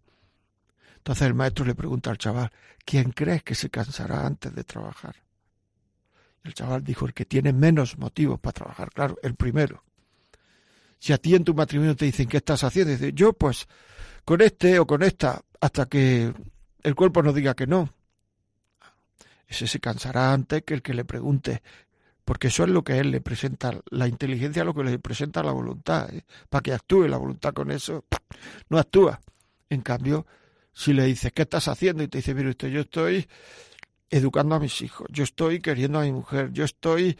Entonces 0.98 1.28
el 1.28 1.34
maestro 1.34 1.66
le 1.66 1.76
pregunta 1.76 2.12
al 2.12 2.18
chaval, 2.18 2.52
¿quién 2.86 3.12
crees 3.12 3.44
que 3.44 3.56
se 3.56 3.70
cansará 3.70 4.26
antes 4.26 4.54
de 4.54 4.64
trabajar? 4.64 5.16
El 6.44 6.54
chaval 6.54 6.84
dijo, 6.84 7.06
el 7.06 7.14
que 7.14 7.26
tiene 7.26 7.54
menos 7.54 7.98
motivos 7.98 8.40
para 8.40 8.54
trabajar, 8.54 8.92
claro, 8.92 9.18
el 9.24 9.36
primero. 9.36 9.84
Si 11.00 11.14
a 11.14 11.18
ti 11.18 11.34
en 11.36 11.44
tu 11.44 11.54
matrimonio 11.54 11.96
te 11.96 12.06
dicen, 12.06 12.28
¿qué 12.28 12.38
estás 12.38 12.64
haciendo? 12.64 12.92
Dice, 12.92 13.14
yo 13.14 13.34
pues 13.34 13.68
con 14.24 14.42
este 14.42 14.78
o 14.80 14.86
con 14.86 15.02
esta, 15.02 15.42
hasta 15.60 15.88
que 15.88 16.34
el 16.84 16.96
cuerpo 16.96 17.24
nos 17.24 17.34
diga 17.34 17.56
que 17.56 17.68
no. 17.68 17.94
Ese 19.52 19.68
se 19.68 19.82
cansará 19.82 20.32
antes 20.32 20.64
que 20.64 20.74
el 20.74 20.82
que 20.82 20.94
le 20.94 21.04
pregunte, 21.04 21.62
porque 22.24 22.48
eso 22.48 22.64
es 22.64 22.70
lo 22.70 22.86
que 22.86 23.00
él 23.00 23.12
le 23.12 23.20
presenta, 23.20 23.78
la 23.90 24.08
inteligencia 24.08 24.64
lo 24.64 24.74
que 24.74 24.86
le 24.86 24.98
presenta 24.98 25.44
la 25.44 25.52
voluntad, 25.52 26.10
¿eh? 26.10 26.24
para 26.50 26.62
que 26.62 26.72
actúe 26.72 27.06
la 27.10 27.18
voluntad 27.18 27.54
con 27.54 27.70
eso, 27.70 28.06
no 28.70 28.80
actúa. 28.80 29.20
En 29.70 29.82
cambio, 29.82 30.26
si 30.72 30.94
le 30.94 31.04
dices, 31.04 31.34
¿qué 31.34 31.42
estás 31.42 31.68
haciendo? 31.68 32.02
Y 32.02 32.08
te 32.08 32.20
dice, 32.20 32.34
mire 32.34 32.52
usted, 32.52 32.70
yo 32.70 32.80
estoy 32.80 33.28
educando 34.10 34.56
a 34.56 34.60
mis 34.62 34.82
hijos, 34.82 35.06
yo 35.12 35.26
estoy 35.26 35.60
queriendo 35.60 36.00
a 36.00 36.04
mi 36.04 36.14
mujer, 36.14 36.54
yo 36.54 36.64
estoy 36.64 37.18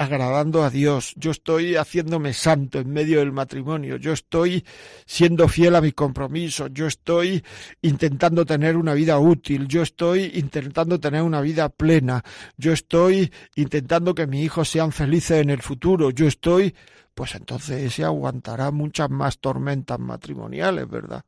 agradando 0.00 0.64
a 0.64 0.70
Dios, 0.70 1.12
yo 1.16 1.30
estoy 1.30 1.76
haciéndome 1.76 2.32
santo 2.32 2.78
en 2.78 2.90
medio 2.90 3.18
del 3.18 3.32
matrimonio, 3.32 3.96
yo 3.96 4.14
estoy 4.14 4.64
siendo 5.04 5.46
fiel 5.46 5.76
a 5.76 5.82
mi 5.82 5.92
compromiso, 5.92 6.68
yo 6.68 6.86
estoy 6.86 7.44
intentando 7.82 8.46
tener 8.46 8.78
una 8.78 8.94
vida 8.94 9.18
útil, 9.18 9.68
yo 9.68 9.82
estoy 9.82 10.32
intentando 10.36 10.98
tener 10.98 11.20
una 11.20 11.42
vida 11.42 11.68
plena, 11.68 12.24
yo 12.56 12.72
estoy 12.72 13.30
intentando 13.56 14.14
que 14.14 14.26
mis 14.26 14.42
hijos 14.42 14.70
sean 14.70 14.90
felices 14.90 15.42
en 15.42 15.50
el 15.50 15.60
futuro, 15.60 16.08
yo 16.08 16.26
estoy, 16.26 16.74
pues 17.14 17.34
entonces 17.34 17.82
ese 17.82 18.02
aguantará 18.02 18.70
muchas 18.70 19.10
más 19.10 19.38
tormentas 19.38 19.98
matrimoniales, 19.98 20.88
¿verdad? 20.88 21.26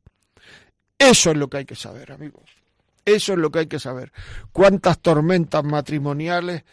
Eso 0.97 1.29
es 1.29 1.37
lo 1.37 1.47
que 1.47 1.57
hay 1.57 1.65
que 1.65 1.75
saber, 1.75 2.11
amigos. 2.11 2.49
Eso 3.05 3.33
es 3.33 3.37
lo 3.37 3.51
que 3.51 3.59
hay 3.59 3.67
que 3.67 3.79
saber. 3.79 4.11
¿Cuántas 4.51 4.97
tormentas 4.97 5.63
matrimoniales 5.63 6.63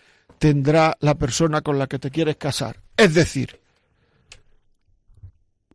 tendrá 0.41 0.97
la 1.01 1.17
persona 1.17 1.61
con 1.61 1.79
la 1.79 1.87
que 1.87 1.99
te 1.99 2.11
quieres 2.11 2.37
casar? 2.37 2.81
Es 2.97 3.13
decir, 3.13 3.61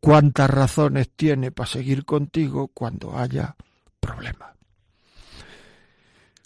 ¿cuántas 0.02 0.50
razones 0.50 1.12
tiene 1.16 1.52
para 1.52 1.70
seguir 1.70 2.04
contigo 2.04 2.70
cuando 2.70 3.16
haya 3.16 3.56
problemas? 4.00 4.56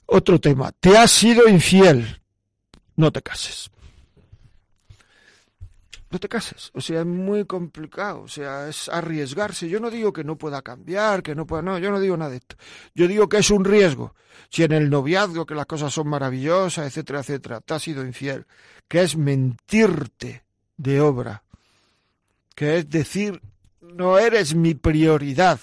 Otro 0.06 0.38
tema, 0.40 0.74
te 0.74 0.98
has 0.98 1.12
sido 1.12 1.48
infiel, 1.48 2.22
no 2.98 3.10
te 3.10 3.22
cases. 3.22 3.72
No 6.12 6.20
te 6.20 6.28
cases. 6.28 6.72
O 6.74 6.82
sea, 6.82 7.02
es 7.02 7.06
muy 7.06 7.46
complicado. 7.46 8.22
O 8.22 8.28
sea, 8.28 8.68
es 8.68 8.90
arriesgarse. 8.90 9.70
Yo 9.70 9.80
no 9.80 9.92
digo 9.92 10.12
que 10.12 10.24
no 10.24 10.38
pueda 10.38 10.62
cambiar, 10.62 11.22
que 11.22 11.36
no 11.36 11.46
pueda. 11.46 11.62
No, 11.62 11.78
yo 11.78 11.92
no 11.92 12.00
digo 12.00 12.18
nada 12.18 12.32
de 12.32 12.38
esto. 12.38 12.56
Yo 12.96 13.08
digo 13.08 13.30
que 13.30 13.38
es 13.38 13.52
un 13.52 13.64
riesgo. 13.64 14.16
Si 14.50 14.64
en 14.64 14.72
el 14.72 14.90
noviazgo, 14.90 15.46
que 15.46 15.54
las 15.54 15.68
cosas 15.68 15.94
son 15.94 16.08
maravillosas, 16.08 16.88
etcétera, 16.88 17.20
etcétera, 17.20 17.62
te 17.62 17.74
has 17.76 17.84
sido 17.84 18.04
infiel, 18.04 18.48
que 18.88 19.04
es 19.04 19.16
mentirte 19.16 20.44
de 20.78 21.00
obra, 21.00 21.44
que 22.56 22.78
es 22.78 22.90
decir, 22.90 23.42
no 23.82 24.18
eres 24.18 24.56
mi 24.56 24.74
prioridad. 24.74 25.60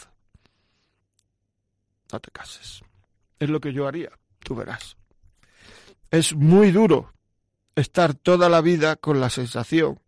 No 2.13 2.21
te 2.21 2.31
cases. 2.31 2.83
Es 3.41 3.49
lo 3.49 3.61
que 3.61 3.73
yo 3.73 3.89
haría. 3.89 4.11
Tú 4.39 4.55
verás. 4.55 4.97
Es 6.13 6.35
muy 6.35 6.71
duro 6.71 7.13
estar 7.75 8.15
toda 8.15 8.49
la 8.49 8.61
vida 8.61 8.95
con 8.95 9.21
la 9.21 9.29
sensación 9.29 10.01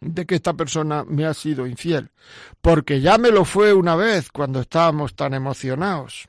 de 0.00 0.24
que 0.26 0.34
esta 0.34 0.54
persona 0.54 1.04
me 1.04 1.26
ha 1.26 1.34
sido 1.34 1.66
infiel, 1.66 2.10
porque 2.60 3.00
ya 3.00 3.18
me 3.18 3.30
lo 3.30 3.44
fue 3.44 3.74
una 3.74 3.96
vez 3.96 4.30
cuando 4.30 4.60
estábamos 4.60 5.14
tan 5.14 5.34
emocionados. 5.34 6.28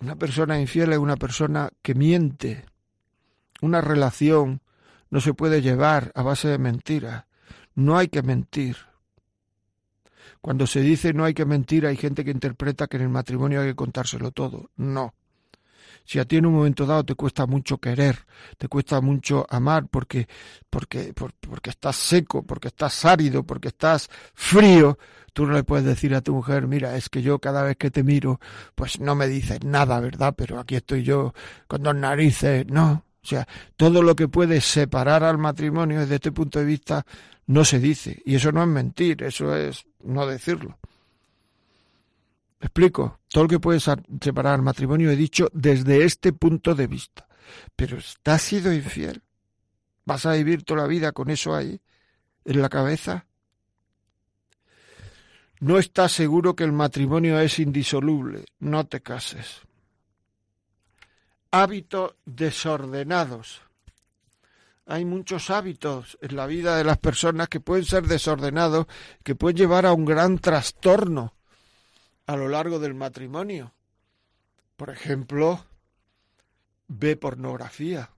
Una 0.00 0.16
persona 0.16 0.60
infiel 0.60 0.92
es 0.92 0.98
una 0.98 1.16
persona 1.16 1.70
que 1.82 1.94
miente. 1.94 2.64
Una 3.60 3.80
relación 3.80 4.60
no 5.10 5.20
se 5.20 5.34
puede 5.34 5.60
llevar 5.60 6.12
a 6.14 6.22
base 6.22 6.48
de 6.48 6.58
mentiras. 6.58 7.24
No 7.74 7.98
hay 7.98 8.08
que 8.08 8.22
mentir. 8.22 8.76
Cuando 10.40 10.68
se 10.68 10.80
dice 10.80 11.12
no 11.12 11.24
hay 11.24 11.34
que 11.34 11.44
mentir, 11.44 11.84
hay 11.84 11.96
gente 11.96 12.24
que 12.24 12.30
interpreta 12.30 12.86
que 12.86 12.96
en 12.96 13.04
el 13.04 13.08
matrimonio 13.08 13.60
hay 13.60 13.68
que 13.68 13.74
contárselo 13.74 14.30
todo. 14.30 14.70
No. 14.76 15.14
Si 16.04 16.18
a 16.18 16.24
ti 16.24 16.36
en 16.36 16.46
un 16.46 16.54
momento 16.54 16.86
dado 16.86 17.04
te 17.04 17.14
cuesta 17.14 17.46
mucho 17.46 17.78
querer, 17.78 18.26
te 18.56 18.68
cuesta 18.68 19.00
mucho 19.00 19.46
amar 19.48 19.86
porque, 19.88 20.28
porque, 20.70 21.12
porque 21.14 21.70
estás 21.70 21.96
seco, 21.96 22.42
porque 22.42 22.68
estás 22.68 23.04
árido, 23.04 23.44
porque 23.44 23.68
estás 23.68 24.08
frío, 24.34 24.98
tú 25.32 25.46
no 25.46 25.52
le 25.52 25.64
puedes 25.64 25.84
decir 25.84 26.14
a 26.14 26.20
tu 26.20 26.34
mujer, 26.34 26.66
mira, 26.66 26.96
es 26.96 27.08
que 27.08 27.22
yo 27.22 27.38
cada 27.38 27.62
vez 27.62 27.76
que 27.76 27.90
te 27.90 28.02
miro, 28.02 28.40
pues 28.74 29.00
no 29.00 29.14
me 29.14 29.28
dices 29.28 29.62
nada, 29.64 30.00
¿verdad? 30.00 30.34
Pero 30.36 30.58
aquí 30.58 30.76
estoy 30.76 31.02
yo 31.02 31.32
con 31.66 31.82
dos 31.82 31.94
narices, 31.94 32.66
no. 32.66 33.04
O 33.22 33.26
sea, 33.26 33.46
todo 33.76 34.02
lo 34.02 34.16
que 34.16 34.28
puede 34.28 34.60
separar 34.60 35.22
al 35.22 35.38
matrimonio 35.38 36.00
desde 36.00 36.16
este 36.16 36.32
punto 36.32 36.58
de 36.58 36.64
vista 36.64 37.04
no 37.46 37.64
se 37.64 37.78
dice. 37.78 38.22
Y 38.24 38.36
eso 38.36 38.52
no 38.52 38.62
es 38.62 38.68
mentir, 38.68 39.22
eso 39.22 39.54
es 39.54 39.84
no 40.02 40.26
decirlo. 40.26 40.78
¿Me 42.60 42.66
explico? 42.66 43.20
Todo 43.28 43.44
lo 43.44 43.48
que 43.48 43.60
puede 43.60 43.80
separar 43.80 44.54
al 44.54 44.62
matrimonio 44.62 45.10
he 45.10 45.16
dicho 45.16 45.48
desde 45.52 46.04
este 46.04 46.32
punto 46.32 46.74
de 46.74 46.88
vista. 46.88 47.28
Pero 47.76 47.98
¿estás 47.98 48.42
sido 48.42 48.72
infiel? 48.72 49.22
¿Vas 50.04 50.26
a 50.26 50.32
vivir 50.32 50.64
toda 50.64 50.82
la 50.82 50.86
vida 50.88 51.12
con 51.12 51.30
eso 51.30 51.54
ahí, 51.54 51.80
en 52.44 52.62
la 52.62 52.68
cabeza? 52.68 53.26
No 55.60 55.78
estás 55.78 56.12
seguro 56.12 56.56
que 56.56 56.64
el 56.64 56.72
matrimonio 56.72 57.38
es 57.38 57.58
indisoluble. 57.58 58.44
No 58.58 58.86
te 58.86 59.02
cases. 59.02 59.60
Hábitos 61.50 62.14
desordenados. 62.24 63.62
Hay 64.86 65.04
muchos 65.04 65.50
hábitos 65.50 66.18
en 66.22 66.36
la 66.36 66.46
vida 66.46 66.76
de 66.76 66.84
las 66.84 66.98
personas 66.98 67.48
que 67.48 67.60
pueden 67.60 67.84
ser 67.84 68.04
desordenados, 68.06 68.86
que 69.22 69.34
pueden 69.34 69.56
llevar 69.56 69.84
a 69.84 69.92
un 69.92 70.04
gran 70.04 70.38
trastorno 70.38 71.37
a 72.28 72.36
lo 72.36 72.46
largo 72.46 72.78
del 72.78 72.92
matrimonio. 72.92 73.72
Por 74.76 74.90
ejemplo, 74.90 75.64
ve 76.86 77.16
pornografía. 77.16 78.10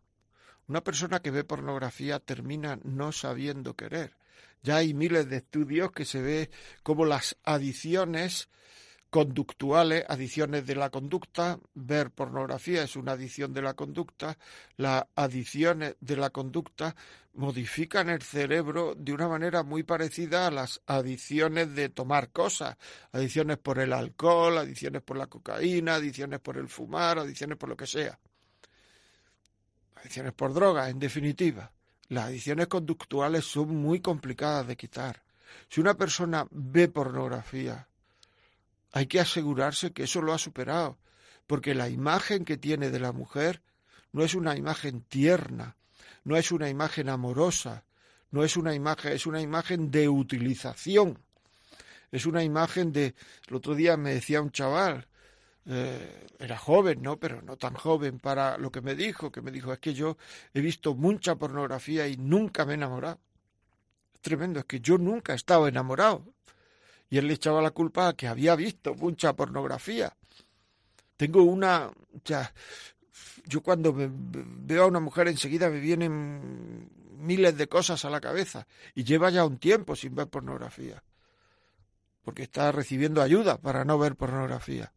Una 0.66 0.82
persona 0.82 1.20
que 1.20 1.30
ve 1.30 1.44
pornografía 1.44 2.18
termina 2.18 2.80
no 2.82 3.12
sabiendo 3.12 3.76
querer. 3.76 4.16
Ya 4.64 4.76
hay 4.76 4.94
miles 4.94 5.30
de 5.30 5.36
estudios 5.36 5.92
que 5.92 6.04
se 6.04 6.20
ve 6.20 6.50
como 6.82 7.04
las 7.04 7.36
adiciones 7.44 8.48
conductuales, 9.10 10.04
adiciones 10.08 10.64
de 10.66 10.76
la 10.76 10.90
conducta, 10.90 11.58
ver 11.74 12.10
pornografía 12.10 12.84
es 12.84 12.94
una 12.94 13.12
adición 13.12 13.52
de 13.52 13.60
la 13.62 13.74
conducta, 13.74 14.38
las 14.76 15.04
adiciones 15.16 15.96
de 16.00 16.16
la 16.16 16.30
conducta 16.30 16.94
modifican 17.34 18.08
el 18.08 18.22
cerebro 18.22 18.94
de 18.96 19.12
una 19.12 19.28
manera 19.28 19.64
muy 19.64 19.82
parecida 19.82 20.46
a 20.46 20.50
las 20.50 20.80
adiciones 20.86 21.74
de 21.74 21.88
tomar 21.88 22.30
cosas, 22.30 22.76
adiciones 23.12 23.58
por 23.58 23.80
el 23.80 23.92
alcohol, 23.92 24.58
adiciones 24.58 25.02
por 25.02 25.16
la 25.16 25.26
cocaína, 25.26 25.96
adiciones 25.96 26.38
por 26.38 26.56
el 26.56 26.68
fumar, 26.68 27.18
adiciones 27.18 27.58
por 27.58 27.68
lo 27.68 27.76
que 27.76 27.86
sea, 27.86 28.18
adiciones 29.96 30.32
por 30.32 30.54
drogas, 30.54 30.88
en 30.88 31.00
definitiva. 31.00 31.72
Las 32.08 32.26
adiciones 32.26 32.68
conductuales 32.68 33.44
son 33.44 33.76
muy 33.76 34.00
complicadas 34.00 34.66
de 34.66 34.76
quitar. 34.76 35.22
Si 35.68 35.80
una 35.80 35.94
persona 35.94 36.46
ve 36.50 36.88
pornografía, 36.88 37.88
hay 38.92 39.06
que 39.06 39.20
asegurarse 39.20 39.92
que 39.92 40.04
eso 40.04 40.22
lo 40.22 40.32
ha 40.32 40.38
superado, 40.38 40.98
porque 41.46 41.74
la 41.74 41.88
imagen 41.88 42.44
que 42.44 42.56
tiene 42.56 42.90
de 42.90 43.00
la 43.00 43.12
mujer 43.12 43.62
no 44.12 44.24
es 44.24 44.34
una 44.34 44.56
imagen 44.56 45.02
tierna, 45.02 45.76
no 46.24 46.36
es 46.36 46.52
una 46.52 46.68
imagen 46.68 47.08
amorosa, 47.08 47.84
no 48.30 48.44
es 48.44 48.56
una 48.56 48.74
imagen, 48.74 49.12
es 49.12 49.26
una 49.26 49.40
imagen 49.40 49.90
de 49.90 50.08
utilización. 50.08 51.18
Es 52.12 52.26
una 52.26 52.42
imagen 52.42 52.92
de. 52.92 53.14
El 53.48 53.56
otro 53.56 53.74
día 53.74 53.96
me 53.96 54.14
decía 54.14 54.42
un 54.42 54.50
chaval, 54.50 55.06
eh, 55.66 56.26
era 56.38 56.58
joven, 56.58 57.02
¿no? 57.02 57.18
Pero 57.18 57.42
no 57.42 57.56
tan 57.56 57.74
joven 57.74 58.18
para 58.18 58.58
lo 58.58 58.72
que 58.72 58.80
me 58.80 58.94
dijo, 58.94 59.30
que 59.30 59.42
me 59.42 59.52
dijo, 59.52 59.72
es 59.72 59.78
que 59.78 59.94
yo 59.94 60.16
he 60.52 60.60
visto 60.60 60.94
mucha 60.94 61.36
pornografía 61.36 62.08
y 62.08 62.16
nunca 62.16 62.64
me 62.64 62.72
he 62.72 62.74
enamorado. 62.74 63.20
Es 64.14 64.20
tremendo, 64.20 64.60
es 64.60 64.66
que 64.66 64.80
yo 64.80 64.98
nunca 64.98 65.32
he 65.32 65.36
estado 65.36 65.68
enamorado 65.68 66.24
y 67.10 67.18
él 67.18 67.26
le 67.26 67.34
echaba 67.34 67.60
la 67.60 67.72
culpa 67.72 68.08
a 68.08 68.12
que 68.14 68.28
había 68.28 68.56
visto 68.56 68.94
mucha 68.94 69.34
pornografía. 69.34 70.16
Tengo 71.16 71.42
una... 71.42 71.90
Ya, 72.24 72.52
yo 73.44 73.62
cuando 73.62 73.94
veo 73.94 74.84
a 74.84 74.86
una 74.86 75.00
mujer 75.00 75.28
enseguida 75.28 75.68
me 75.68 75.80
vienen 75.80 76.88
miles 77.18 77.56
de 77.58 77.68
cosas 77.68 78.04
a 78.04 78.10
la 78.10 78.20
cabeza 78.20 78.66
y 78.94 79.04
lleva 79.04 79.28
ya 79.30 79.44
un 79.44 79.58
tiempo 79.58 79.94
sin 79.94 80.14
ver 80.14 80.28
pornografía 80.28 81.02
porque 82.22 82.42
está 82.44 82.72
recibiendo 82.72 83.22
ayuda 83.22 83.58
para 83.58 83.84
no 83.84 83.98
ver 83.98 84.16
pornografía. 84.16 84.92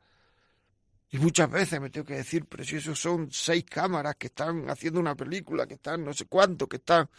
Y 1.09 1.19
muchas 1.19 1.49
veces 1.49 1.79
me 1.79 1.89
tengo 1.89 2.05
que 2.05 2.15
decir, 2.15 2.45
pero 2.45 2.63
si 2.63 2.77
esos 2.77 2.99
son 2.99 3.29
seis 3.31 3.65
cámaras 3.65 4.15
que 4.15 4.27
están 4.27 4.69
haciendo 4.69 4.99
una 4.99 5.15
película, 5.15 5.67
que 5.67 5.75
están 5.75 6.03
no 6.03 6.13
sé 6.13 6.25
cuánto, 6.25 6.67
que 6.67 6.77
están... 6.77 7.09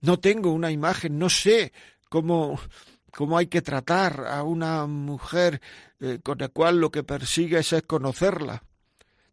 No 0.00 0.20
tengo 0.20 0.52
una 0.52 0.70
imagen, 0.70 1.18
no 1.18 1.28
sé 1.28 1.72
cómo, 2.08 2.58
cómo 3.14 3.38
hay 3.38 3.46
que 3.46 3.62
tratar 3.62 4.26
a 4.26 4.42
una 4.42 4.86
mujer 4.86 5.60
eh, 6.00 6.18
con 6.22 6.38
la 6.38 6.48
cual 6.48 6.80
lo 6.80 6.90
que 6.90 7.04
persigues 7.04 7.72
es 7.72 7.82
conocerla. 7.84 8.62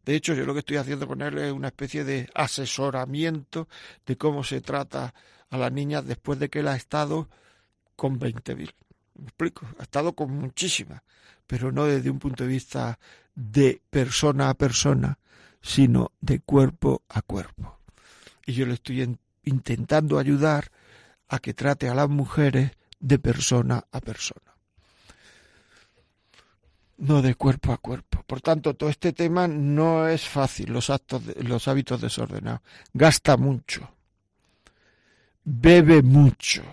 De 0.05 0.15
hecho, 0.15 0.34
yo 0.34 0.45
lo 0.45 0.53
que 0.53 0.59
estoy 0.59 0.77
haciendo 0.77 1.07
con 1.07 1.21
él 1.21 1.38
es 1.39 1.51
una 1.51 1.67
especie 1.67 2.03
de 2.03 2.29
asesoramiento 2.34 3.67
de 4.05 4.17
cómo 4.17 4.43
se 4.43 4.61
trata 4.61 5.13
a 5.49 5.57
la 5.57 5.69
niña 5.69 6.01
después 6.01 6.39
de 6.39 6.49
que 6.49 6.59
él 6.59 6.67
ha 6.67 6.75
estado 6.75 7.29
con 7.95 8.19
20.000. 8.19 8.71
¿Me 9.15 9.25
explico? 9.25 9.67
Ha 9.79 9.84
estado 9.84 10.13
con 10.13 10.32
muchísimas, 10.32 11.01
pero 11.45 11.71
no 11.71 11.86
desde 11.86 12.09
un 12.09 12.19
punto 12.19 12.43
de 12.43 12.49
vista 12.49 12.99
de 13.36 13.82
persona 13.89 14.49
a 14.49 14.53
persona, 14.53 15.19
sino 15.61 16.11
de 16.19 16.39
cuerpo 16.39 17.03
a 17.09 17.21
cuerpo. 17.21 17.79
Y 18.45 18.53
yo 18.53 18.65
le 18.65 18.75
estoy 18.75 19.17
intentando 19.43 20.17
ayudar 20.17 20.71
a 21.27 21.39
que 21.39 21.53
trate 21.53 21.89
a 21.89 21.95
las 21.95 22.09
mujeres 22.09 22.71
de 23.02 23.20
persona 23.20 23.84
a 23.91 23.99
persona. 23.99 24.56
No 26.99 27.22
de 27.22 27.36
cuerpo 27.36 27.74
a 27.74 27.78
cuerpo. 27.78 28.24
Por 28.26 28.41
tanto, 28.41 28.76
todo 28.76 28.89
este 28.89 29.12
tema 29.12 29.47
no 29.47 30.08
es 30.08 30.28
fácil, 30.28 30.72
los, 30.72 30.89
actos 30.89 31.24
los 31.38 31.68
hábitos 31.68 31.99
desordenados. 31.99 32.62
Gasta 32.93 33.38
mucho. 33.38 33.89
Bebe 35.43 36.04
mucho. 36.04 36.64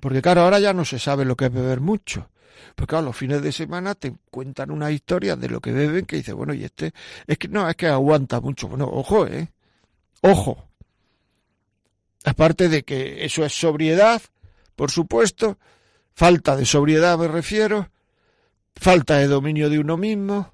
Porque 0.00 0.20
claro, 0.20 0.42
ahora 0.42 0.58
ya 0.58 0.72
no 0.72 0.84
se 0.84 0.98
sabe 0.98 1.24
lo 1.24 1.36
que 1.36 1.46
es 1.46 1.52
beber 1.52 1.80
mucho. 1.80 2.28
Porque 2.74 2.90
claro, 2.90 3.06
los 3.06 3.16
fines 3.16 3.40
de 3.40 3.52
semana 3.52 3.94
te 3.94 4.12
cuentan 4.30 4.72
una 4.72 4.90
historia 4.90 5.36
de 5.36 5.48
lo 5.48 5.60
que 5.60 5.70
beben 5.70 6.06
que 6.06 6.16
dice, 6.16 6.32
bueno, 6.32 6.52
y 6.52 6.64
este, 6.64 6.92
es 7.26 7.38
que 7.38 7.46
no, 7.46 7.68
es 7.68 7.76
que 7.76 7.86
aguanta 7.86 8.40
mucho. 8.40 8.66
Bueno, 8.66 8.86
ojo, 8.86 9.26
eh. 9.28 9.48
Ojo. 10.22 10.68
Aparte 12.24 12.68
de 12.68 12.82
que 12.82 13.24
eso 13.24 13.44
es 13.44 13.52
sobriedad, 13.52 14.20
por 14.76 14.90
supuesto, 14.90 15.58
falta 16.14 16.56
de 16.56 16.64
sobriedad 16.64 17.18
me 17.18 17.28
refiero, 17.28 17.90
falta 18.74 19.16
de 19.16 19.26
dominio 19.26 19.70
de 19.70 19.78
uno 19.78 19.96
mismo, 19.96 20.52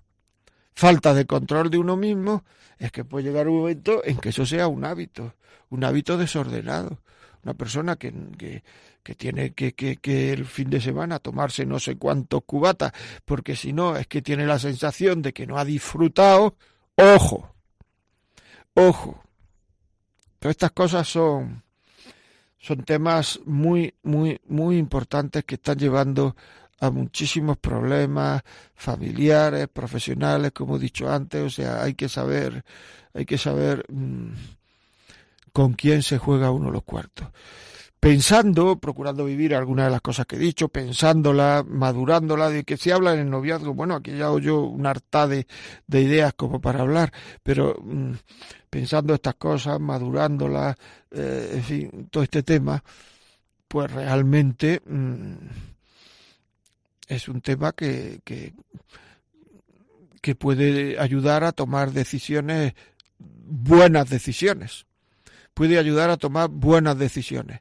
falta 0.75 1.15
de 1.15 1.27
control 1.27 1.71
de 1.71 1.79
uno 1.79 1.97
mismo, 1.97 2.45
es 2.79 2.93
que 2.93 3.05
puede 3.05 3.25
llegar 3.25 3.49
un 3.49 3.59
momento 3.59 4.03
en 4.05 4.19
que 4.19 4.31
eso 4.31 4.47
sea 4.47 4.69
un 4.69 4.85
hábito, 4.85 5.35
un 5.71 5.85
hábito 5.85 6.17
desordenado. 6.17 7.01
Una 7.43 7.55
persona 7.55 7.97
que, 7.97 8.13
que, 9.03 9.15
tiene 9.15 9.55
que, 9.55 9.73
que, 9.73 10.33
el 10.33 10.45
fin 10.45 10.69
de 10.69 10.79
semana 10.79 11.21
tomarse 11.21 11.65
no 11.65 11.79
sé 11.81 11.97
cuántos 11.97 12.43
cubatas, 12.45 12.93
porque 13.25 13.57
si 13.57 13.73
no 13.73 13.97
es 13.97 14.07
que 14.07 14.21
tiene 14.21 14.45
la 14.45 14.59
sensación 14.59 15.23
de 15.23 15.33
que 15.33 15.47
no 15.47 15.57
ha 15.57 15.65
disfrutado, 15.65 16.57
ojo, 16.97 17.55
ojo, 18.75 19.23
Todas 20.41 20.55
estas 20.55 20.71
cosas 20.73 21.07
son, 21.07 21.63
son 22.61 22.85
temas 22.85 23.41
muy, 23.47 23.95
muy, 24.03 24.41
muy 24.47 24.77
importantes 24.77 25.45
que 25.45 25.55
están 25.55 25.79
llevando 25.79 26.37
a 26.79 26.91
muchísimos 26.91 27.57
problemas 27.59 28.43
familiares, 28.75 29.69
profesionales, 29.69 30.53
como 30.53 30.77
he 30.77 30.79
dicho 30.79 31.11
antes, 31.11 31.43
o 31.43 31.51
sea, 31.51 31.83
hay 31.83 31.95
que 31.95 32.09
saber, 32.09 32.65
hay 33.15 33.25
que 33.25 33.39
saber 33.39 33.85
mm, 33.89 34.33
con 35.53 35.73
quién 35.73 36.03
se 36.03 36.19
juega 36.19 36.51
uno 36.51 36.71
los 36.71 36.83
cuartos. 36.83 37.29
Pensando, 38.01 38.79
procurando 38.79 39.27
vivir 39.27 39.55
algunas 39.55 39.85
de 39.85 39.91
las 39.91 40.01
cosas 40.01 40.25
que 40.25 40.37
he 40.37 40.39
dicho, 40.39 40.71
pensándola, 40.71 41.63
madurándola, 41.69 42.49
de 42.49 42.65
que 42.65 42.79
se 42.79 42.95
habla 42.95 43.13
en 43.13 43.21
el 43.21 43.31
noviazgo, 43.31 43.75
bueno, 43.75 43.95
aquí 43.95 44.13
ya 44.13 44.35
yo 44.41 44.63
un 44.63 44.87
harta 44.87 45.29
de, 45.29 45.47
ideas 45.87 46.33
como 46.33 46.63
para 46.63 46.81
hablar, 46.81 47.13
pero 47.43 47.77
mm, 47.83 48.13
pensando 48.71 49.13
estas 49.13 49.35
cosas, 49.35 49.79
madurándolas, 49.79 50.77
eh, 51.11 51.51
en 51.57 51.63
fin, 51.63 52.09
todo 52.11 52.23
este 52.23 52.43
tema, 52.43 52.83
pues 53.69 53.93
realmente 53.93 54.81
mm, 54.87 55.35
es 57.07 57.29
un 57.29 57.43
tema 57.43 57.73
que, 57.73 58.23
que, 58.25 58.55
que 60.23 60.35
puede 60.35 60.99
ayudar 60.99 61.45
a 61.45 61.53
tomar 61.53 61.93
decisiones, 61.93 62.73
buenas 63.19 64.09
decisiones. 64.09 64.87
Puede 65.53 65.79
ayudar 65.79 66.09
a 66.09 66.17
tomar 66.17 66.49
buenas 66.49 66.97
decisiones. 66.97 67.61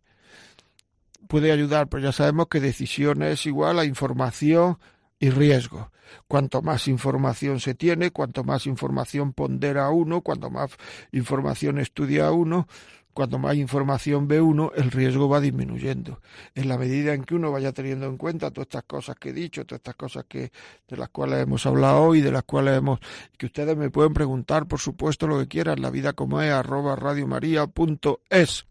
Puede 1.29 1.51
ayudar, 1.51 1.89
pero 1.89 2.01
ya 2.01 2.11
sabemos 2.11 2.47
que 2.47 2.59
decisión 2.59 3.21
es 3.21 3.45
igual 3.45 3.77
a 3.77 3.85
información 3.85 4.79
y 5.19 5.29
riesgo. 5.29 5.91
Cuanto 6.27 6.63
más 6.63 6.87
información 6.87 7.59
se 7.59 7.75
tiene, 7.75 8.09
cuanto 8.09 8.43
más 8.43 8.65
información 8.65 9.33
pondera 9.33 9.91
uno, 9.91 10.21
cuanto 10.21 10.49
más 10.49 10.71
información 11.11 11.77
estudia 11.77 12.31
uno, 12.31 12.67
cuanto 13.13 13.37
más 13.37 13.55
información 13.57 14.27
ve 14.27 14.41
uno, 14.41 14.71
el 14.75 14.89
riesgo 14.89 15.29
va 15.29 15.39
disminuyendo. 15.39 16.19
En 16.55 16.67
la 16.67 16.79
medida 16.79 17.13
en 17.13 17.23
que 17.23 17.35
uno 17.35 17.51
vaya 17.51 17.73
teniendo 17.73 18.07
en 18.07 18.17
cuenta 18.17 18.49
todas 18.49 18.65
estas 18.65 18.85
cosas 18.85 19.15
que 19.17 19.29
he 19.29 19.33
dicho, 19.33 19.65
todas 19.65 19.81
estas 19.81 19.97
cosas 19.97 20.25
que 20.27 20.51
de 20.87 20.97
las 20.97 21.09
cuales 21.09 21.43
hemos 21.43 21.63
hablado 21.67 22.01
hoy, 22.05 22.21
de 22.21 22.31
las 22.31 22.41
cuales 22.41 22.79
hemos 22.79 22.99
que 23.37 23.45
ustedes 23.45 23.77
me 23.77 23.91
pueden 23.91 24.15
preguntar, 24.15 24.65
por 24.67 24.79
supuesto, 24.79 25.27
lo 25.27 25.37
que 25.37 25.47
quieran, 25.47 25.79
la 25.79 25.91
vida 25.91 26.13
como 26.13 26.41
es 26.41 26.51
arroba 26.51 26.95
radiomaria.es. 26.95 28.65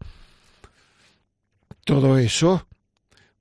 Todo 1.85 2.17
eso, 2.17 2.67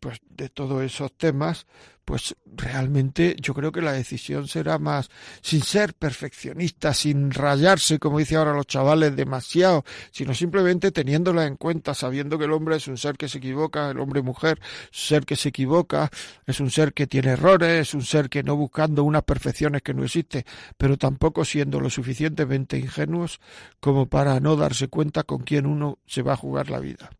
pues 0.00 0.20
de 0.28 0.48
todos 0.48 0.82
esos 0.82 1.12
temas, 1.16 1.66
pues 2.08 2.34
realmente 2.46 3.36
yo 3.38 3.52
creo 3.52 3.70
que 3.70 3.82
la 3.82 3.92
decisión 3.92 4.48
será 4.48 4.78
más 4.78 5.10
sin 5.42 5.60
ser 5.60 5.92
perfeccionista, 5.92 6.94
sin 6.94 7.30
rayarse, 7.30 7.98
como 7.98 8.18
dice 8.18 8.36
ahora 8.36 8.54
los 8.54 8.66
chavales, 8.66 9.14
demasiado, 9.14 9.84
sino 10.10 10.32
simplemente 10.32 10.90
teniéndola 10.90 11.44
en 11.44 11.56
cuenta, 11.56 11.92
sabiendo 11.92 12.38
que 12.38 12.46
el 12.46 12.52
hombre 12.52 12.76
es 12.76 12.88
un 12.88 12.96
ser 12.96 13.18
que 13.18 13.28
se 13.28 13.36
equivoca, 13.36 13.90
el 13.90 14.00
hombre 14.00 14.22
mujer, 14.22 14.58
ser 14.90 15.26
que 15.26 15.36
se 15.36 15.50
equivoca, 15.50 16.08
es 16.46 16.60
un 16.60 16.70
ser 16.70 16.94
que 16.94 17.06
tiene 17.06 17.32
errores, 17.32 17.88
es 17.88 17.92
un 17.92 18.02
ser 18.02 18.30
que 18.30 18.42
no 18.42 18.56
buscando 18.56 19.04
unas 19.04 19.24
perfecciones 19.24 19.82
que 19.82 19.92
no 19.92 20.02
existen, 20.02 20.44
pero 20.78 20.96
tampoco 20.96 21.44
siendo 21.44 21.78
lo 21.78 21.90
suficientemente 21.90 22.78
ingenuos 22.78 23.38
como 23.80 24.06
para 24.06 24.40
no 24.40 24.56
darse 24.56 24.88
cuenta 24.88 25.24
con 25.24 25.40
quién 25.40 25.66
uno 25.66 25.98
se 26.06 26.22
va 26.22 26.32
a 26.32 26.36
jugar 26.36 26.70
la 26.70 26.80
vida. 26.80 27.10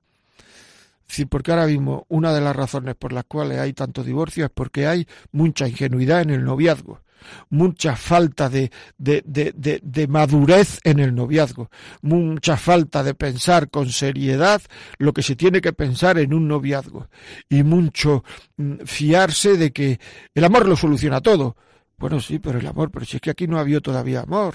Sí, 1.09 1.24
porque 1.24 1.52
ahora 1.52 1.66
mismo 1.66 2.04
una 2.09 2.34
de 2.34 2.42
las 2.42 2.54
razones 2.54 2.94
por 2.94 3.12
las 3.14 3.24
cuales 3.24 3.59
hay 3.59 3.72
tanto 3.72 4.04
divorcio 4.04 4.44
es 4.44 4.50
porque 4.52 4.86
hay 4.86 5.06
mucha 5.32 5.66
ingenuidad 5.66 6.20
en 6.20 6.30
el 6.30 6.44
noviazgo, 6.44 7.00
mucha 7.48 7.96
falta 7.96 8.50
de, 8.50 8.70
de, 8.98 9.22
de, 9.24 9.80
de, 9.82 10.06
madurez 10.06 10.78
en 10.84 10.98
el 10.98 11.14
noviazgo, 11.14 11.70
mucha 12.02 12.59
falta 12.59 13.02
de 13.02 13.14
pensar 13.14 13.70
con 13.70 13.88
seriedad 13.88 14.61
lo 14.98 15.14
que 15.14 15.22
se 15.22 15.34
tiene 15.34 15.62
que 15.62 15.72
pensar 15.72 16.18
en 16.18 16.34
un 16.34 16.46
noviazgo 16.46 17.09
y 17.48 17.62
mucho 17.62 18.22
mm, 18.59 18.84
fiarse 18.84 19.56
de 19.56 19.72
que 19.72 19.98
el 20.34 20.44
amor 20.44 20.68
lo 20.68 20.76
soluciona 20.76 21.22
todo. 21.22 21.56
Bueno, 21.96 22.20
sí, 22.20 22.38
pero 22.38 22.59
el 22.59 22.66
amor, 22.66 22.90
pero 22.90 23.06
si 23.06 23.16
es 23.16 23.22
que 23.22 23.30
aquí 23.30 23.48
no 23.48 23.56
ha 23.56 23.62
habido 23.62 23.80
todavía 23.80 24.20
amor. 24.20 24.54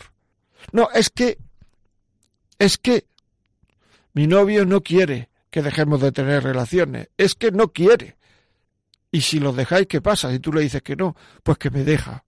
No, 0.71 0.87
es 0.93 1.09
que, 1.09 1.39
es 2.59 2.77
que 2.77 3.05
mi 4.13 4.27
novio 4.27 4.65
no 4.65 4.81
quiere 4.81 5.32
que 5.53 5.61
dejemos 5.61 6.01
de 6.01 6.11
tener 6.11 6.41
relaciones, 6.41 7.09
es 7.15 7.35
que 7.35 7.51
no 7.51 7.71
quiere. 7.71 8.17
Y 9.11 9.21
si 9.21 9.39
lo 9.39 9.53
dejáis, 9.53 9.85
¿qué 9.85 10.01
pasa? 10.01 10.31
Si 10.31 10.39
tú 10.39 10.51
le 10.51 10.61
dices 10.61 10.81
que 10.81 10.95
no, 10.95 11.15
pues 11.43 11.59
que 11.59 11.69
me 11.69 11.83
deja. 11.83 12.25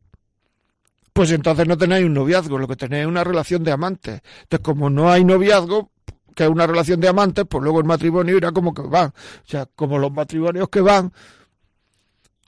Pues 1.12 1.32
entonces 1.32 1.68
no 1.68 1.76
tenéis 1.76 2.06
un 2.06 2.14
noviazgo, 2.14 2.60
lo 2.60 2.68
que 2.68 2.76
tenéis 2.76 3.02
es 3.02 3.08
una 3.08 3.24
relación 3.24 3.64
de 3.64 3.72
amantes. 3.72 4.22
Entonces, 4.44 4.64
como 4.64 4.92
no 4.92 5.10
hay 5.12 5.26
noviazgo, 5.26 5.90
que 6.36 6.44
es 6.44 6.50
una 6.50 6.68
relación 6.68 7.00
de 7.00 7.08
amantes, 7.08 7.46
pues 7.50 7.64
luego 7.64 7.80
el 7.80 7.86
matrimonio 7.86 8.38
irá 8.38 8.52
como 8.52 8.76
que 8.76 8.84
van. 8.84 9.08
O 9.08 9.48
sea, 9.48 9.66
como 9.76 9.98
los 9.98 10.12
matrimonios 10.12 10.70
que 10.70 10.82
van 10.82 11.12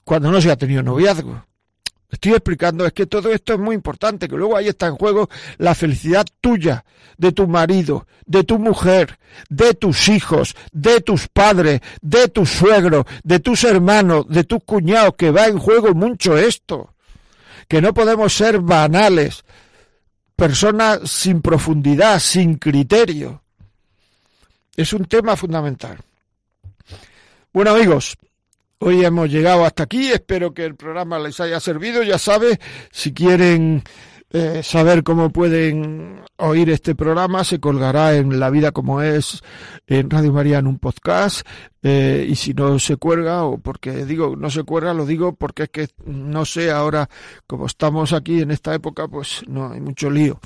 cuando 0.03 0.29
no 0.29 0.39
se 0.39 0.51
ha 0.51 0.57
tenido 0.57 0.83
noviazgo. 0.83 1.43
Estoy 2.09 2.33
explicando, 2.33 2.85
es 2.85 2.93
que 2.93 3.05
todo 3.05 3.31
esto 3.31 3.53
es 3.53 3.59
muy 3.59 3.75
importante, 3.75 4.29
que 4.29 4.37
luego 4.37 4.55
ahí 4.55 4.69
está 4.69 4.87
en 4.87 4.95
juego 4.95 5.29
la 5.57 5.75
felicidad 5.75 6.25
tuya, 6.39 6.85
de 7.17 7.31
tu 7.31 7.47
marido, 7.47 8.07
de 8.25 8.43
tu 8.43 8.59
mujer, 8.59 9.19
de 9.49 9.73
tus 9.73 10.07
hijos, 10.07 10.55
de 10.71 11.01
tus 11.01 11.27
padres, 11.27 11.81
de 12.01 12.27
tus 12.27 12.49
suegros, 12.49 13.05
de 13.23 13.39
tus 13.39 13.63
hermanos, 13.63 14.25
de 14.29 14.43
tus 14.43 14.63
cuñados, 14.63 15.15
que 15.17 15.31
va 15.31 15.47
en 15.47 15.57
juego 15.57 15.93
mucho 15.93 16.37
esto. 16.37 16.93
Que 17.67 17.81
no 17.81 17.93
podemos 17.93 18.33
ser 18.33 18.59
banales, 18.59 19.43
personas 20.35 21.09
sin 21.09 21.41
profundidad, 21.41 22.19
sin 22.19 22.55
criterio. 22.55 23.41
Es 24.75 24.93
un 24.93 25.05
tema 25.05 25.35
fundamental. 25.35 25.97
Bueno 27.51 27.71
amigos, 27.71 28.15
Hoy 28.79 29.03
hemos 29.03 29.27
llegado 29.31 29.65
hasta 29.65 29.83
aquí, 29.83 30.11
espero 30.11 30.53
que 30.53 30.63
el 30.63 30.75
programa 30.75 31.17
les 31.17 31.39
haya 31.39 31.59
servido. 31.59 32.03
Ya 32.03 32.19
sabe, 32.19 32.59
si 32.91 33.11
quieren 33.11 33.81
eh, 34.29 34.61
saber 34.61 35.03
cómo 35.03 35.31
pueden 35.31 36.21
oír 36.35 36.69
este 36.69 36.93
programa, 36.93 37.43
se 37.43 37.59
colgará 37.59 38.15
en 38.15 38.39
La 38.39 38.51
Vida 38.51 38.71
como 38.71 39.01
es 39.01 39.41
en 39.87 40.11
Radio 40.11 40.31
María 40.31 40.59
en 40.59 40.67
un 40.67 40.77
podcast. 40.77 41.41
Eh, 41.81 42.27
y 42.29 42.35
si 42.35 42.53
no 42.53 42.77
se 42.77 42.97
cuelga, 42.97 43.45
o 43.45 43.57
porque 43.57 44.05
digo 44.05 44.35
no 44.35 44.51
se 44.51 44.61
cuelga, 44.61 44.93
lo 44.93 45.07
digo 45.07 45.33
porque 45.33 45.63
es 45.63 45.69
que 45.69 45.87
no 46.05 46.45
sé 46.45 46.69
ahora, 46.69 47.09
como 47.47 47.65
estamos 47.65 48.13
aquí 48.13 48.41
en 48.41 48.51
esta 48.51 48.75
época, 48.75 49.07
pues 49.07 49.41
no 49.47 49.71
hay 49.71 49.81
mucho 49.81 50.11
lío. 50.11 50.39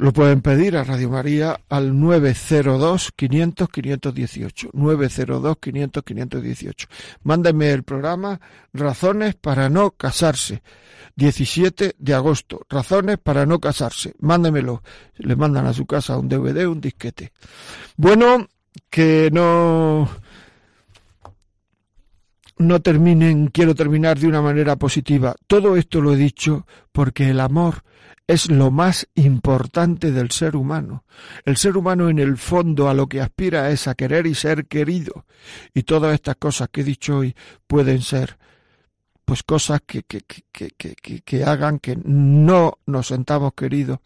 Lo 0.00 0.12
pueden 0.12 0.42
pedir 0.42 0.76
a 0.76 0.84
Radio 0.84 1.10
María 1.10 1.58
al 1.68 1.98
902 1.98 3.10
500 3.16 3.68
518. 3.68 4.70
902 4.72 5.56
500 5.60 6.04
518. 6.04 6.88
Mándenme 7.24 7.72
el 7.72 7.82
programa 7.82 8.40
Razones 8.72 9.34
para 9.34 9.68
no 9.68 9.90
casarse. 9.90 10.62
17 11.16 11.96
de 11.98 12.14
agosto. 12.14 12.60
Razones 12.68 13.18
para 13.18 13.44
no 13.44 13.58
casarse. 13.58 14.14
Mándemelo. 14.20 14.84
Le 15.16 15.34
mandan 15.34 15.66
a 15.66 15.72
su 15.72 15.84
casa 15.84 16.16
un 16.16 16.28
DVD, 16.28 16.68
un 16.68 16.80
disquete. 16.80 17.32
Bueno, 17.96 18.46
que 18.88 19.30
no 19.32 20.08
no 22.58 22.80
terminen, 22.80 23.48
quiero 23.48 23.74
terminar 23.74 24.16
de 24.16 24.28
una 24.28 24.42
manera 24.42 24.76
positiva. 24.76 25.34
Todo 25.48 25.76
esto 25.76 26.00
lo 26.00 26.12
he 26.12 26.16
dicho 26.16 26.68
porque 26.92 27.30
el 27.30 27.40
amor 27.40 27.82
es 28.28 28.50
lo 28.50 28.70
más 28.70 29.08
importante 29.14 30.12
del 30.12 30.30
ser 30.30 30.54
humano. 30.54 31.04
El 31.46 31.56
ser 31.56 31.76
humano 31.78 32.10
en 32.10 32.18
el 32.18 32.36
fondo 32.36 32.88
a 32.88 32.94
lo 32.94 33.08
que 33.08 33.22
aspira 33.22 33.70
es 33.70 33.88
a 33.88 33.94
querer 33.94 34.26
y 34.26 34.34
ser 34.34 34.66
querido. 34.66 35.24
Y 35.74 35.82
todas 35.82 36.14
estas 36.14 36.36
cosas 36.36 36.68
que 36.70 36.82
he 36.82 36.84
dicho 36.84 37.18
hoy 37.18 37.34
pueden 37.66 38.02
ser 38.02 38.38
pues 39.24 39.42
cosas 39.42 39.80
que, 39.84 40.02
que, 40.04 40.20
que, 40.20 40.70
que, 40.70 41.20
que 41.20 41.44
hagan 41.44 41.78
que 41.80 41.98
no 42.02 42.78
nos 42.86 43.08
sentamos 43.08 43.52
queridos 43.54 43.98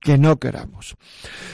que 0.00 0.16
no 0.16 0.38
queramos. 0.38 0.96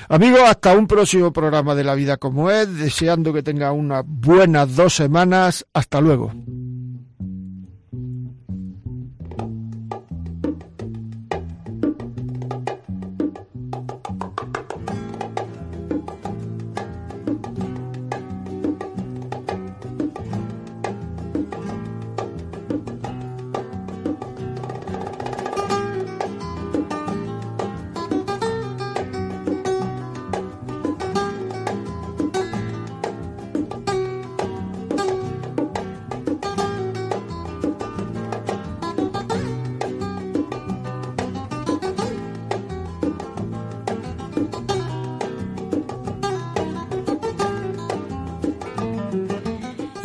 Amigos, 0.08 0.42
hasta 0.44 0.76
un 0.76 0.86
próximo 0.86 1.32
programa 1.32 1.74
de 1.74 1.84
La 1.84 1.94
Vida 1.94 2.18
como 2.18 2.50
es, 2.50 2.74
deseando 2.76 3.32
que 3.32 3.42
tenga 3.42 3.72
unas 3.72 4.04
buenas 4.06 4.76
dos 4.76 4.94
semanas. 4.94 5.66
Hasta 5.72 6.00
luego. 6.00 6.32